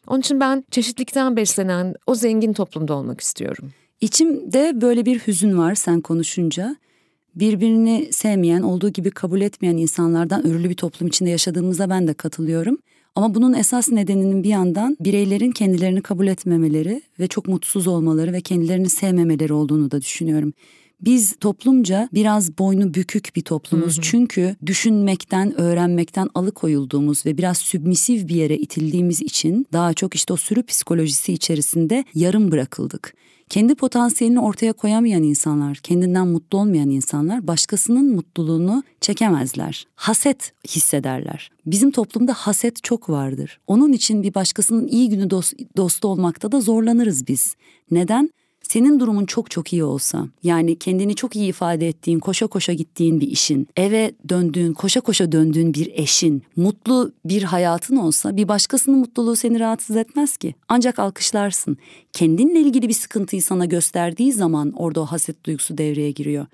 Onun 0.07 0.19
için 0.19 0.39
ben 0.39 0.63
çeşitlikten 0.71 1.35
beslenen 1.35 1.95
o 2.07 2.15
zengin 2.15 2.53
toplumda 2.53 2.93
olmak 2.93 3.21
istiyorum. 3.21 3.69
İçimde 4.01 4.81
böyle 4.81 5.05
bir 5.05 5.19
hüzün 5.19 5.57
var 5.57 5.75
sen 5.75 6.01
konuşunca. 6.01 6.75
Birbirini 7.35 8.07
sevmeyen, 8.11 8.61
olduğu 8.61 8.89
gibi 8.89 9.11
kabul 9.11 9.41
etmeyen 9.41 9.77
insanlardan 9.77 10.47
örülü 10.47 10.69
bir 10.69 10.75
toplum 10.75 11.07
içinde 11.07 11.29
yaşadığımıza 11.29 11.89
ben 11.89 12.07
de 12.07 12.13
katılıyorum. 12.13 12.77
Ama 13.15 13.35
bunun 13.35 13.53
esas 13.53 13.89
nedeninin 13.89 14.43
bir 14.43 14.49
yandan 14.49 14.97
bireylerin 14.99 15.51
kendilerini 15.51 16.01
kabul 16.01 16.27
etmemeleri 16.27 17.01
ve 17.19 17.27
çok 17.27 17.47
mutsuz 17.47 17.87
olmaları 17.87 18.33
ve 18.33 18.41
kendilerini 18.41 18.89
sevmemeleri 18.89 19.53
olduğunu 19.53 19.91
da 19.91 20.01
düşünüyorum. 20.01 20.53
Biz 21.01 21.35
toplumca 21.39 22.09
biraz 22.13 22.57
boynu 22.57 22.93
bükük 22.93 23.35
bir 23.35 23.41
toplumuz. 23.41 23.93
Hı 23.93 23.97
hı. 23.97 24.01
Çünkü 24.01 24.55
düşünmekten, 24.65 25.61
öğrenmekten 25.61 26.29
alıkoyulduğumuz 26.35 27.25
ve 27.25 27.37
biraz 27.37 27.57
sübmisiv 27.57 28.27
bir 28.27 28.35
yere 28.35 28.57
itildiğimiz 28.57 29.21
için 29.21 29.67
daha 29.73 29.93
çok 29.93 30.15
işte 30.15 30.33
o 30.33 30.37
sürü 30.37 30.63
psikolojisi 30.63 31.33
içerisinde 31.33 32.05
yarım 32.13 32.51
bırakıldık. 32.51 33.13
Kendi 33.49 33.75
potansiyelini 33.75 34.39
ortaya 34.39 34.73
koyamayan 34.73 35.23
insanlar, 35.23 35.77
kendinden 35.77 36.27
mutlu 36.27 36.57
olmayan 36.57 36.89
insanlar 36.89 37.47
başkasının 37.47 38.15
mutluluğunu 38.15 38.83
çekemezler. 39.01 39.87
Haset 39.95 40.53
hissederler. 40.67 41.49
Bizim 41.65 41.91
toplumda 41.91 42.33
haset 42.33 42.83
çok 42.83 43.09
vardır. 43.09 43.59
Onun 43.67 43.93
için 43.93 44.23
bir 44.23 44.33
başkasının 44.33 44.87
iyi 44.87 45.09
günü 45.09 45.29
dost, 45.29 45.53
dostu 45.77 46.07
olmakta 46.07 46.51
da 46.51 46.61
zorlanırız 46.61 47.27
biz. 47.27 47.55
Neden? 47.91 48.29
Senin 48.69 48.99
durumun 48.99 49.25
çok 49.25 49.51
çok 49.51 49.73
iyi 49.73 49.83
olsa 49.83 50.27
yani 50.43 50.79
kendini 50.79 51.15
çok 51.15 51.35
iyi 51.35 51.49
ifade 51.49 51.87
ettiğin 51.87 52.19
koşa 52.19 52.47
koşa 52.47 52.73
gittiğin 52.73 53.21
bir 53.21 53.27
işin 53.27 53.67
eve 53.75 54.11
döndüğün 54.29 54.73
koşa 54.73 55.01
koşa 55.01 55.31
döndüğün 55.31 55.73
bir 55.73 55.91
eşin 55.93 56.43
mutlu 56.55 57.11
bir 57.25 57.43
hayatın 57.43 57.95
olsa 57.95 58.37
bir 58.37 58.47
başkasının 58.47 58.99
mutluluğu 58.99 59.35
seni 59.35 59.59
rahatsız 59.59 59.95
etmez 59.95 60.37
ki. 60.37 60.55
Ancak 60.67 60.99
alkışlarsın. 60.99 61.77
Kendinle 62.13 62.61
ilgili 62.61 62.87
bir 62.87 62.93
sıkıntıyı 62.93 63.43
sana 63.43 63.65
gösterdiği 63.65 64.33
zaman 64.33 64.71
orada 64.71 65.01
o 65.01 65.05
haset 65.05 65.45
duygusu 65.45 65.77
devreye 65.77 66.11
giriyor. 66.11 66.45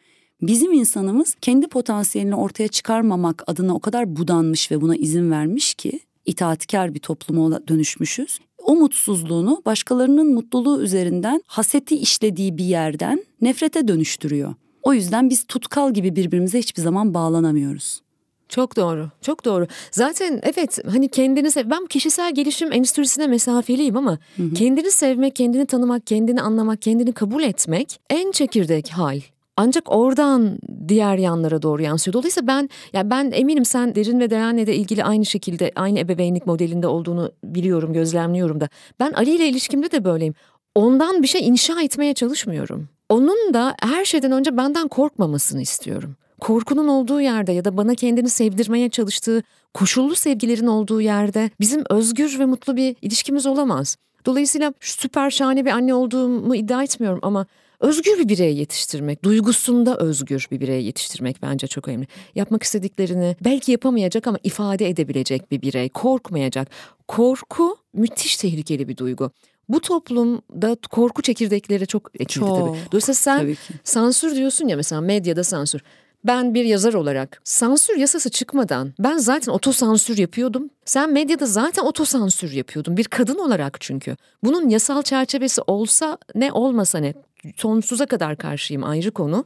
Bizim 0.42 0.74
insanımız 0.74 1.36
kendi 1.42 1.68
potansiyelini 1.68 2.36
ortaya 2.36 2.68
çıkarmamak 2.68 3.44
adına 3.48 3.76
o 3.76 3.80
kadar 3.80 4.16
budanmış 4.16 4.72
ve 4.72 4.82
buna 4.82 4.96
izin 4.96 5.32
vermiş 5.32 5.74
ki 5.74 6.00
itaatkar 6.26 6.94
bir 6.94 7.00
topluma 7.00 7.68
dönüşmüşüz 7.68 8.40
o 8.64 8.76
mutsuzluğunu 8.76 9.62
başkalarının 9.66 10.34
mutluluğu 10.34 10.82
üzerinden 10.82 11.44
haseti 11.48 11.96
işlediği 11.96 12.58
bir 12.58 12.66
yerden 12.66 13.24
nefrete 13.42 13.88
dönüştürüyor. 13.88 14.54
O 14.84 14.94
yüzden 14.94 15.30
biz 15.30 15.44
tutkal 15.44 15.94
gibi 15.94 16.16
birbirimize 16.16 16.60
hiçbir 16.60 16.82
zaman 16.82 17.14
bağlanamıyoruz. 17.14 18.02
Çok 18.50 18.76
doğru, 18.76 19.10
çok 19.22 19.46
doğru. 19.46 19.68
Zaten 19.92 20.40
evet 20.44 20.80
hani 20.92 21.10
kendini 21.10 21.52
sev... 21.52 21.70
Ben 21.70 21.86
kişisel 21.86 22.36
gelişim 22.36 22.72
endüstrisine 22.72 23.28
mesafeliyim 23.28 23.98
ama 23.98 24.20
hı 24.38 24.44
hı. 24.44 24.54
kendini 24.54 24.92
sevmek, 24.92 25.36
kendini 25.36 25.66
tanımak, 25.66 26.08
kendini 26.08 26.42
anlamak, 26.42 26.82
kendini 26.82 27.12
kabul 27.14 27.44
etmek 27.44 28.00
en 28.10 28.32
çekirdek 28.32 28.90
hal. 28.90 29.20
Ancak 29.58 29.92
oradan 29.92 30.58
diğer 30.88 31.18
yanlara 31.18 31.62
doğru 31.62 31.82
yansıyor. 31.82 32.14
Dolayısıyla 32.14 32.48
ben 32.48 32.70
yani 32.94 33.10
ben 33.10 33.32
eminim 33.32 33.66
sen 33.66 33.96
Derin 33.96 34.20
ve 34.20 34.30
Deren'le 34.30 34.68
de 34.68 34.76
ilgili 34.76 35.04
aynı 35.04 35.26
şekilde 35.26 35.72
aynı 35.76 36.00
ebeveynlik 36.00 36.48
modelinde 36.48 36.88
olduğunu 36.88 37.32
biliyorum, 37.44 37.94
gözlemliyorum 37.94 38.62
da. 38.62 38.70
Ben 39.00 39.12
Ali 39.12 39.36
ile 39.36 39.48
ilişkimde 39.48 39.92
de 39.92 40.06
böyleyim. 40.06 40.34
Ondan 40.76 41.22
bir 41.24 41.28
şey 41.28 41.48
inşa 41.48 41.82
etmeye 41.82 42.14
çalışmıyorum. 42.14 42.90
Onun 43.10 43.54
da 43.54 43.76
her 43.82 44.06
şeyden 44.06 44.32
önce 44.32 44.58
benden 44.58 44.88
korkmamasını 44.88 45.62
istiyorum. 45.62 46.16
Korkunun 46.40 46.88
olduğu 46.88 47.22
yerde 47.22 47.52
ya 47.52 47.66
da 47.66 47.78
bana 47.78 47.96
kendini 47.96 48.30
sevdirmeye 48.30 48.90
çalıştığı 48.90 49.44
koşullu 49.74 50.16
sevgilerin 50.16 50.68
olduğu 50.68 51.02
yerde 51.02 51.50
bizim 51.60 51.84
özgür 51.90 52.40
ve 52.40 52.46
mutlu 52.46 52.76
bir 52.76 52.96
ilişkimiz 53.02 53.46
olamaz. 53.46 53.98
Dolayısıyla 54.26 54.74
süper 54.80 55.30
şahane 55.30 55.66
bir 55.66 55.72
anne 55.72 55.94
olduğumu 55.94 56.56
iddia 56.56 56.84
etmiyorum 56.84 57.20
ama 57.22 57.46
özgür 57.84 58.20
bir 58.20 58.30
birey 58.30 58.56
yetiştirmek, 58.56 59.24
duygusunda 59.24 59.98
özgür 59.98 60.48
bir 60.52 60.60
birey 60.60 60.84
yetiştirmek 60.84 61.42
bence 61.42 61.68
çok 61.68 61.88
önemli. 61.88 62.08
Yapmak 62.36 62.64
istediklerini 62.64 63.36
belki 63.42 63.72
yapamayacak 63.72 64.28
ama 64.28 64.38
ifade 64.44 64.90
edebilecek 64.90 65.52
bir 65.52 65.62
birey, 65.62 65.90
korkmayacak. 65.90 66.68
Korku 67.08 67.78
müthiş 67.94 68.38
tehlikeli 68.38 68.88
bir 68.88 68.98
duygu. 68.98 69.32
Bu 69.70 69.82
toplumda 69.82 70.78
korku 70.92 71.22
çekirdekleri 71.22 71.88
çok 71.88 72.12
ekildi 72.16 72.46
çok, 72.46 72.58
tabii. 72.58 72.78
Dolayısıyla 72.92 73.16
sen 73.16 73.40
tabii 73.40 73.58
sansür 73.84 74.36
diyorsun 74.36 74.68
ya 74.68 74.76
mesela 74.76 75.02
medyada 75.02 75.44
sansür. 75.44 75.82
Ben 76.24 76.54
bir 76.54 76.66
yazar 76.66 76.94
olarak 76.94 77.42
sansür 77.44 77.98
yasası 77.98 78.30
çıkmadan 78.30 78.94
ben 79.00 79.18
zaten 79.18 79.52
otosansür 79.52 80.18
yapıyordum. 80.18 80.70
Sen 80.86 81.14
medyada 81.14 81.46
zaten 81.46 81.84
otosansür 81.84 82.52
yapıyordun. 82.52 82.98
Bir 82.98 83.06
kadın 83.06 83.38
olarak 83.38 83.82
çünkü. 83.82 84.16
Bunun 84.44 84.70
yasal 84.70 85.02
çerçevesi 85.02 85.62
olsa 85.68 86.18
ne 86.36 86.52
olmasa 86.52 86.98
ne 86.98 87.14
sonsuza 87.56 88.06
kadar 88.06 88.38
karşıyım 88.38 88.84
ayrı 88.84 89.12
konu 89.12 89.46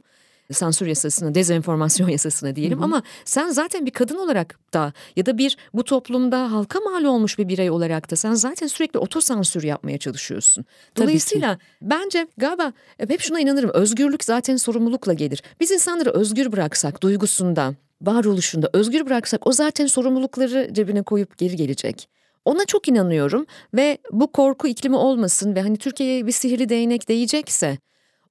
sansür 0.52 0.86
yasasına, 0.86 1.34
dezenformasyon 1.34 2.08
yasasına 2.18 2.56
diyelim 2.56 2.78
hı 2.78 2.82
hı. 2.82 2.84
ama 2.84 3.02
sen 3.24 3.48
zaten 3.48 3.86
bir 3.86 3.90
kadın 3.90 4.16
olarak 4.16 4.58
da 4.74 4.92
ya 5.16 5.26
da 5.26 5.38
bir 5.38 5.56
bu 5.74 5.84
toplumda 5.84 6.52
halka 6.52 6.80
mal 6.80 7.04
olmuş 7.04 7.38
bir 7.38 7.48
birey 7.48 7.70
olarak 7.70 8.10
da 8.10 8.16
sen 8.16 8.34
zaten 8.34 8.66
sürekli 8.66 8.98
otosansür 8.98 9.62
yapmaya 9.62 9.98
çalışıyorsun. 9.98 10.64
Dolayısıyla 10.96 11.58
bence 11.82 12.26
galiba 12.36 12.72
hep 12.98 13.20
şuna 13.20 13.40
inanırım 13.40 13.70
özgürlük 13.74 14.24
zaten 14.24 14.56
sorumlulukla 14.56 15.12
gelir. 15.12 15.42
Biz 15.60 15.70
insanları 15.70 16.10
özgür 16.10 16.52
bıraksak 16.52 17.02
duygusunda, 17.02 17.74
varoluşunda 18.02 18.70
özgür 18.72 19.06
bıraksak 19.06 19.46
o 19.46 19.52
zaten 19.52 19.86
sorumlulukları 19.86 20.70
cebine 20.72 21.02
koyup 21.02 21.38
geri 21.38 21.56
gelecek. 21.56 22.08
Ona 22.44 22.64
çok 22.64 22.88
inanıyorum 22.88 23.46
ve 23.74 23.98
bu 24.12 24.32
korku 24.32 24.68
iklimi 24.68 24.96
olmasın 24.96 25.54
ve 25.54 25.62
hani 25.62 25.76
Türkiye'ye 25.76 26.26
bir 26.26 26.32
sihirli 26.32 26.68
değnek 26.68 27.08
değecekse 27.08 27.78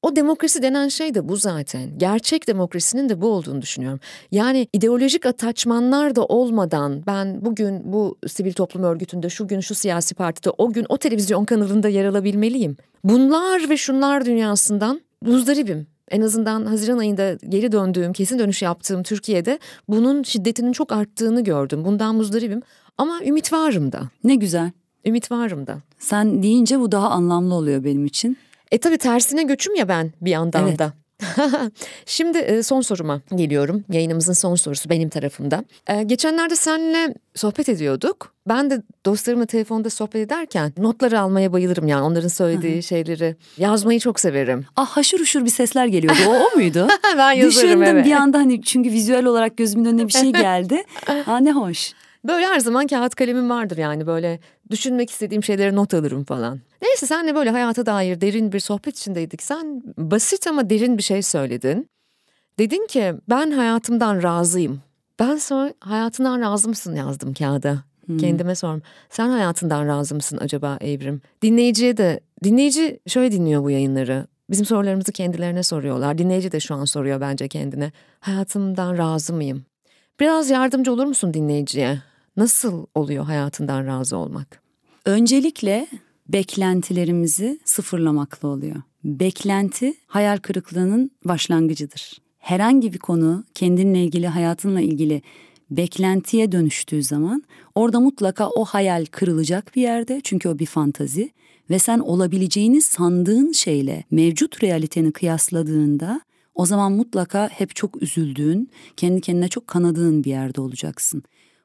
o 0.01 0.15
demokrasi 0.15 0.61
denen 0.61 0.87
şey 0.87 1.15
de 1.15 1.29
bu 1.29 1.37
zaten. 1.37 1.97
Gerçek 1.97 2.47
demokrasinin 2.47 3.09
de 3.09 3.21
bu 3.21 3.27
olduğunu 3.27 3.61
düşünüyorum. 3.61 3.99
Yani 4.31 4.67
ideolojik 4.73 5.25
ataçmanlar 5.25 6.15
da 6.15 6.25
olmadan 6.25 7.03
ben 7.07 7.45
bugün 7.45 7.93
bu 7.93 8.17
sivil 8.27 8.53
toplum 8.53 8.83
örgütünde, 8.83 9.29
şu 9.29 9.47
gün 9.47 9.59
şu 9.59 9.75
siyasi 9.75 10.15
partide, 10.15 10.49
o 10.57 10.73
gün 10.73 10.85
o 10.89 10.97
televizyon 10.97 11.45
kanalında 11.45 11.89
yer 11.89 12.05
alabilmeliyim. 12.05 12.77
Bunlar 13.03 13.69
ve 13.69 13.77
şunlar 13.77 14.25
dünyasından 14.25 15.01
muzdaribim. 15.21 15.87
En 16.11 16.21
azından 16.21 16.65
Haziran 16.65 16.97
ayında 16.97 17.33
geri 17.49 17.71
döndüğüm, 17.71 18.13
kesin 18.13 18.39
dönüş 18.39 18.61
yaptığım 18.61 19.03
Türkiye'de 19.03 19.59
bunun 19.87 20.23
şiddetinin 20.23 20.71
çok 20.71 20.91
arttığını 20.91 21.43
gördüm. 21.43 21.85
Bundan 21.85 22.15
muzdaribim 22.15 22.61
ama 22.97 23.19
ümit 23.25 23.53
varım 23.53 23.91
da. 23.91 24.01
Ne 24.23 24.35
güzel. 24.35 24.71
Ümit 25.05 25.31
varım 25.31 25.67
da. 25.67 25.77
Sen 25.99 26.43
deyince 26.43 26.79
bu 26.79 26.91
daha 26.91 27.09
anlamlı 27.09 27.53
oluyor 27.53 27.83
benim 27.83 28.05
için. 28.05 28.37
E 28.71 28.77
tabii 28.77 28.97
tersine 28.97 29.43
göçüm 29.43 29.75
ya 29.75 29.87
ben 29.87 30.11
bir 30.21 30.31
yandan 30.31 30.67
evet. 30.67 30.79
da. 30.79 30.93
Şimdi 32.05 32.37
e, 32.37 32.63
son 32.63 32.81
soruma 32.81 33.21
geliyorum. 33.35 33.83
Yayınımızın 33.91 34.33
son 34.33 34.55
sorusu 34.55 34.89
benim 34.89 35.09
tarafımda. 35.09 35.63
Ee, 35.87 36.03
geçenlerde 36.03 36.55
seninle 36.55 37.13
sohbet 37.35 37.69
ediyorduk. 37.69 38.33
Ben 38.47 38.69
de 38.69 38.81
dostlarımla 39.05 39.45
telefonda 39.45 39.89
sohbet 39.89 40.15
ederken 40.15 40.73
notları 40.77 41.19
almaya 41.19 41.53
bayılırım 41.53 41.87
yani. 41.87 42.01
Onların 42.01 42.27
söylediği 42.27 42.83
şeyleri 42.83 43.35
yazmayı 43.57 43.99
çok 43.99 44.19
severim. 44.19 44.65
Ah 44.75 44.87
haşır 44.87 45.19
uşur 45.19 45.45
bir 45.45 45.49
sesler 45.49 45.85
geliyordu. 45.85 46.19
O, 46.27 46.31
o 46.31 46.55
muydu? 46.55 46.87
ben 47.17 47.31
yazarım 47.31 47.49
Düşündüm 47.49 47.83
evet. 47.83 48.05
bir 48.05 48.11
anda 48.11 48.37
hani 48.37 48.61
çünkü 48.61 48.91
vizüel 48.91 49.25
olarak 49.25 49.57
gözümün 49.57 49.85
önüne 49.85 50.07
bir 50.07 50.13
şey 50.13 50.31
geldi. 50.31 50.83
Ha 51.25 51.37
ne 51.37 51.51
hoş. 51.51 51.93
Böyle 52.27 52.45
her 52.45 52.59
zaman 52.59 52.87
kağıt 52.87 53.15
kalemim 53.15 53.49
vardır 53.49 53.77
yani 53.77 54.07
böyle 54.07 54.39
düşünmek 54.69 55.09
istediğim 55.09 55.43
şeylere 55.43 55.75
not 55.75 55.93
alırım 55.93 56.23
falan. 56.23 56.59
Neyse 56.81 57.05
senle 57.05 57.35
böyle 57.35 57.49
hayata 57.49 57.85
dair 57.85 58.21
derin 58.21 58.51
bir 58.51 58.59
sohbet 58.59 58.97
içindeydik. 58.97 59.43
Sen 59.43 59.83
basit 59.97 60.47
ama 60.47 60.69
derin 60.69 60.97
bir 60.97 61.03
şey 61.03 61.21
söyledin. 61.21 61.89
Dedin 62.59 62.87
ki 62.87 63.13
ben 63.29 63.51
hayatımdan 63.51 64.23
razıyım. 64.23 64.81
Ben 65.19 65.35
sonra 65.35 65.73
hayatından 65.79 66.41
razı 66.41 66.69
mısın 66.69 66.95
yazdım 66.95 67.33
kağıda. 67.33 67.83
Hmm. 68.05 68.17
Kendime 68.17 68.55
sorum. 68.55 68.81
Sen 69.09 69.29
hayatından 69.29 69.87
razı 69.87 70.15
mısın 70.15 70.37
acaba 70.41 70.77
Evrim? 70.81 71.21
Dinleyiciye 71.41 71.97
de 71.97 72.19
dinleyici 72.43 72.99
şöyle 73.07 73.31
dinliyor 73.31 73.63
bu 73.63 73.71
yayınları. 73.71 74.27
Bizim 74.49 74.65
sorularımızı 74.65 75.11
kendilerine 75.11 75.63
soruyorlar. 75.63 76.17
Dinleyici 76.17 76.51
de 76.51 76.59
şu 76.59 76.75
an 76.75 76.85
soruyor 76.85 77.21
bence 77.21 77.47
kendine. 77.47 77.91
Hayatımdan 78.19 78.97
razı 78.97 79.33
mıyım? 79.33 79.65
Biraz 80.19 80.49
yardımcı 80.49 80.93
olur 80.93 81.05
musun 81.05 81.33
dinleyiciye? 81.33 82.01
Nasıl 82.37 82.85
oluyor 82.95 83.25
hayatından 83.25 83.85
razı 83.85 84.17
olmak? 84.17 84.61
Öncelikle 85.05 85.87
beklentilerimizi 86.29 87.59
sıfırlamakla 87.65 88.47
oluyor. 88.47 88.81
Beklenti 89.03 89.93
hayal 90.07 90.37
kırıklığının 90.37 91.11
başlangıcıdır. 91.25 92.21
Herhangi 92.37 92.93
bir 92.93 92.99
konu 92.99 93.43
kendinle 93.53 94.03
ilgili, 94.03 94.27
hayatınla 94.27 94.81
ilgili 94.81 95.21
beklentiye 95.71 96.51
dönüştüğü 96.51 97.03
zaman 97.03 97.43
orada 97.75 97.99
mutlaka 97.99 98.49
o 98.49 98.65
hayal 98.65 99.05
kırılacak 99.05 99.75
bir 99.75 99.81
yerde 99.81 100.21
çünkü 100.23 100.49
o 100.49 100.59
bir 100.59 100.65
fantazi 100.65 101.31
ve 101.69 101.79
sen 101.79 101.99
olabileceğini 101.99 102.81
sandığın 102.81 103.51
şeyle 103.51 104.03
mevcut 104.11 104.63
realiteni 104.63 105.11
kıyasladığında 105.11 106.21
o 106.55 106.65
zaman 106.65 106.91
mutlaka 106.91 107.47
hep 107.47 107.75
çok 107.75 108.01
üzüldüğün, 108.01 108.69
kendi 108.97 109.21
kendine 109.21 109.47
çok 109.47 109.67
kanadığın 109.67 110.23
bir 110.23 110.29
yerde 110.29 110.61
olacaksın. 110.61 111.23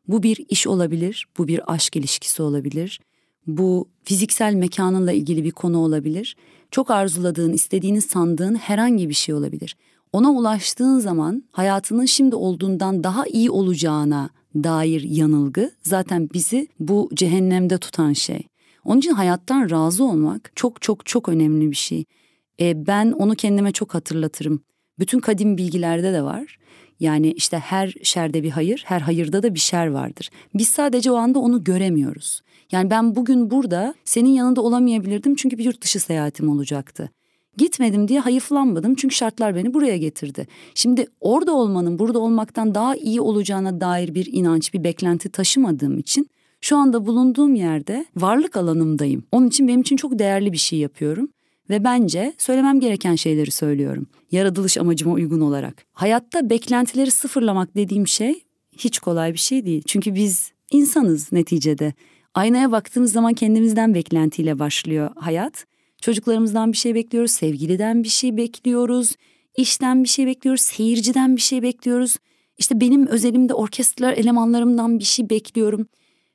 Bu 0.09 0.23
bir 0.23 0.47
iş 0.49 0.67
olabilir, 0.67 1.27
bu 1.39 1.49
bir 1.49 1.73
aşk 1.73 1.97
ilişkisi 1.97 2.43
olabilir, 2.43 3.01
bu 3.47 3.89
fiziksel 4.05 4.55
mekanınla 4.55 5.13
ilgili 5.13 5.45
bir 5.45 5.51
konu 5.51 5.79
olabilir. 5.79 6.37
Çok 6.71 6.91
arzuladığın, 6.91 7.53
istediğini 7.53 8.01
sandığın 8.01 8.55
herhangi 8.55 9.09
bir 9.09 9.15
şey 9.15 9.35
olabilir. 9.35 9.77
Ona 10.13 10.31
ulaştığın 10.31 10.99
zaman 10.99 11.45
hayatının 11.53 12.05
şimdi 12.05 12.37
olduğundan 12.37 13.05
daha 13.05 13.27
iyi 13.27 13.51
olacağına 13.51 14.31
dair 14.55 15.03
yanılgı 15.03 15.71
zaten 15.83 16.29
bizi 16.35 16.69
bu 16.81 17.11
cehennemde 17.15 17.79
tutan 17.79 18.13
şey. 18.13 18.47
Onun 18.85 18.99
için 18.99 19.13
hayattan 19.13 19.71
razı 19.71 20.05
olmak 20.05 20.53
çok 20.57 20.83
çok 20.83 21.07
çok 21.07 21.29
önemli 21.29 21.71
bir 21.71 21.77
şey. 21.77 22.05
E, 22.61 22.87
ben 22.87 23.13
onu 23.13 23.35
kendime 23.35 23.73
çok 23.73 23.95
hatırlatırım. 23.95 24.63
Bütün 24.99 25.19
kadim 25.19 25.59
bilgilerde 25.59 26.13
de 26.13 26.23
var. 26.23 26.59
Yani 27.03 27.33
işte 27.33 27.59
her 27.59 27.95
şerde 28.03 28.43
bir 28.43 28.51
hayır, 28.51 28.83
her 28.87 29.01
hayırda 29.01 29.43
da 29.43 29.55
bir 29.55 29.59
şer 29.59 29.87
vardır. 29.87 30.31
Biz 30.55 30.69
sadece 30.69 31.11
o 31.11 31.15
anda 31.15 31.39
onu 31.39 31.65
göremiyoruz. 31.65 32.41
Yani 32.73 32.91
ben 32.91 33.17
bugün 33.17 33.51
burada 33.51 33.95
senin 34.05 34.29
yanında 34.29 34.61
olamayabilirdim 34.61 35.35
çünkü 35.35 35.59
bir 35.59 35.65
yurt 35.65 35.83
dışı 35.83 36.01
seyahatim 36.01 36.49
olacaktı. 36.49 37.11
Gitmedim 37.57 38.09
diye 38.09 38.21
hayıflanmadım 38.21 38.95
çünkü 38.95 39.15
şartlar 39.15 39.55
beni 39.55 39.75
buraya 39.75 39.97
getirdi. 39.97 40.47
Şimdi 40.75 41.07
orada 41.21 41.53
olmanın 41.55 41.99
burada 41.99 42.19
olmaktan 42.19 42.75
daha 42.75 42.97
iyi 42.97 43.21
olacağına 43.21 43.81
dair 43.81 44.15
bir 44.15 44.29
inanç, 44.33 44.75
bir 44.75 44.85
beklenti 44.85 45.29
taşımadığım 45.29 45.99
için 45.99 46.27
şu 46.61 46.77
anda 46.77 47.07
bulunduğum 47.07 47.55
yerde 47.55 48.07
varlık 48.17 48.57
alanımdayım. 48.57 49.25
Onun 49.33 49.49
için 49.49 49.69
benim 49.69 49.81
için 49.81 49.97
çok 49.97 50.19
değerli 50.19 50.53
bir 50.53 50.59
şey 50.59 50.79
yapıyorum 50.79 51.29
ve 51.73 51.85
bence 51.85 52.33
söylemem 52.39 52.81
gereken 52.81 53.15
şeyleri 53.15 53.51
söylüyorum. 53.51 54.07
Yaratılış 54.33 54.79
amacıma 54.79 55.15
uygun 55.15 55.41
olarak. 55.41 55.85
Hayatta 55.93 56.51
beklentileri 56.51 57.11
sıfırlamak 57.11 57.77
dediğim 57.77 58.07
şey 58.07 58.43
hiç 58.73 58.99
kolay 58.99 59.33
bir 59.33 59.39
şey 59.39 59.67
değil. 59.67 59.83
Çünkü 59.87 60.15
biz 60.15 60.53
insanız 60.71 61.33
neticede. 61.33 61.93
Aynaya 62.35 62.73
baktığımız 62.73 63.13
zaman 63.13 63.35
kendimizden 63.35 63.95
beklentiyle 63.95 64.59
başlıyor 64.59 65.11
hayat. 65.17 65.65
Çocuklarımızdan 66.01 66.73
bir 66.73 66.77
şey 66.77 66.95
bekliyoruz, 66.95 67.31
sevgiliden 67.31 68.03
bir 68.03 68.09
şey 68.09 68.37
bekliyoruz, 68.37 69.13
işten 69.57 70.05
bir 70.05 70.09
şey 70.09 70.27
bekliyoruz, 70.27 70.63
seyirciden 70.63 71.37
bir 71.37 71.41
şey 71.41 71.63
bekliyoruz. 71.63 72.17
İşte 72.59 72.81
benim 72.81 73.07
özelimde 73.07 73.55
orkestra 73.55 74.13
elemanlarımdan 74.13 74.99
bir 74.99 75.05
şey 75.05 75.31
bekliyorum. 75.31 75.87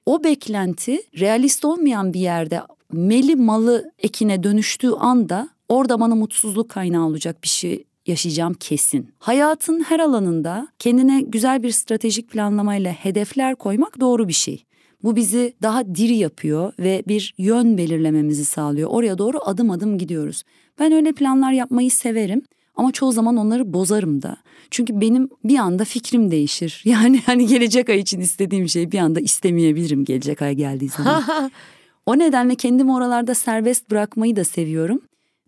O 0.05 0.23
beklenti 0.23 1.01
realist 1.19 1.65
olmayan 1.65 2.13
bir 2.13 2.19
yerde 2.19 2.61
meli 2.93 3.35
malı 3.35 3.91
ekine 3.99 4.43
dönüştüğü 4.43 4.91
anda 4.91 5.49
orada 5.69 5.99
bana 5.99 6.15
mutsuzluk 6.15 6.69
kaynağı 6.69 7.05
olacak 7.05 7.43
bir 7.43 7.47
şey 7.47 7.83
yaşayacağım 8.07 8.53
kesin. 8.53 9.09
Hayatın 9.19 9.79
her 9.79 9.99
alanında 9.99 10.67
kendine 10.79 11.21
güzel 11.21 11.63
bir 11.63 11.71
stratejik 11.71 12.29
planlamayla 12.29 12.91
hedefler 12.91 13.55
koymak 13.55 13.99
doğru 13.99 14.27
bir 14.27 14.33
şey. 14.33 14.63
Bu 15.03 15.15
bizi 15.15 15.53
daha 15.61 15.95
diri 15.95 16.15
yapıyor 16.15 16.73
ve 16.79 17.03
bir 17.07 17.33
yön 17.37 17.77
belirlememizi 17.77 18.45
sağlıyor. 18.45 18.89
Oraya 18.89 19.17
doğru 19.17 19.37
adım 19.45 19.71
adım 19.71 19.97
gidiyoruz. 19.97 20.43
Ben 20.79 20.91
öyle 20.91 21.13
planlar 21.13 21.51
yapmayı 21.51 21.91
severim 21.91 22.41
ama 22.75 22.91
çoğu 22.91 23.11
zaman 23.11 23.37
onları 23.37 23.73
bozarım 23.73 24.21
da. 24.21 24.37
Çünkü 24.71 25.01
benim 25.01 25.29
bir 25.43 25.57
anda 25.57 25.85
fikrim 25.85 26.31
değişir. 26.31 26.83
Yani 26.85 27.21
hani 27.25 27.47
gelecek 27.47 27.89
ay 27.89 27.99
için 27.99 28.19
istediğim 28.19 28.69
şeyi 28.69 28.91
bir 28.91 28.99
anda 28.99 29.19
istemeyebilirim 29.19 30.05
gelecek 30.05 30.41
ay 30.41 30.55
geldiği 30.55 30.89
zaman. 30.89 31.23
o 32.07 32.19
nedenle 32.19 32.55
kendimi 32.55 32.93
oralarda 32.93 33.35
serbest 33.35 33.91
bırakmayı 33.91 34.35
da 34.35 34.43
seviyorum. 34.43 35.01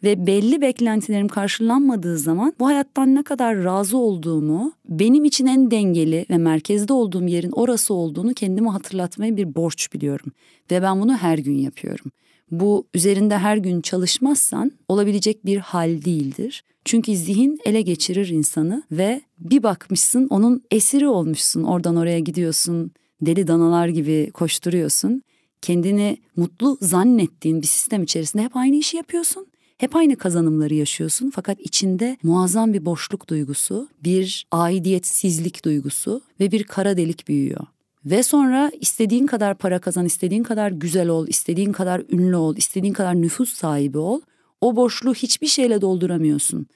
Ve 0.04 0.28
belli 0.28 0.62
beklentilerim 0.62 1.28
karşılanmadığı 1.28 2.18
zaman 2.18 2.54
bu 2.60 2.68
hayattan 2.68 3.16
ne 3.16 3.24
kadar 3.24 3.64
razı 3.64 3.98
olduğumu, 3.98 4.74
benim 4.90 5.26
için 5.26 5.46
en 5.46 5.72
dengeli 5.72 6.26
ve 6.30 6.38
merkezde 6.38 6.94
olduğum 6.94 7.28
yerin 7.28 7.52
orası 7.52 7.94
olduğunu 7.94 8.34
kendime 8.34 8.70
hatırlatmaya 8.70 9.38
bir 9.38 9.56
borç 9.56 9.94
biliyorum. 9.94 10.32
Ve 10.72 10.82
ben 10.82 11.02
bunu 11.02 11.18
her 11.18 11.38
gün 11.38 11.58
yapıyorum. 11.58 12.12
Bu 12.52 12.88
üzerinde 12.94 13.38
her 13.38 13.58
gün 13.58 13.82
çalışmazsan 13.82 14.72
olabilecek 14.88 15.46
bir 15.46 15.58
hal 15.58 15.90
değildir. 16.06 16.64
Çünkü 16.86 17.16
zihin 17.16 17.60
ele 17.66 17.82
geçirir 17.82 18.28
insanı 18.28 18.84
ve 18.92 19.22
bir 19.40 19.64
bakmışsın 19.64 20.28
onun 20.30 20.64
esiri 20.72 21.08
olmuşsun. 21.08 21.64
Oradan 21.64 21.96
oraya 21.96 22.20
gidiyorsun, 22.20 22.92
deli 23.22 23.48
danalar 23.48 23.88
gibi 23.88 24.32
koşturuyorsun. 24.34 25.24
Kendini 25.62 26.18
mutlu 26.36 26.78
zannettiğin 26.82 27.62
bir 27.62 27.68
sistem 27.68 28.04
içerisinde 28.04 28.44
hep 28.44 28.58
aynı 28.58 28.76
işi 28.76 28.98
yapıyorsun. 28.98 29.48
Hep 29.78 29.96
aynı 29.96 30.16
kazanımları 30.16 30.74
yaşıyorsun 30.74 31.32
fakat 31.36 31.60
içinde 31.60 32.18
muazzam 32.24 32.74
bir 32.74 32.86
boşluk 32.86 33.30
duygusu, 33.30 33.90
bir 34.04 34.46
aidiyetsizlik 34.52 35.66
duygusu 35.66 36.22
ve 36.40 36.52
bir 36.52 36.64
kara 36.64 36.98
delik 36.98 37.28
büyüyor. 37.28 37.68
Ve 38.06 38.24
sonra 38.24 38.72
istediğin 38.82 39.26
kadar 39.26 39.58
para 39.58 39.80
kazan, 39.80 40.06
istediğin 40.06 40.44
kadar 40.44 40.72
güzel 40.72 41.08
ol, 41.08 41.28
istediğin 41.28 41.72
kadar 41.72 42.04
ünlü 42.10 42.36
ol, 42.36 42.58
istediğin 42.58 42.94
kadar 42.94 43.22
nüfus 43.22 43.54
sahibi 43.54 43.98
ol. 43.98 44.22
O 44.62 44.76
boşluğu 44.76 45.14
hiçbir 45.14 45.48
şeyle 45.48 45.82
dolduramıyorsun. 45.82 46.68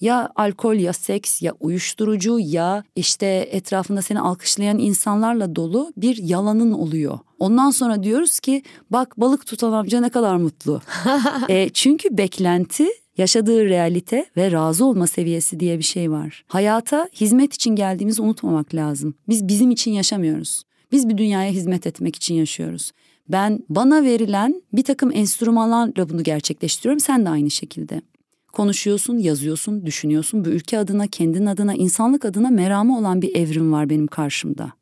Ya 0.00 0.30
alkol 0.36 0.74
ya 0.74 0.92
seks 0.92 1.42
ya 1.42 1.52
uyuşturucu 1.60 2.38
ya 2.38 2.84
işte 2.96 3.48
etrafında 3.50 4.02
seni 4.02 4.20
alkışlayan 4.20 4.78
insanlarla 4.78 5.56
dolu 5.56 5.92
bir 5.96 6.16
yalanın 6.16 6.72
oluyor. 6.72 7.18
Ondan 7.38 7.70
sonra 7.70 8.02
diyoruz 8.02 8.40
ki 8.40 8.62
bak 8.90 9.20
balık 9.20 9.46
tutan 9.46 9.72
amca 9.72 10.00
ne 10.00 10.08
kadar 10.08 10.36
mutlu. 10.36 10.80
e, 11.48 11.68
çünkü 11.68 12.18
beklenti 12.18 12.86
yaşadığı 13.18 13.64
realite 13.64 14.26
ve 14.36 14.52
razı 14.52 14.84
olma 14.84 15.06
seviyesi 15.06 15.60
diye 15.60 15.78
bir 15.78 15.84
şey 15.84 16.10
var. 16.10 16.44
Hayata 16.48 17.08
hizmet 17.14 17.54
için 17.54 17.76
geldiğimizi 17.76 18.22
unutmamak 18.22 18.74
lazım. 18.74 19.14
Biz 19.28 19.48
bizim 19.48 19.70
için 19.70 19.92
yaşamıyoruz. 19.92 20.62
Biz 20.92 21.08
bir 21.08 21.18
dünyaya 21.18 21.50
hizmet 21.50 21.86
etmek 21.86 22.16
için 22.16 22.34
yaşıyoruz. 22.34 22.92
Ben 23.28 23.64
bana 23.68 24.04
verilen 24.04 24.62
bir 24.72 24.84
takım 24.84 25.10
enstrümanlarla 25.14 26.08
bunu 26.08 26.22
gerçekleştiriyorum. 26.22 27.00
Sen 27.00 27.24
de 27.24 27.28
aynı 27.28 27.50
şekilde. 27.50 28.02
Konuşuyorsun, 28.52 29.18
yazıyorsun, 29.18 29.86
düşünüyorsun. 29.86 30.44
Bu 30.44 30.48
ülke 30.48 30.78
adına, 30.78 31.06
kendin 31.06 31.46
adına, 31.46 31.74
insanlık 31.74 32.24
adına 32.24 32.50
meramı 32.50 32.98
olan 32.98 33.22
bir 33.22 33.36
evrim 33.36 33.72
var 33.72 33.90
benim 33.90 34.06
karşımda. 34.06 34.72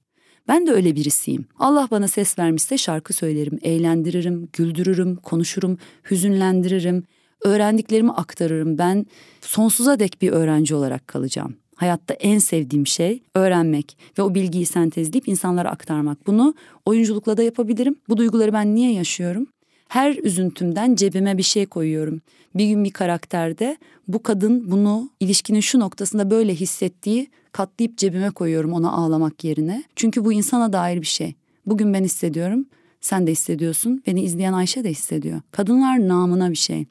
Ben 0.49 0.67
de 0.67 0.73
öyle 0.73 0.97
birisiyim. 0.97 1.45
Allah 1.59 1.89
bana 1.91 2.09
ses 2.09 2.39
vermişse 2.39 2.79
şarkı 2.79 3.13
söylerim, 3.13 3.59
eğlendiririm, 3.63 4.49
güldürürüm, 4.53 5.17
konuşurum, 5.17 5.79
hüzünlendiririm. 6.11 7.05
Öğrendiklerimi 7.45 8.13
aktarırım. 8.13 8.79
Ben 8.79 9.07
sonsuza 9.41 9.99
dek 9.99 10.23
bir 10.23 10.31
öğrenci 10.31 10.75
olarak 10.75 11.09
kalacağım. 11.09 11.55
Hayatta 11.75 12.15
en 12.15 12.39
sevdiğim 12.39 12.87
şey 12.87 13.23
öğrenmek 13.35 13.97
ve 14.19 14.23
o 14.23 14.35
bilgiyi 14.35 14.67
sentezleyip 14.67 15.29
insanlara 15.29 15.71
aktarmak. 15.71 16.27
Bunu 16.27 16.55
oyunculukla 16.87 17.37
da 17.37 17.43
yapabilirim. 17.43 17.97
Bu 18.09 18.17
duyguları 18.17 18.53
ben 18.53 18.75
niye 18.75 18.93
yaşıyorum? 18.93 19.47
Her 19.89 20.17
üzüntümden 20.17 20.95
cebime 20.95 21.39
bir 21.39 21.43
şey 21.43 21.67
koyuyorum. 21.67 22.21
Bir 22.55 22.67
gün 22.67 22.85
bir 22.85 22.91
karakterde 22.91 23.77
bu 24.09 24.23
kadın 24.23 24.71
bunu 24.71 25.11
ilişkinin 25.21 25.61
şu 25.61 25.81
noktasında 25.81 26.31
böyle 26.31 26.55
hissettiği 26.55 27.29
katlayıp 27.53 27.99
cebime 27.99 28.31
koyuyorum 28.31 28.73
ona 28.73 28.93
ağlamak 28.93 29.45
yerine. 29.45 29.85
Çünkü 29.97 30.25
bu 30.25 30.33
insana 30.33 30.73
dair 30.73 31.01
bir 31.01 31.07
şey. 31.07 31.35
Bugün 31.67 31.95
ben 31.95 32.05
hissediyorum, 32.05 32.67
sen 33.01 33.27
de 33.27 33.33
hissediyorsun, 33.33 34.03
beni 34.07 34.23
izleyen 34.23 34.53
Ayşe 34.53 34.85
de 34.85 34.91
hissediyor. 34.91 35.41
Kadınlar 35.53 36.09
namına 36.09 36.51
bir 36.51 36.57
şey. 36.57 36.87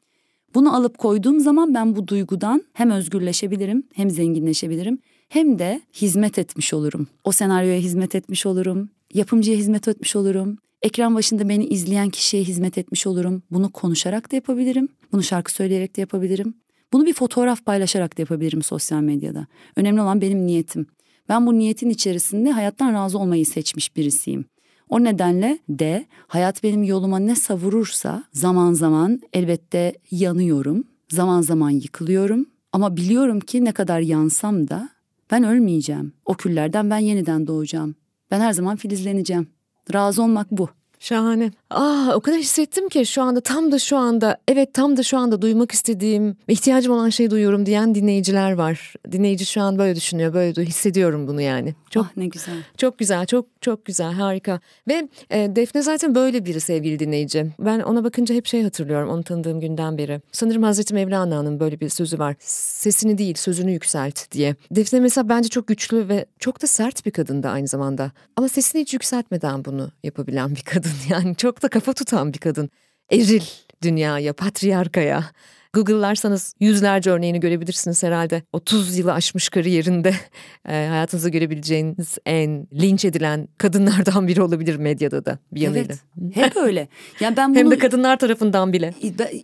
Bunu 0.54 0.76
alıp 0.76 0.98
koyduğum 0.98 1.40
zaman 1.40 1.74
ben 1.74 1.96
bu 1.96 2.08
duygudan 2.08 2.62
hem 2.72 2.90
özgürleşebilirim, 2.90 3.82
hem 3.94 4.10
zenginleşebilirim, 4.10 4.98
hem 5.28 5.58
de 5.58 5.80
hizmet 5.94 6.38
etmiş 6.38 6.74
olurum. 6.74 7.06
O 7.24 7.32
senaryoya 7.32 7.78
hizmet 7.78 8.14
etmiş 8.14 8.46
olurum, 8.46 8.90
yapımcıya 9.14 9.56
hizmet 9.56 9.88
etmiş 9.88 10.16
olurum. 10.16 10.58
Ekran 10.82 11.14
başında 11.14 11.48
beni 11.48 11.66
izleyen 11.66 12.10
kişiye 12.10 12.42
hizmet 12.42 12.78
etmiş 12.78 13.06
olurum. 13.06 13.42
Bunu 13.50 13.70
konuşarak 13.72 14.32
da 14.32 14.36
yapabilirim. 14.36 14.88
Bunu 15.12 15.22
şarkı 15.22 15.52
söyleyerek 15.52 15.96
de 15.96 16.00
yapabilirim. 16.00 16.54
Bunu 16.92 17.06
bir 17.06 17.14
fotoğraf 17.14 17.64
paylaşarak 17.64 18.18
da 18.18 18.22
yapabilirim 18.22 18.62
sosyal 18.62 19.00
medyada. 19.00 19.46
Önemli 19.76 20.00
olan 20.00 20.20
benim 20.20 20.46
niyetim. 20.46 20.86
Ben 21.28 21.46
bu 21.46 21.58
niyetin 21.58 21.90
içerisinde 21.90 22.50
hayattan 22.50 22.92
razı 22.92 23.18
olmayı 23.18 23.46
seçmiş 23.46 23.96
birisiyim. 23.96 24.44
O 24.88 25.04
nedenle 25.04 25.58
de 25.68 26.06
hayat 26.26 26.62
benim 26.62 26.82
yoluma 26.82 27.18
ne 27.18 27.36
savurursa 27.36 28.24
zaman 28.32 28.72
zaman 28.72 29.20
elbette 29.32 29.92
yanıyorum. 30.10 30.84
Zaman 31.08 31.40
zaman 31.40 31.70
yıkılıyorum. 31.70 32.46
Ama 32.72 32.96
biliyorum 32.96 33.40
ki 33.40 33.64
ne 33.64 33.72
kadar 33.72 34.00
yansam 34.00 34.68
da 34.68 34.88
ben 35.30 35.44
ölmeyeceğim. 35.44 36.12
O 36.24 36.34
küllerden 36.34 36.90
ben 36.90 36.98
yeniden 36.98 37.46
doğacağım. 37.46 37.94
Ben 38.30 38.40
her 38.40 38.52
zaman 38.52 38.76
filizleneceğim. 38.76 39.57
Razı 39.94 40.22
olmak 40.22 40.50
bu. 40.50 40.68
Şahane. 40.98 41.52
Ah 41.70 42.12
o 42.14 42.20
kadar 42.20 42.38
hissettim 42.38 42.88
ki 42.88 43.06
şu 43.06 43.22
anda 43.22 43.40
tam 43.40 43.72
da 43.72 43.78
şu 43.78 43.96
anda 43.96 44.36
evet 44.48 44.74
tam 44.74 44.96
da 44.96 45.02
şu 45.02 45.18
anda 45.18 45.42
duymak 45.42 45.72
istediğim, 45.72 46.36
ihtiyacım 46.48 46.92
olan 46.92 47.08
şeyi 47.08 47.30
duyuyorum 47.30 47.66
diyen 47.66 47.94
dinleyiciler 47.94 48.52
var. 48.52 48.94
Dinleyici 49.12 49.46
şu 49.46 49.60
an 49.60 49.78
böyle 49.78 49.96
düşünüyor, 49.96 50.34
böyle 50.34 50.64
hissediyorum 50.64 51.28
bunu 51.28 51.40
yani. 51.40 51.74
Çok 51.90 52.06
ah, 52.06 52.16
ne 52.16 52.26
güzel. 52.26 52.54
Çok 52.76 52.98
güzel, 52.98 53.26
çok 53.26 53.46
çok 53.60 53.84
güzel, 53.84 54.12
harika. 54.12 54.60
Ve 54.88 55.08
e, 55.30 55.56
Defne 55.56 55.82
zaten 55.82 56.14
böyle 56.14 56.44
biri 56.44 56.60
sevgili 56.60 56.98
dinleyici. 56.98 57.46
Ben 57.58 57.80
ona 57.80 58.04
bakınca 58.04 58.34
hep 58.34 58.46
şey 58.46 58.62
hatırlıyorum 58.62 59.08
onu 59.08 59.22
tanıdığım 59.22 59.60
günden 59.60 59.98
beri. 59.98 60.20
Sanırım 60.32 60.62
Hazreti 60.62 60.94
Mevlana'nın 60.94 61.60
böyle 61.60 61.80
bir 61.80 61.88
sözü 61.88 62.18
var. 62.18 62.36
Sesini 62.40 63.18
değil, 63.18 63.34
sözünü 63.34 63.70
yükselt 63.70 64.32
diye. 64.32 64.56
Defne 64.70 65.00
mesela 65.00 65.28
bence 65.28 65.48
çok 65.48 65.66
güçlü 65.66 66.08
ve 66.08 66.26
çok 66.38 66.62
da 66.62 66.66
sert 66.66 67.06
bir 67.06 67.10
kadındı 67.10 67.48
aynı 67.48 67.68
zamanda. 67.68 68.12
Ama 68.36 68.48
sesini 68.48 68.80
hiç 68.82 68.94
yükseltmeden 68.94 69.64
bunu 69.64 69.90
yapabilen 70.04 70.50
bir 70.50 70.62
kadın 70.62 70.92
yani. 71.10 71.36
Çok 71.36 71.57
da 71.62 71.68
kafa 71.68 71.92
tutan 71.92 72.32
bir 72.32 72.38
kadın. 72.38 72.70
Eril 73.10 73.44
dünyaya, 73.82 74.32
patriarkaya. 74.32 75.24
Google'larsanız 75.72 76.54
yüzlerce 76.60 77.10
örneğini 77.10 77.40
görebilirsiniz 77.40 78.02
herhalde. 78.02 78.42
30 78.52 78.98
yılı 78.98 79.12
aşmış 79.12 79.48
kariyerinde 79.48 80.08
e, 80.68 80.72
hayatınızda 80.72 81.28
görebileceğiniz 81.28 82.18
en 82.26 82.66
linç 82.72 83.04
edilen 83.04 83.48
kadınlardan 83.58 84.28
biri 84.28 84.42
olabilir 84.42 84.76
medyada 84.76 85.24
da 85.24 85.38
bir 85.52 85.60
yanıyla. 85.60 85.94
Evet, 86.22 86.36
hep 86.36 86.56
öyle. 86.56 86.88
Yani 87.20 87.36
ben 87.36 87.50
bunu, 87.50 87.58
Hem 87.58 87.70
de 87.70 87.78
kadınlar 87.78 88.18
tarafından 88.18 88.72
bile. 88.72 88.94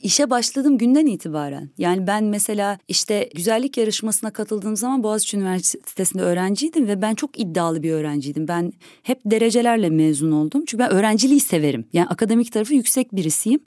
İşe 0.03 0.31
başladığım 0.31 0.79
günden 0.79 1.07
itibaren. 1.07 1.70
Yani 1.79 2.07
ben 2.07 2.25
mesela 2.25 2.79
işte 2.89 3.31
güzellik 3.35 3.77
yarışmasına 3.77 4.31
katıldığım 4.31 4.77
zaman 4.77 5.03
Boğaziçi 5.03 5.37
Üniversitesi'nde 5.37 6.22
öğrenciydim 6.22 6.89
ve 6.89 7.03
ben 7.03 7.14
çok 7.14 7.41
iddialı 7.41 7.83
bir 7.83 7.93
öğrenciydim. 7.93 8.49
Ben 8.49 8.72
hep 9.03 9.20
derecelerle 9.25 9.91
mezun 9.91 10.33
oldum. 10.33 10.64
Çünkü 10.66 10.85
ben 10.85 10.91
öğrenciliği 10.91 11.41
severim. 11.41 11.89
Yani 11.93 12.07
akademik 12.07 12.53
tarafı 12.53 12.75
yüksek 12.75 13.12
birisiyim. 13.12 13.61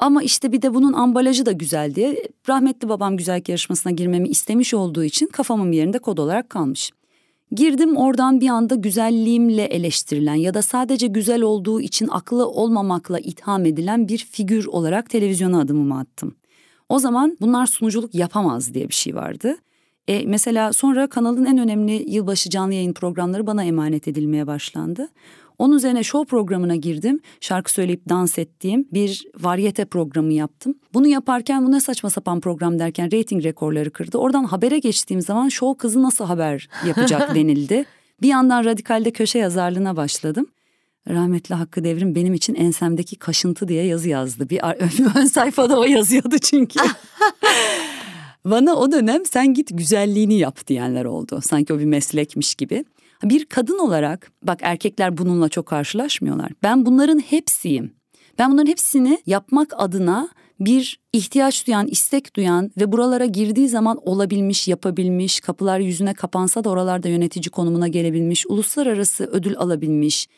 Ama 0.00 0.22
işte 0.22 0.52
bir 0.52 0.62
de 0.62 0.74
bunun 0.74 0.92
ambalajı 0.92 1.46
da 1.46 1.52
güzel 1.52 1.94
diye 1.94 2.28
rahmetli 2.48 2.88
babam 2.88 3.16
güzellik 3.16 3.48
yarışmasına 3.48 3.92
girmemi 3.92 4.28
istemiş 4.28 4.74
olduğu 4.74 5.04
için 5.04 5.26
kafamın 5.26 5.72
yerinde 5.72 5.98
kod 5.98 6.18
olarak 6.18 6.50
kalmış. 6.50 6.90
Girdim 7.52 7.96
oradan 7.96 8.40
bir 8.40 8.48
anda 8.48 8.74
güzelliğimle 8.74 9.64
eleştirilen 9.64 10.34
ya 10.34 10.54
da 10.54 10.62
sadece 10.62 11.06
güzel 11.06 11.42
olduğu 11.42 11.80
için 11.80 12.08
aklı 12.08 12.48
olmamakla 12.48 13.18
itham 13.18 13.66
edilen 13.66 14.08
bir 14.08 14.18
figür 14.18 14.66
olarak 14.66 15.10
televizyona 15.10 15.60
adımımı 15.60 15.98
attım. 15.98 16.34
O 16.88 16.98
zaman 16.98 17.36
bunlar 17.40 17.66
sunuculuk 17.66 18.14
yapamaz 18.14 18.74
diye 18.74 18.88
bir 18.88 18.94
şey 18.94 19.14
vardı. 19.14 19.56
E, 20.08 20.24
mesela 20.26 20.72
sonra 20.72 21.06
kanalın 21.06 21.44
en 21.44 21.58
önemli 21.58 22.10
yılbaşı 22.12 22.50
canlı 22.50 22.74
yayın 22.74 22.92
programları 22.92 23.46
bana 23.46 23.64
emanet 23.64 24.08
edilmeye 24.08 24.46
başlandı. 24.46 25.08
Onun 25.60 25.76
üzerine 25.76 26.02
show 26.02 26.30
programına 26.30 26.76
girdim. 26.76 27.20
Şarkı 27.40 27.72
söyleyip 27.72 28.08
dans 28.08 28.38
ettiğim 28.38 28.88
bir 28.92 29.24
varyete 29.40 29.84
programı 29.84 30.32
yaptım. 30.32 30.74
Bunu 30.94 31.06
yaparken 31.06 31.66
bu 31.66 31.72
ne 31.72 31.80
saçma 31.80 32.10
sapan 32.10 32.40
program 32.40 32.78
derken 32.78 33.10
reyting 33.10 33.44
rekorları 33.44 33.90
kırdı. 33.90 34.18
Oradan 34.18 34.44
habere 34.44 34.78
geçtiğim 34.78 35.22
zaman 35.22 35.48
show 35.48 35.78
kızı 35.78 36.02
nasıl 36.02 36.24
haber 36.24 36.68
yapacak 36.86 37.34
denildi. 37.34 37.84
Bir 38.22 38.28
yandan 38.28 38.64
radikalde 38.64 39.10
köşe 39.10 39.38
yazarlığına 39.38 39.96
başladım. 39.96 40.46
Rahmetli 41.08 41.54
Hakkı 41.54 41.84
Devrim 41.84 42.14
benim 42.14 42.34
için 42.34 42.54
ensemdeki 42.54 43.16
kaşıntı 43.16 43.68
diye 43.68 43.84
yazı 43.84 44.08
yazdı. 44.08 44.50
Bir 44.50 44.60
ön 45.18 45.26
sayfada 45.26 45.80
o 45.80 45.84
yazıyordu 45.84 46.38
çünkü. 46.38 46.80
Bana 48.44 48.76
o 48.76 48.92
dönem 48.92 49.24
sen 49.24 49.54
git 49.54 49.78
güzelliğini 49.78 50.34
yap 50.34 50.66
diyenler 50.66 51.04
oldu. 51.04 51.40
Sanki 51.42 51.72
o 51.72 51.78
bir 51.78 51.84
meslekmiş 51.84 52.54
gibi. 52.54 52.84
Bir 53.24 53.44
kadın 53.44 53.78
olarak 53.78 54.32
bak 54.42 54.58
erkekler 54.62 55.18
bununla 55.18 55.48
çok 55.48 55.66
karşılaşmıyorlar. 55.66 56.52
Ben 56.62 56.86
bunların 56.86 57.18
hepsiyim. 57.18 57.92
Ben 58.38 58.52
bunların 58.52 58.70
hepsini 58.70 59.18
yapmak 59.26 59.72
adına 59.76 60.28
bir 60.60 61.00
ihtiyaç 61.12 61.66
duyan, 61.66 61.86
istek 61.86 62.36
duyan 62.36 62.70
ve 62.80 62.92
buralara 62.92 63.24
girdiği 63.24 63.68
zaman 63.68 63.98
olabilmiş, 64.08 64.68
yapabilmiş, 64.68 65.40
kapılar 65.40 65.78
yüzüne 65.78 66.14
kapansa 66.14 66.64
da 66.64 66.70
oralarda 66.70 67.08
yönetici 67.08 67.50
konumuna 67.50 67.88
gelebilmiş, 67.88 68.46
uluslararası 68.46 69.24
ödül 69.24 69.56
alabilmiş 69.56 70.28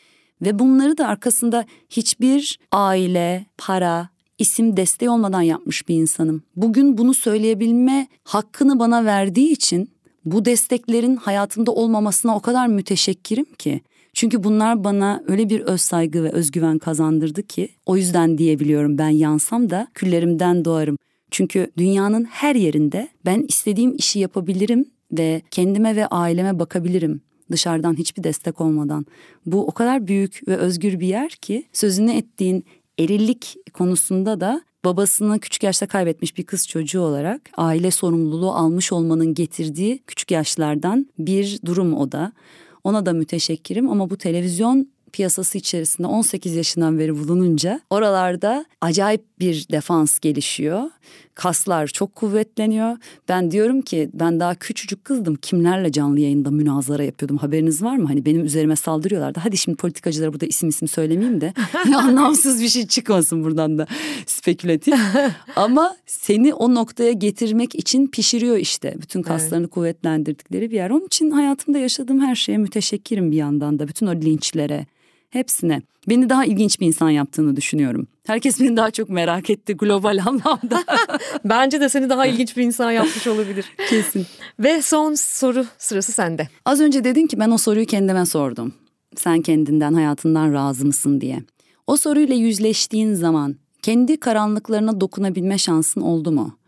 ve 0.42 0.58
bunları 0.58 0.98
da 0.98 1.06
arkasında 1.08 1.64
hiçbir 1.90 2.58
aile, 2.72 3.46
para, 3.58 4.08
isim 4.38 4.76
desteği 4.76 5.10
olmadan 5.10 5.42
yapmış 5.42 5.88
bir 5.88 5.94
insanım. 5.94 6.42
Bugün 6.56 6.98
bunu 6.98 7.14
söyleyebilme 7.14 8.06
hakkını 8.24 8.78
bana 8.78 9.04
verdiği 9.04 9.52
için 9.52 9.90
bu 10.24 10.44
desteklerin 10.44 11.16
hayatımda 11.16 11.72
olmamasına 11.72 12.36
o 12.36 12.40
kadar 12.40 12.66
müteşekkirim 12.66 13.44
ki. 13.44 13.80
Çünkü 14.14 14.44
bunlar 14.44 14.84
bana 14.84 15.22
öyle 15.26 15.48
bir 15.48 15.60
öz 15.60 15.80
saygı 15.80 16.24
ve 16.24 16.30
özgüven 16.30 16.78
kazandırdı 16.78 17.42
ki 17.42 17.68
o 17.86 17.96
yüzden 17.96 18.38
diyebiliyorum 18.38 18.98
ben 18.98 19.08
yansam 19.08 19.70
da 19.70 19.88
küllerimden 19.94 20.64
doğarım. 20.64 20.96
Çünkü 21.30 21.70
dünyanın 21.78 22.24
her 22.24 22.54
yerinde 22.54 23.08
ben 23.24 23.44
istediğim 23.48 23.96
işi 23.96 24.18
yapabilirim 24.18 24.84
ve 25.12 25.42
kendime 25.50 25.96
ve 25.96 26.06
aileme 26.06 26.58
bakabilirim 26.58 27.20
dışarıdan 27.52 27.98
hiçbir 27.98 28.24
destek 28.24 28.60
olmadan. 28.60 29.06
Bu 29.46 29.66
o 29.66 29.72
kadar 29.72 30.06
büyük 30.06 30.48
ve 30.48 30.56
özgür 30.56 31.00
bir 31.00 31.06
yer 31.06 31.30
ki 31.30 31.66
sözünü 31.72 32.12
ettiğin 32.12 32.64
erillik 32.98 33.56
konusunda 33.72 34.40
da 34.40 34.62
babasını 34.84 35.40
küçük 35.40 35.62
yaşta 35.62 35.86
kaybetmiş 35.86 36.36
bir 36.36 36.42
kız 36.42 36.68
çocuğu 36.68 37.00
olarak 37.00 37.40
aile 37.56 37.90
sorumluluğu 37.90 38.52
almış 38.52 38.92
olmanın 38.92 39.34
getirdiği 39.34 40.02
küçük 40.06 40.30
yaşlardan 40.30 41.06
bir 41.18 41.60
durum 41.64 41.94
o 41.94 42.12
da. 42.12 42.32
Ona 42.84 43.06
da 43.06 43.12
müteşekkirim 43.12 43.88
ama 43.88 44.10
bu 44.10 44.16
televizyon 44.16 44.88
piyasası 45.12 45.58
içerisinde 45.58 46.06
18 46.06 46.56
yaşından 46.56 46.98
beri 46.98 47.18
bulununca 47.18 47.80
oralarda 47.90 48.64
acayip 48.80 49.24
bir 49.38 49.66
defans 49.72 50.18
gelişiyor. 50.18 50.82
Kaslar 51.34 51.86
çok 51.86 52.14
kuvvetleniyor. 52.14 52.96
Ben 53.28 53.50
diyorum 53.50 53.82
ki 53.82 54.10
ben 54.14 54.40
daha 54.40 54.54
küçücük 54.54 55.04
kızdım. 55.04 55.34
Kimlerle 55.34 55.92
canlı 55.92 56.20
yayında 56.20 56.50
münazara 56.50 57.04
yapıyordum 57.04 57.36
haberiniz 57.36 57.82
var 57.82 57.96
mı? 57.96 58.08
Hani 58.08 58.26
benim 58.26 58.44
üzerime 58.44 58.76
saldırıyorlardı. 58.76 59.40
Hadi 59.42 59.56
şimdi 59.56 59.76
politikacılara 59.76 60.32
burada 60.32 60.46
isim 60.46 60.68
isim 60.68 60.88
söylemeyeyim 60.88 61.40
de 61.40 61.54
anlamsız 61.96 62.62
bir 62.62 62.68
şey 62.68 62.86
çıkmasın 62.86 63.44
buradan 63.44 63.78
da 63.78 63.86
spekülatif. 64.26 64.94
Ama 65.56 65.96
seni 66.06 66.54
o 66.54 66.74
noktaya 66.74 67.12
getirmek 67.12 67.74
için 67.74 68.06
pişiriyor 68.06 68.56
işte. 68.56 68.94
Bütün 69.02 69.22
kaslarını 69.22 69.64
evet. 69.64 69.74
kuvvetlendirdikleri 69.74 70.70
bir 70.70 70.76
yer. 70.76 70.90
Onun 70.90 71.06
için 71.06 71.30
hayatımda 71.30 71.78
yaşadığım 71.78 72.20
her 72.20 72.34
şeye 72.34 72.58
müteşekkirim 72.58 73.30
bir 73.30 73.36
yandan 73.36 73.78
da. 73.78 73.88
Bütün 73.88 74.06
o 74.06 74.14
linçlere 74.14 74.86
hepsine. 75.32 75.82
Beni 76.08 76.28
daha 76.28 76.44
ilginç 76.44 76.80
bir 76.80 76.86
insan 76.86 77.10
yaptığını 77.10 77.56
düşünüyorum. 77.56 78.06
Herkes 78.26 78.60
beni 78.60 78.76
daha 78.76 78.90
çok 78.90 79.08
merak 79.08 79.50
etti 79.50 79.74
global 79.74 80.18
anlamda. 80.26 80.84
Bence 81.44 81.80
de 81.80 81.88
seni 81.88 82.08
daha 82.08 82.26
ilginç 82.26 82.56
bir 82.56 82.62
insan 82.62 82.90
yapmış 82.90 83.26
olabilir. 83.26 83.64
Kesin. 83.88 84.26
Ve 84.58 84.82
son 84.82 85.14
soru 85.14 85.66
sırası 85.78 86.12
sende. 86.12 86.48
Az 86.64 86.80
önce 86.80 87.04
dedin 87.04 87.26
ki 87.26 87.38
ben 87.38 87.50
o 87.50 87.58
soruyu 87.58 87.86
kendime 87.86 88.26
sordum. 88.26 88.72
Sen 89.16 89.42
kendinden, 89.42 89.94
hayatından 89.94 90.52
razı 90.52 90.86
mısın 90.86 91.20
diye. 91.20 91.42
O 91.86 91.96
soruyla 91.96 92.34
yüzleştiğin 92.34 93.14
zaman 93.14 93.56
kendi 93.82 94.20
karanlıklarına 94.20 95.00
dokunabilme 95.00 95.58
şansın 95.58 96.00
oldu 96.00 96.32
mu? 96.32 96.58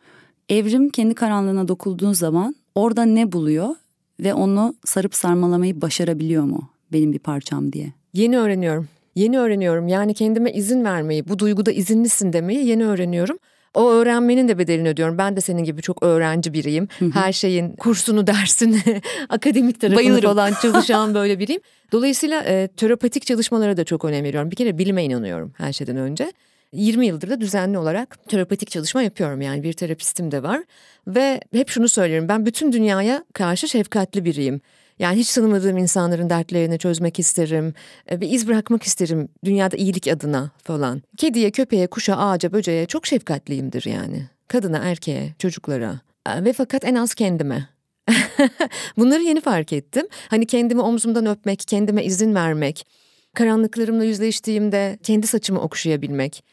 Evrim 0.48 0.90
kendi 0.90 1.14
karanlığına 1.14 1.68
dokunduğun 1.68 2.12
zaman 2.12 2.54
orada 2.74 3.02
ne 3.04 3.32
buluyor 3.32 3.74
ve 4.20 4.34
onu 4.34 4.74
sarıp 4.84 5.14
sarmalamayı 5.14 5.80
başarabiliyor 5.80 6.44
mu 6.44 6.70
benim 6.92 7.12
bir 7.12 7.18
parçam 7.18 7.72
diye? 7.72 7.92
Yeni 8.14 8.38
öğreniyorum. 8.38 8.88
yeni 9.14 9.38
öğreniyorum. 9.38 9.88
Yani 9.88 10.14
kendime 10.14 10.52
izin 10.52 10.84
vermeyi, 10.84 11.28
bu 11.28 11.38
duyguda 11.38 11.72
izinlisin 11.72 12.32
demeyi 12.32 12.66
yeni 12.66 12.86
öğreniyorum. 12.86 13.38
O 13.74 13.90
öğrenmenin 13.90 14.48
de 14.48 14.58
bedelini 14.58 14.88
ödüyorum. 14.88 15.18
Ben 15.18 15.36
de 15.36 15.40
senin 15.40 15.64
gibi 15.64 15.82
çok 15.82 16.02
öğrenci 16.02 16.52
biriyim. 16.52 16.88
Her 17.14 17.32
şeyin 17.32 17.76
kursunu, 17.76 18.26
dersini, 18.26 18.80
akademik 19.28 19.80
tarafını 19.80 19.96
Bayılırım. 19.96 20.30
falan 20.30 20.52
çalışan 20.62 21.14
böyle 21.14 21.38
biriyim. 21.38 21.60
Dolayısıyla 21.92 22.42
e, 22.42 22.68
terapatik 22.76 23.26
çalışmalara 23.26 23.76
da 23.76 23.84
çok 23.84 24.04
önem 24.04 24.24
veriyorum. 24.24 24.50
Bir 24.50 24.56
kere 24.56 24.78
bilime 24.78 25.04
inanıyorum 25.04 25.52
her 25.56 25.72
şeyden 25.72 25.96
önce. 25.96 26.32
20 26.72 27.06
yıldır 27.06 27.30
da 27.30 27.40
düzenli 27.40 27.78
olarak 27.78 28.28
terapatik 28.28 28.70
çalışma 28.70 29.02
yapıyorum. 29.02 29.40
Yani 29.40 29.62
bir 29.62 29.72
terapistim 29.72 30.30
de 30.30 30.42
var. 30.42 30.62
Ve 31.06 31.40
hep 31.52 31.68
şunu 31.68 31.88
söylüyorum. 31.88 32.28
Ben 32.28 32.46
bütün 32.46 32.72
dünyaya 32.72 33.24
karşı 33.32 33.68
şefkatli 33.68 34.24
biriyim. 34.24 34.60
Yani 34.98 35.16
hiç 35.18 35.34
tanımadığım 35.34 35.78
insanların 35.78 36.30
dertlerini 36.30 36.78
çözmek 36.78 37.18
isterim. 37.18 37.74
e, 38.10 38.20
Bir 38.20 38.30
iz 38.30 38.48
bırakmak 38.48 38.82
isterim 38.82 39.28
dünyada 39.44 39.76
iyilik 39.76 40.08
adına 40.08 40.50
falan. 40.62 41.02
Kediye, 41.16 41.50
köpeğe, 41.50 41.86
kuşa, 41.86 42.16
ağaca, 42.16 42.52
böceğe 42.52 42.86
çok 42.86 43.06
şefkatliyimdir 43.06 43.86
yani. 43.86 44.28
Kadına, 44.48 44.78
erkeğe, 44.78 45.34
çocuklara. 45.38 46.00
E, 46.28 46.44
Ve 46.44 46.52
fakat 46.52 46.84
en 46.84 46.94
az 46.94 47.14
kendime. 47.14 47.68
Bunları 48.96 49.22
yeni 49.22 49.40
fark 49.40 49.72
ettim. 49.72 50.06
Hani 50.28 50.46
kendimi 50.46 50.80
omzumdan 50.80 51.26
öpmek, 51.26 51.62
kendime 51.66 52.04
izin 52.04 52.34
vermek, 52.34 52.86
karanlıklarımla 53.34 54.04
yüzleştiğimde 54.04 54.98
kendi 55.02 55.26
saçımı 55.26 55.60
okşayabilmek, 55.60 56.44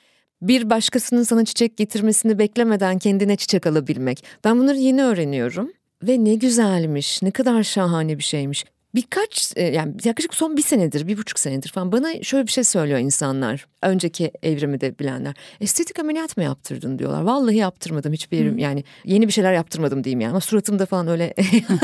bir 0.41 0.69
başkasının 0.69 1.23
sana 1.23 1.45
çiçek 1.45 1.77
getirmesini 1.77 2.39
beklemeden 2.39 2.99
kendine 2.99 3.35
çiçek 3.35 3.67
alabilmek. 3.67 4.23
Ben 4.43 4.59
bunları 4.59 4.77
yeni 4.77 5.03
öğreniyorum 5.03 5.71
ve 6.03 6.23
ne 6.23 6.35
güzelmiş, 6.35 7.21
ne 7.23 7.31
kadar 7.31 7.63
şahane 7.63 8.17
bir 8.17 8.23
şeymiş. 8.23 8.65
Birkaç 8.95 9.53
e, 9.55 9.63
yani 9.63 9.93
yaklaşık 10.03 10.33
son 10.33 10.57
bir 10.57 10.61
senedir, 10.61 11.07
bir 11.07 11.17
buçuk 11.17 11.39
senedir 11.39 11.69
falan 11.69 11.91
bana 11.91 12.23
şöyle 12.23 12.47
bir 12.47 12.51
şey 12.51 12.63
söylüyor 12.63 12.99
insanlar. 12.99 13.67
Önceki 13.83 14.31
evrimi 14.43 14.81
de 14.81 14.99
bilenler. 14.99 15.35
Estetik 15.61 15.99
ameliyat 15.99 16.37
mı 16.37 16.43
yaptırdın 16.43 16.99
diyorlar. 16.99 17.21
Vallahi 17.21 17.55
yaptırmadım 17.55 18.13
hiçbir 18.13 18.37
yerim 18.37 18.57
yani 18.57 18.83
yeni 19.05 19.27
bir 19.27 19.33
şeyler 19.33 19.53
yaptırmadım 19.53 20.03
diyeyim 20.03 20.21
yani. 20.21 20.31
Ama 20.31 20.39
suratımda 20.39 20.85
falan 20.85 21.07
öyle 21.07 21.33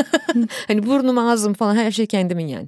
hani 0.68 0.86
burnum 0.86 1.18
ağzım 1.18 1.54
falan 1.54 1.76
her 1.76 1.92
şey 1.92 2.06
kendimin 2.06 2.48
yani. 2.48 2.68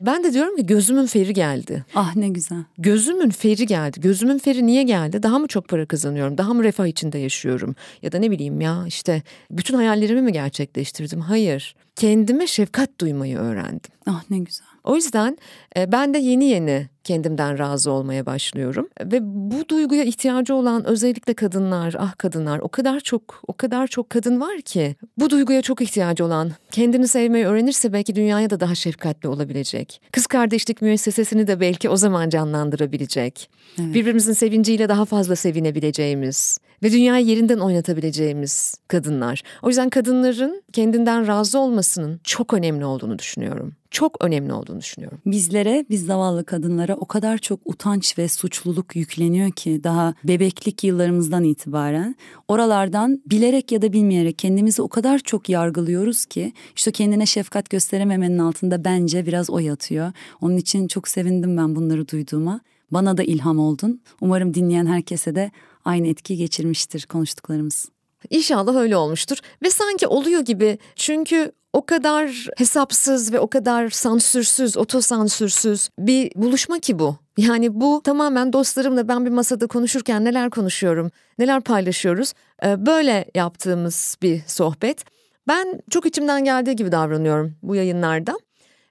Ben 0.00 0.24
de 0.24 0.32
diyorum 0.32 0.56
ki 0.56 0.66
gözümün 0.66 1.06
feri 1.06 1.32
geldi. 1.32 1.84
Ah 1.94 2.16
ne 2.16 2.28
güzel. 2.28 2.64
Gözümün 2.78 3.30
feri 3.30 3.66
geldi. 3.66 4.00
Gözümün 4.00 4.38
feri 4.38 4.66
niye 4.66 4.82
geldi? 4.82 5.22
Daha 5.22 5.38
mı 5.38 5.46
çok 5.48 5.68
para 5.68 5.86
kazanıyorum? 5.86 6.38
Daha 6.38 6.54
mı 6.54 6.64
refah 6.64 6.86
içinde 6.86 7.18
yaşıyorum? 7.18 7.74
Ya 8.02 8.12
da 8.12 8.18
ne 8.18 8.30
bileyim 8.30 8.60
ya 8.60 8.84
işte 8.86 9.22
bütün 9.50 9.74
hayallerimi 9.74 10.22
mi 10.22 10.32
gerçekleştirdim? 10.32 11.20
Hayır. 11.20 11.74
Kendime 11.96 12.46
şefkat 12.46 13.00
duymayı 13.00 13.38
öğrendim. 13.38 13.90
Ah 14.06 14.22
ne 14.30 14.38
güzel. 14.38 14.69
O 14.84 14.96
yüzden 14.96 15.38
e, 15.76 15.92
ben 15.92 16.14
de 16.14 16.18
yeni 16.18 16.44
yeni 16.44 16.88
kendimden 17.04 17.58
razı 17.58 17.90
olmaya 17.90 18.26
başlıyorum 18.26 18.88
ve 19.04 19.18
bu 19.22 19.68
duyguya 19.68 20.04
ihtiyacı 20.04 20.54
olan 20.54 20.84
özellikle 20.84 21.34
kadınlar, 21.34 21.94
ah 21.98 22.18
kadınlar 22.18 22.58
o 22.58 22.68
kadar 22.68 23.00
çok 23.00 23.42
o 23.46 23.52
kadar 23.52 23.86
çok 23.86 24.10
kadın 24.10 24.40
var 24.40 24.60
ki 24.60 24.96
bu 25.18 25.30
duyguya 25.30 25.62
çok 25.62 25.82
ihtiyacı 25.82 26.24
olan 26.24 26.50
kendini 26.70 27.08
sevmeyi 27.08 27.46
öğrenirse 27.46 27.92
belki 27.92 28.14
dünyaya 28.14 28.50
da 28.50 28.60
daha 28.60 28.74
şefkatli 28.74 29.28
olabilecek. 29.28 30.02
Kız 30.12 30.26
kardeşlik 30.26 30.82
müessesesini 30.82 31.46
de 31.46 31.60
belki 31.60 31.88
o 31.88 31.96
zaman 31.96 32.28
canlandırabilecek. 32.28 33.50
Evet. 33.80 33.94
Birbirimizin 33.94 34.32
sevinciyle 34.32 34.88
daha 34.88 35.04
fazla 35.04 35.36
sevinebileceğimiz 35.36 36.58
ve 36.82 36.92
dünyayı 36.92 37.26
yerinden 37.26 37.58
oynatabileceğimiz 37.58 38.74
kadınlar. 38.88 39.42
O 39.62 39.68
yüzden 39.68 39.90
kadınların 39.90 40.62
kendinden 40.72 41.26
razı 41.26 41.58
olmasının 41.58 42.20
çok 42.24 42.54
önemli 42.54 42.84
olduğunu 42.84 43.18
düşünüyorum. 43.18 43.74
Çok 43.90 44.24
önemli 44.24 44.52
olduğunu 44.52 44.80
düşünüyorum. 44.80 45.18
Bizlere, 45.26 45.84
biz 45.90 46.06
zavallı 46.06 46.44
kadınlara 46.44 46.96
o 46.96 47.06
kadar 47.06 47.38
çok 47.38 47.60
utanç 47.64 48.18
ve 48.18 48.28
suçluluk 48.28 48.96
yükleniyor 48.96 49.50
ki 49.50 49.84
daha 49.84 50.14
bebeklik 50.24 50.84
yıllarımızdan 50.84 51.44
itibaren 51.44 52.16
oralardan 52.48 53.22
bilerek 53.26 53.72
ya 53.72 53.82
da 53.82 53.92
bilmeyerek 53.92 54.38
kendimizi 54.38 54.82
o 54.82 54.88
kadar 54.88 55.18
çok 55.18 55.48
yargılıyoruz 55.48 56.26
ki 56.26 56.52
işte 56.76 56.92
kendine 56.92 57.26
şefkat 57.26 57.70
gösterememenin 57.70 58.38
altında 58.38 58.84
bence 58.84 59.26
biraz 59.26 59.50
o 59.50 59.58
yatıyor. 59.58 60.12
Onun 60.40 60.56
için 60.56 60.88
çok 60.88 61.08
sevindim 61.08 61.56
ben 61.56 61.76
bunları 61.76 62.08
duyduğuma. 62.08 62.60
Bana 62.90 63.16
da 63.16 63.22
ilham 63.22 63.58
oldun. 63.58 64.00
Umarım 64.20 64.54
dinleyen 64.54 64.86
herkese 64.86 65.34
de 65.34 65.50
aynı 65.84 66.06
etki 66.06 66.36
geçirmiştir 66.36 67.06
konuştuklarımız. 67.06 67.88
İnşallah 68.30 68.74
öyle 68.76 68.96
olmuştur 68.96 69.38
ve 69.62 69.70
sanki 69.70 70.06
oluyor 70.06 70.40
gibi 70.40 70.78
çünkü 70.96 71.52
o 71.72 71.86
kadar 71.86 72.46
hesapsız 72.56 73.32
ve 73.32 73.40
o 73.40 73.50
kadar 73.50 73.90
sansürsüz, 73.90 74.76
otosansürsüz 74.76 75.88
bir 75.98 76.32
buluşma 76.36 76.78
ki 76.78 76.98
bu. 76.98 77.16
Yani 77.36 77.80
bu 77.80 78.00
tamamen 78.04 78.52
dostlarımla 78.52 79.08
ben 79.08 79.24
bir 79.24 79.30
masada 79.30 79.66
konuşurken 79.66 80.24
neler 80.24 80.50
konuşuyorum, 80.50 81.10
neler 81.38 81.60
paylaşıyoruz. 81.60 82.32
Ee, 82.64 82.86
Böyle 82.86 83.24
yaptığımız 83.34 84.16
bir 84.22 84.42
sohbet. 84.46 85.04
Ben 85.48 85.80
çok 85.90 86.06
içimden 86.06 86.44
geldiği 86.44 86.76
gibi 86.76 86.92
davranıyorum 86.92 87.54
bu 87.62 87.74
yayınlarda. 87.74 88.38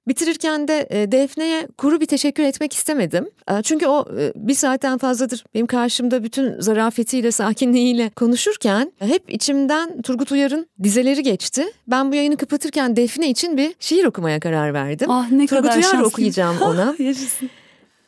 Bitirirken 0.08 0.68
de 0.68 0.88
e, 0.89 1.12
Defne'ye 1.12 1.68
kuru 1.78 2.02
bir 2.02 2.06
teşekkür 2.06 2.43
etmek 2.43 2.74
istemedim. 2.74 3.30
E, 3.52 3.62
Çünkü 3.64 3.88
o 3.88 4.06
e, 4.20 4.32
bir 4.36 4.54
saatten 4.54 4.97
fazladır 4.97 5.43
benim 5.54 5.68
karşımda 5.68 6.24
bütün 6.24 6.60
zarafetiyle, 6.62 7.32
sakinliğiyle 7.32 8.10
konuşurken 8.10 8.91
hep 9.00 9.34
içimden 9.34 10.02
Turgut 10.02 10.32
Uyar'ın 10.32 10.68
dizeleri 10.84 11.24
geçti. 11.24 11.64
Ben 11.88 12.12
bu 12.12 12.16
yayını 12.16 12.38
kapatırken 12.38 12.95
Defne 12.95 13.30
için 13.30 13.58
bir 13.58 13.76
şiir 13.80 14.06
okumaya 14.06 14.39
karar 14.39 14.74
verdim. 14.74 15.12
Ah 15.12 15.32
ne 15.32 15.47
Turgut 15.47 15.64
kadar 15.64 15.74
Uyar 15.76 15.82
şanslıyım. 15.84 16.06
okuyacağım 16.06 16.58
ona. 16.62 16.95
Yaşasın. 17.00 17.50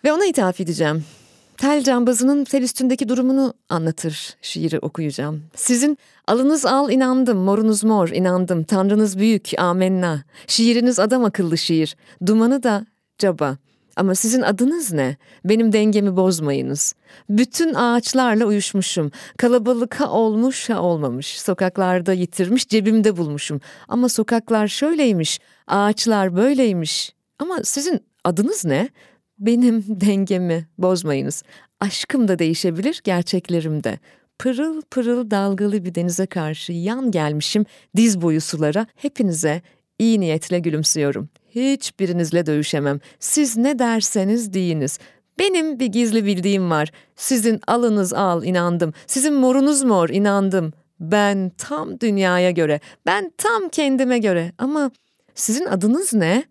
Ve 0.04 0.14
ona 0.14 0.26
ithaf 0.26 0.62
edeceğim. 0.62 1.04
Tel 1.62 1.84
cambazının 1.84 2.43
tel 2.43 2.64
üstündeki 2.64 3.09
durumunu 3.09 3.53
anlatır 3.70 4.38
şiiri 4.41 4.80
okuyacağım. 4.80 5.43
Sizin 5.55 5.97
alınız 6.28 6.66
al 6.66 6.91
inandım, 6.91 7.38
morunuz 7.38 7.84
mor 7.84 8.09
inandım, 8.09 8.64
tanrınız 8.64 9.18
büyük 9.20 9.51
amenna. 9.57 10.24
Şiiriniz 10.47 10.99
adam 10.99 11.26
akıllı 11.26 11.57
şiir, 11.57 11.95
dumanı 12.26 12.64
da 12.64 12.86
caba. 13.18 13.57
Ama 13.95 14.16
sizin 14.16 14.41
adınız 14.41 14.93
ne? 14.93 15.18
Benim 15.45 15.74
dengemi 15.74 16.16
bozmayınız. 16.16 16.95
Bütün 17.30 17.74
ağaçlarla 17.74 18.45
uyuşmuşum. 18.45 19.12
Kalabalık 19.38 19.95
ha 19.95 20.12
olmuş 20.12 20.70
ha 20.70 20.82
olmamış. 20.82 21.41
Sokaklarda 21.41 22.14
yitirmiş 22.14 22.68
cebimde 22.68 23.18
bulmuşum. 23.18 23.62
Ama 23.88 24.09
sokaklar 24.09 24.68
şöyleymiş, 24.68 25.39
ağaçlar 25.68 26.36
böyleymiş. 26.36 27.14
Ama 27.39 27.59
sizin 27.64 28.01
adınız 28.24 28.66
ne? 28.66 28.89
Benim 29.42 29.84
dengemi 29.88 30.68
bozmayınız. 30.78 31.44
Aşkım 31.80 32.28
da 32.28 32.39
değişebilir, 32.39 33.02
gerçeklerim 33.04 33.84
de. 33.84 34.00
Pırıl 34.39 34.82
pırıl 34.82 35.32
dalgalı 35.32 35.86
bir 35.86 35.96
denize 35.96 36.26
karşı 36.26 36.72
yan 36.72 37.12
gelmişim 37.12 37.66
diz 37.96 38.22
boyu 38.22 38.42
sulara. 38.42 38.88
Hepinize 38.96 39.62
iyi 40.00 40.20
niyetle 40.20 40.60
gülümsüyorum. 40.60 41.30
Hiçbirinizle 41.56 42.46
dövüşemem. 42.46 43.00
Siz 43.20 43.58
ne 43.58 43.80
derseniz 43.80 44.54
deyiniz. 44.54 45.00
Benim 45.39 45.80
bir 45.80 45.86
gizli 45.86 46.26
bildiğim 46.26 46.70
var. 46.70 46.92
Sizin 47.16 47.60
alınız 47.68 48.14
al 48.14 48.44
inandım. 48.44 48.94
Sizin 49.08 49.34
morunuz 49.34 49.84
mor 49.84 50.10
inandım. 50.10 50.74
Ben 51.00 51.52
tam 51.58 52.00
dünyaya 52.00 52.52
göre, 52.52 52.80
ben 53.06 53.32
tam 53.38 53.70
kendime 53.70 54.20
göre. 54.20 54.52
Ama 54.58 54.92
sizin 55.36 55.66
adınız 55.66 56.14
ne? 56.14 56.44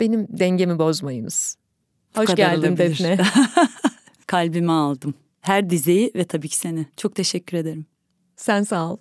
Benim 0.00 0.26
dengemi 0.28 0.78
bozmayınız. 0.78 1.59
Bu 2.16 2.20
Hoş 2.20 2.34
geldin 2.34 2.68
olabilir. 2.68 2.98
Defne. 2.98 3.18
Kalbime 4.26 4.72
aldım. 4.72 5.14
Her 5.40 5.70
dizeyi 5.70 6.12
ve 6.14 6.24
tabii 6.24 6.48
ki 6.48 6.56
seni. 6.56 6.86
Çok 6.96 7.14
teşekkür 7.14 7.56
ederim. 7.56 7.86
Sen 8.36 8.62
sağ 8.62 8.92
ol. 8.92 8.96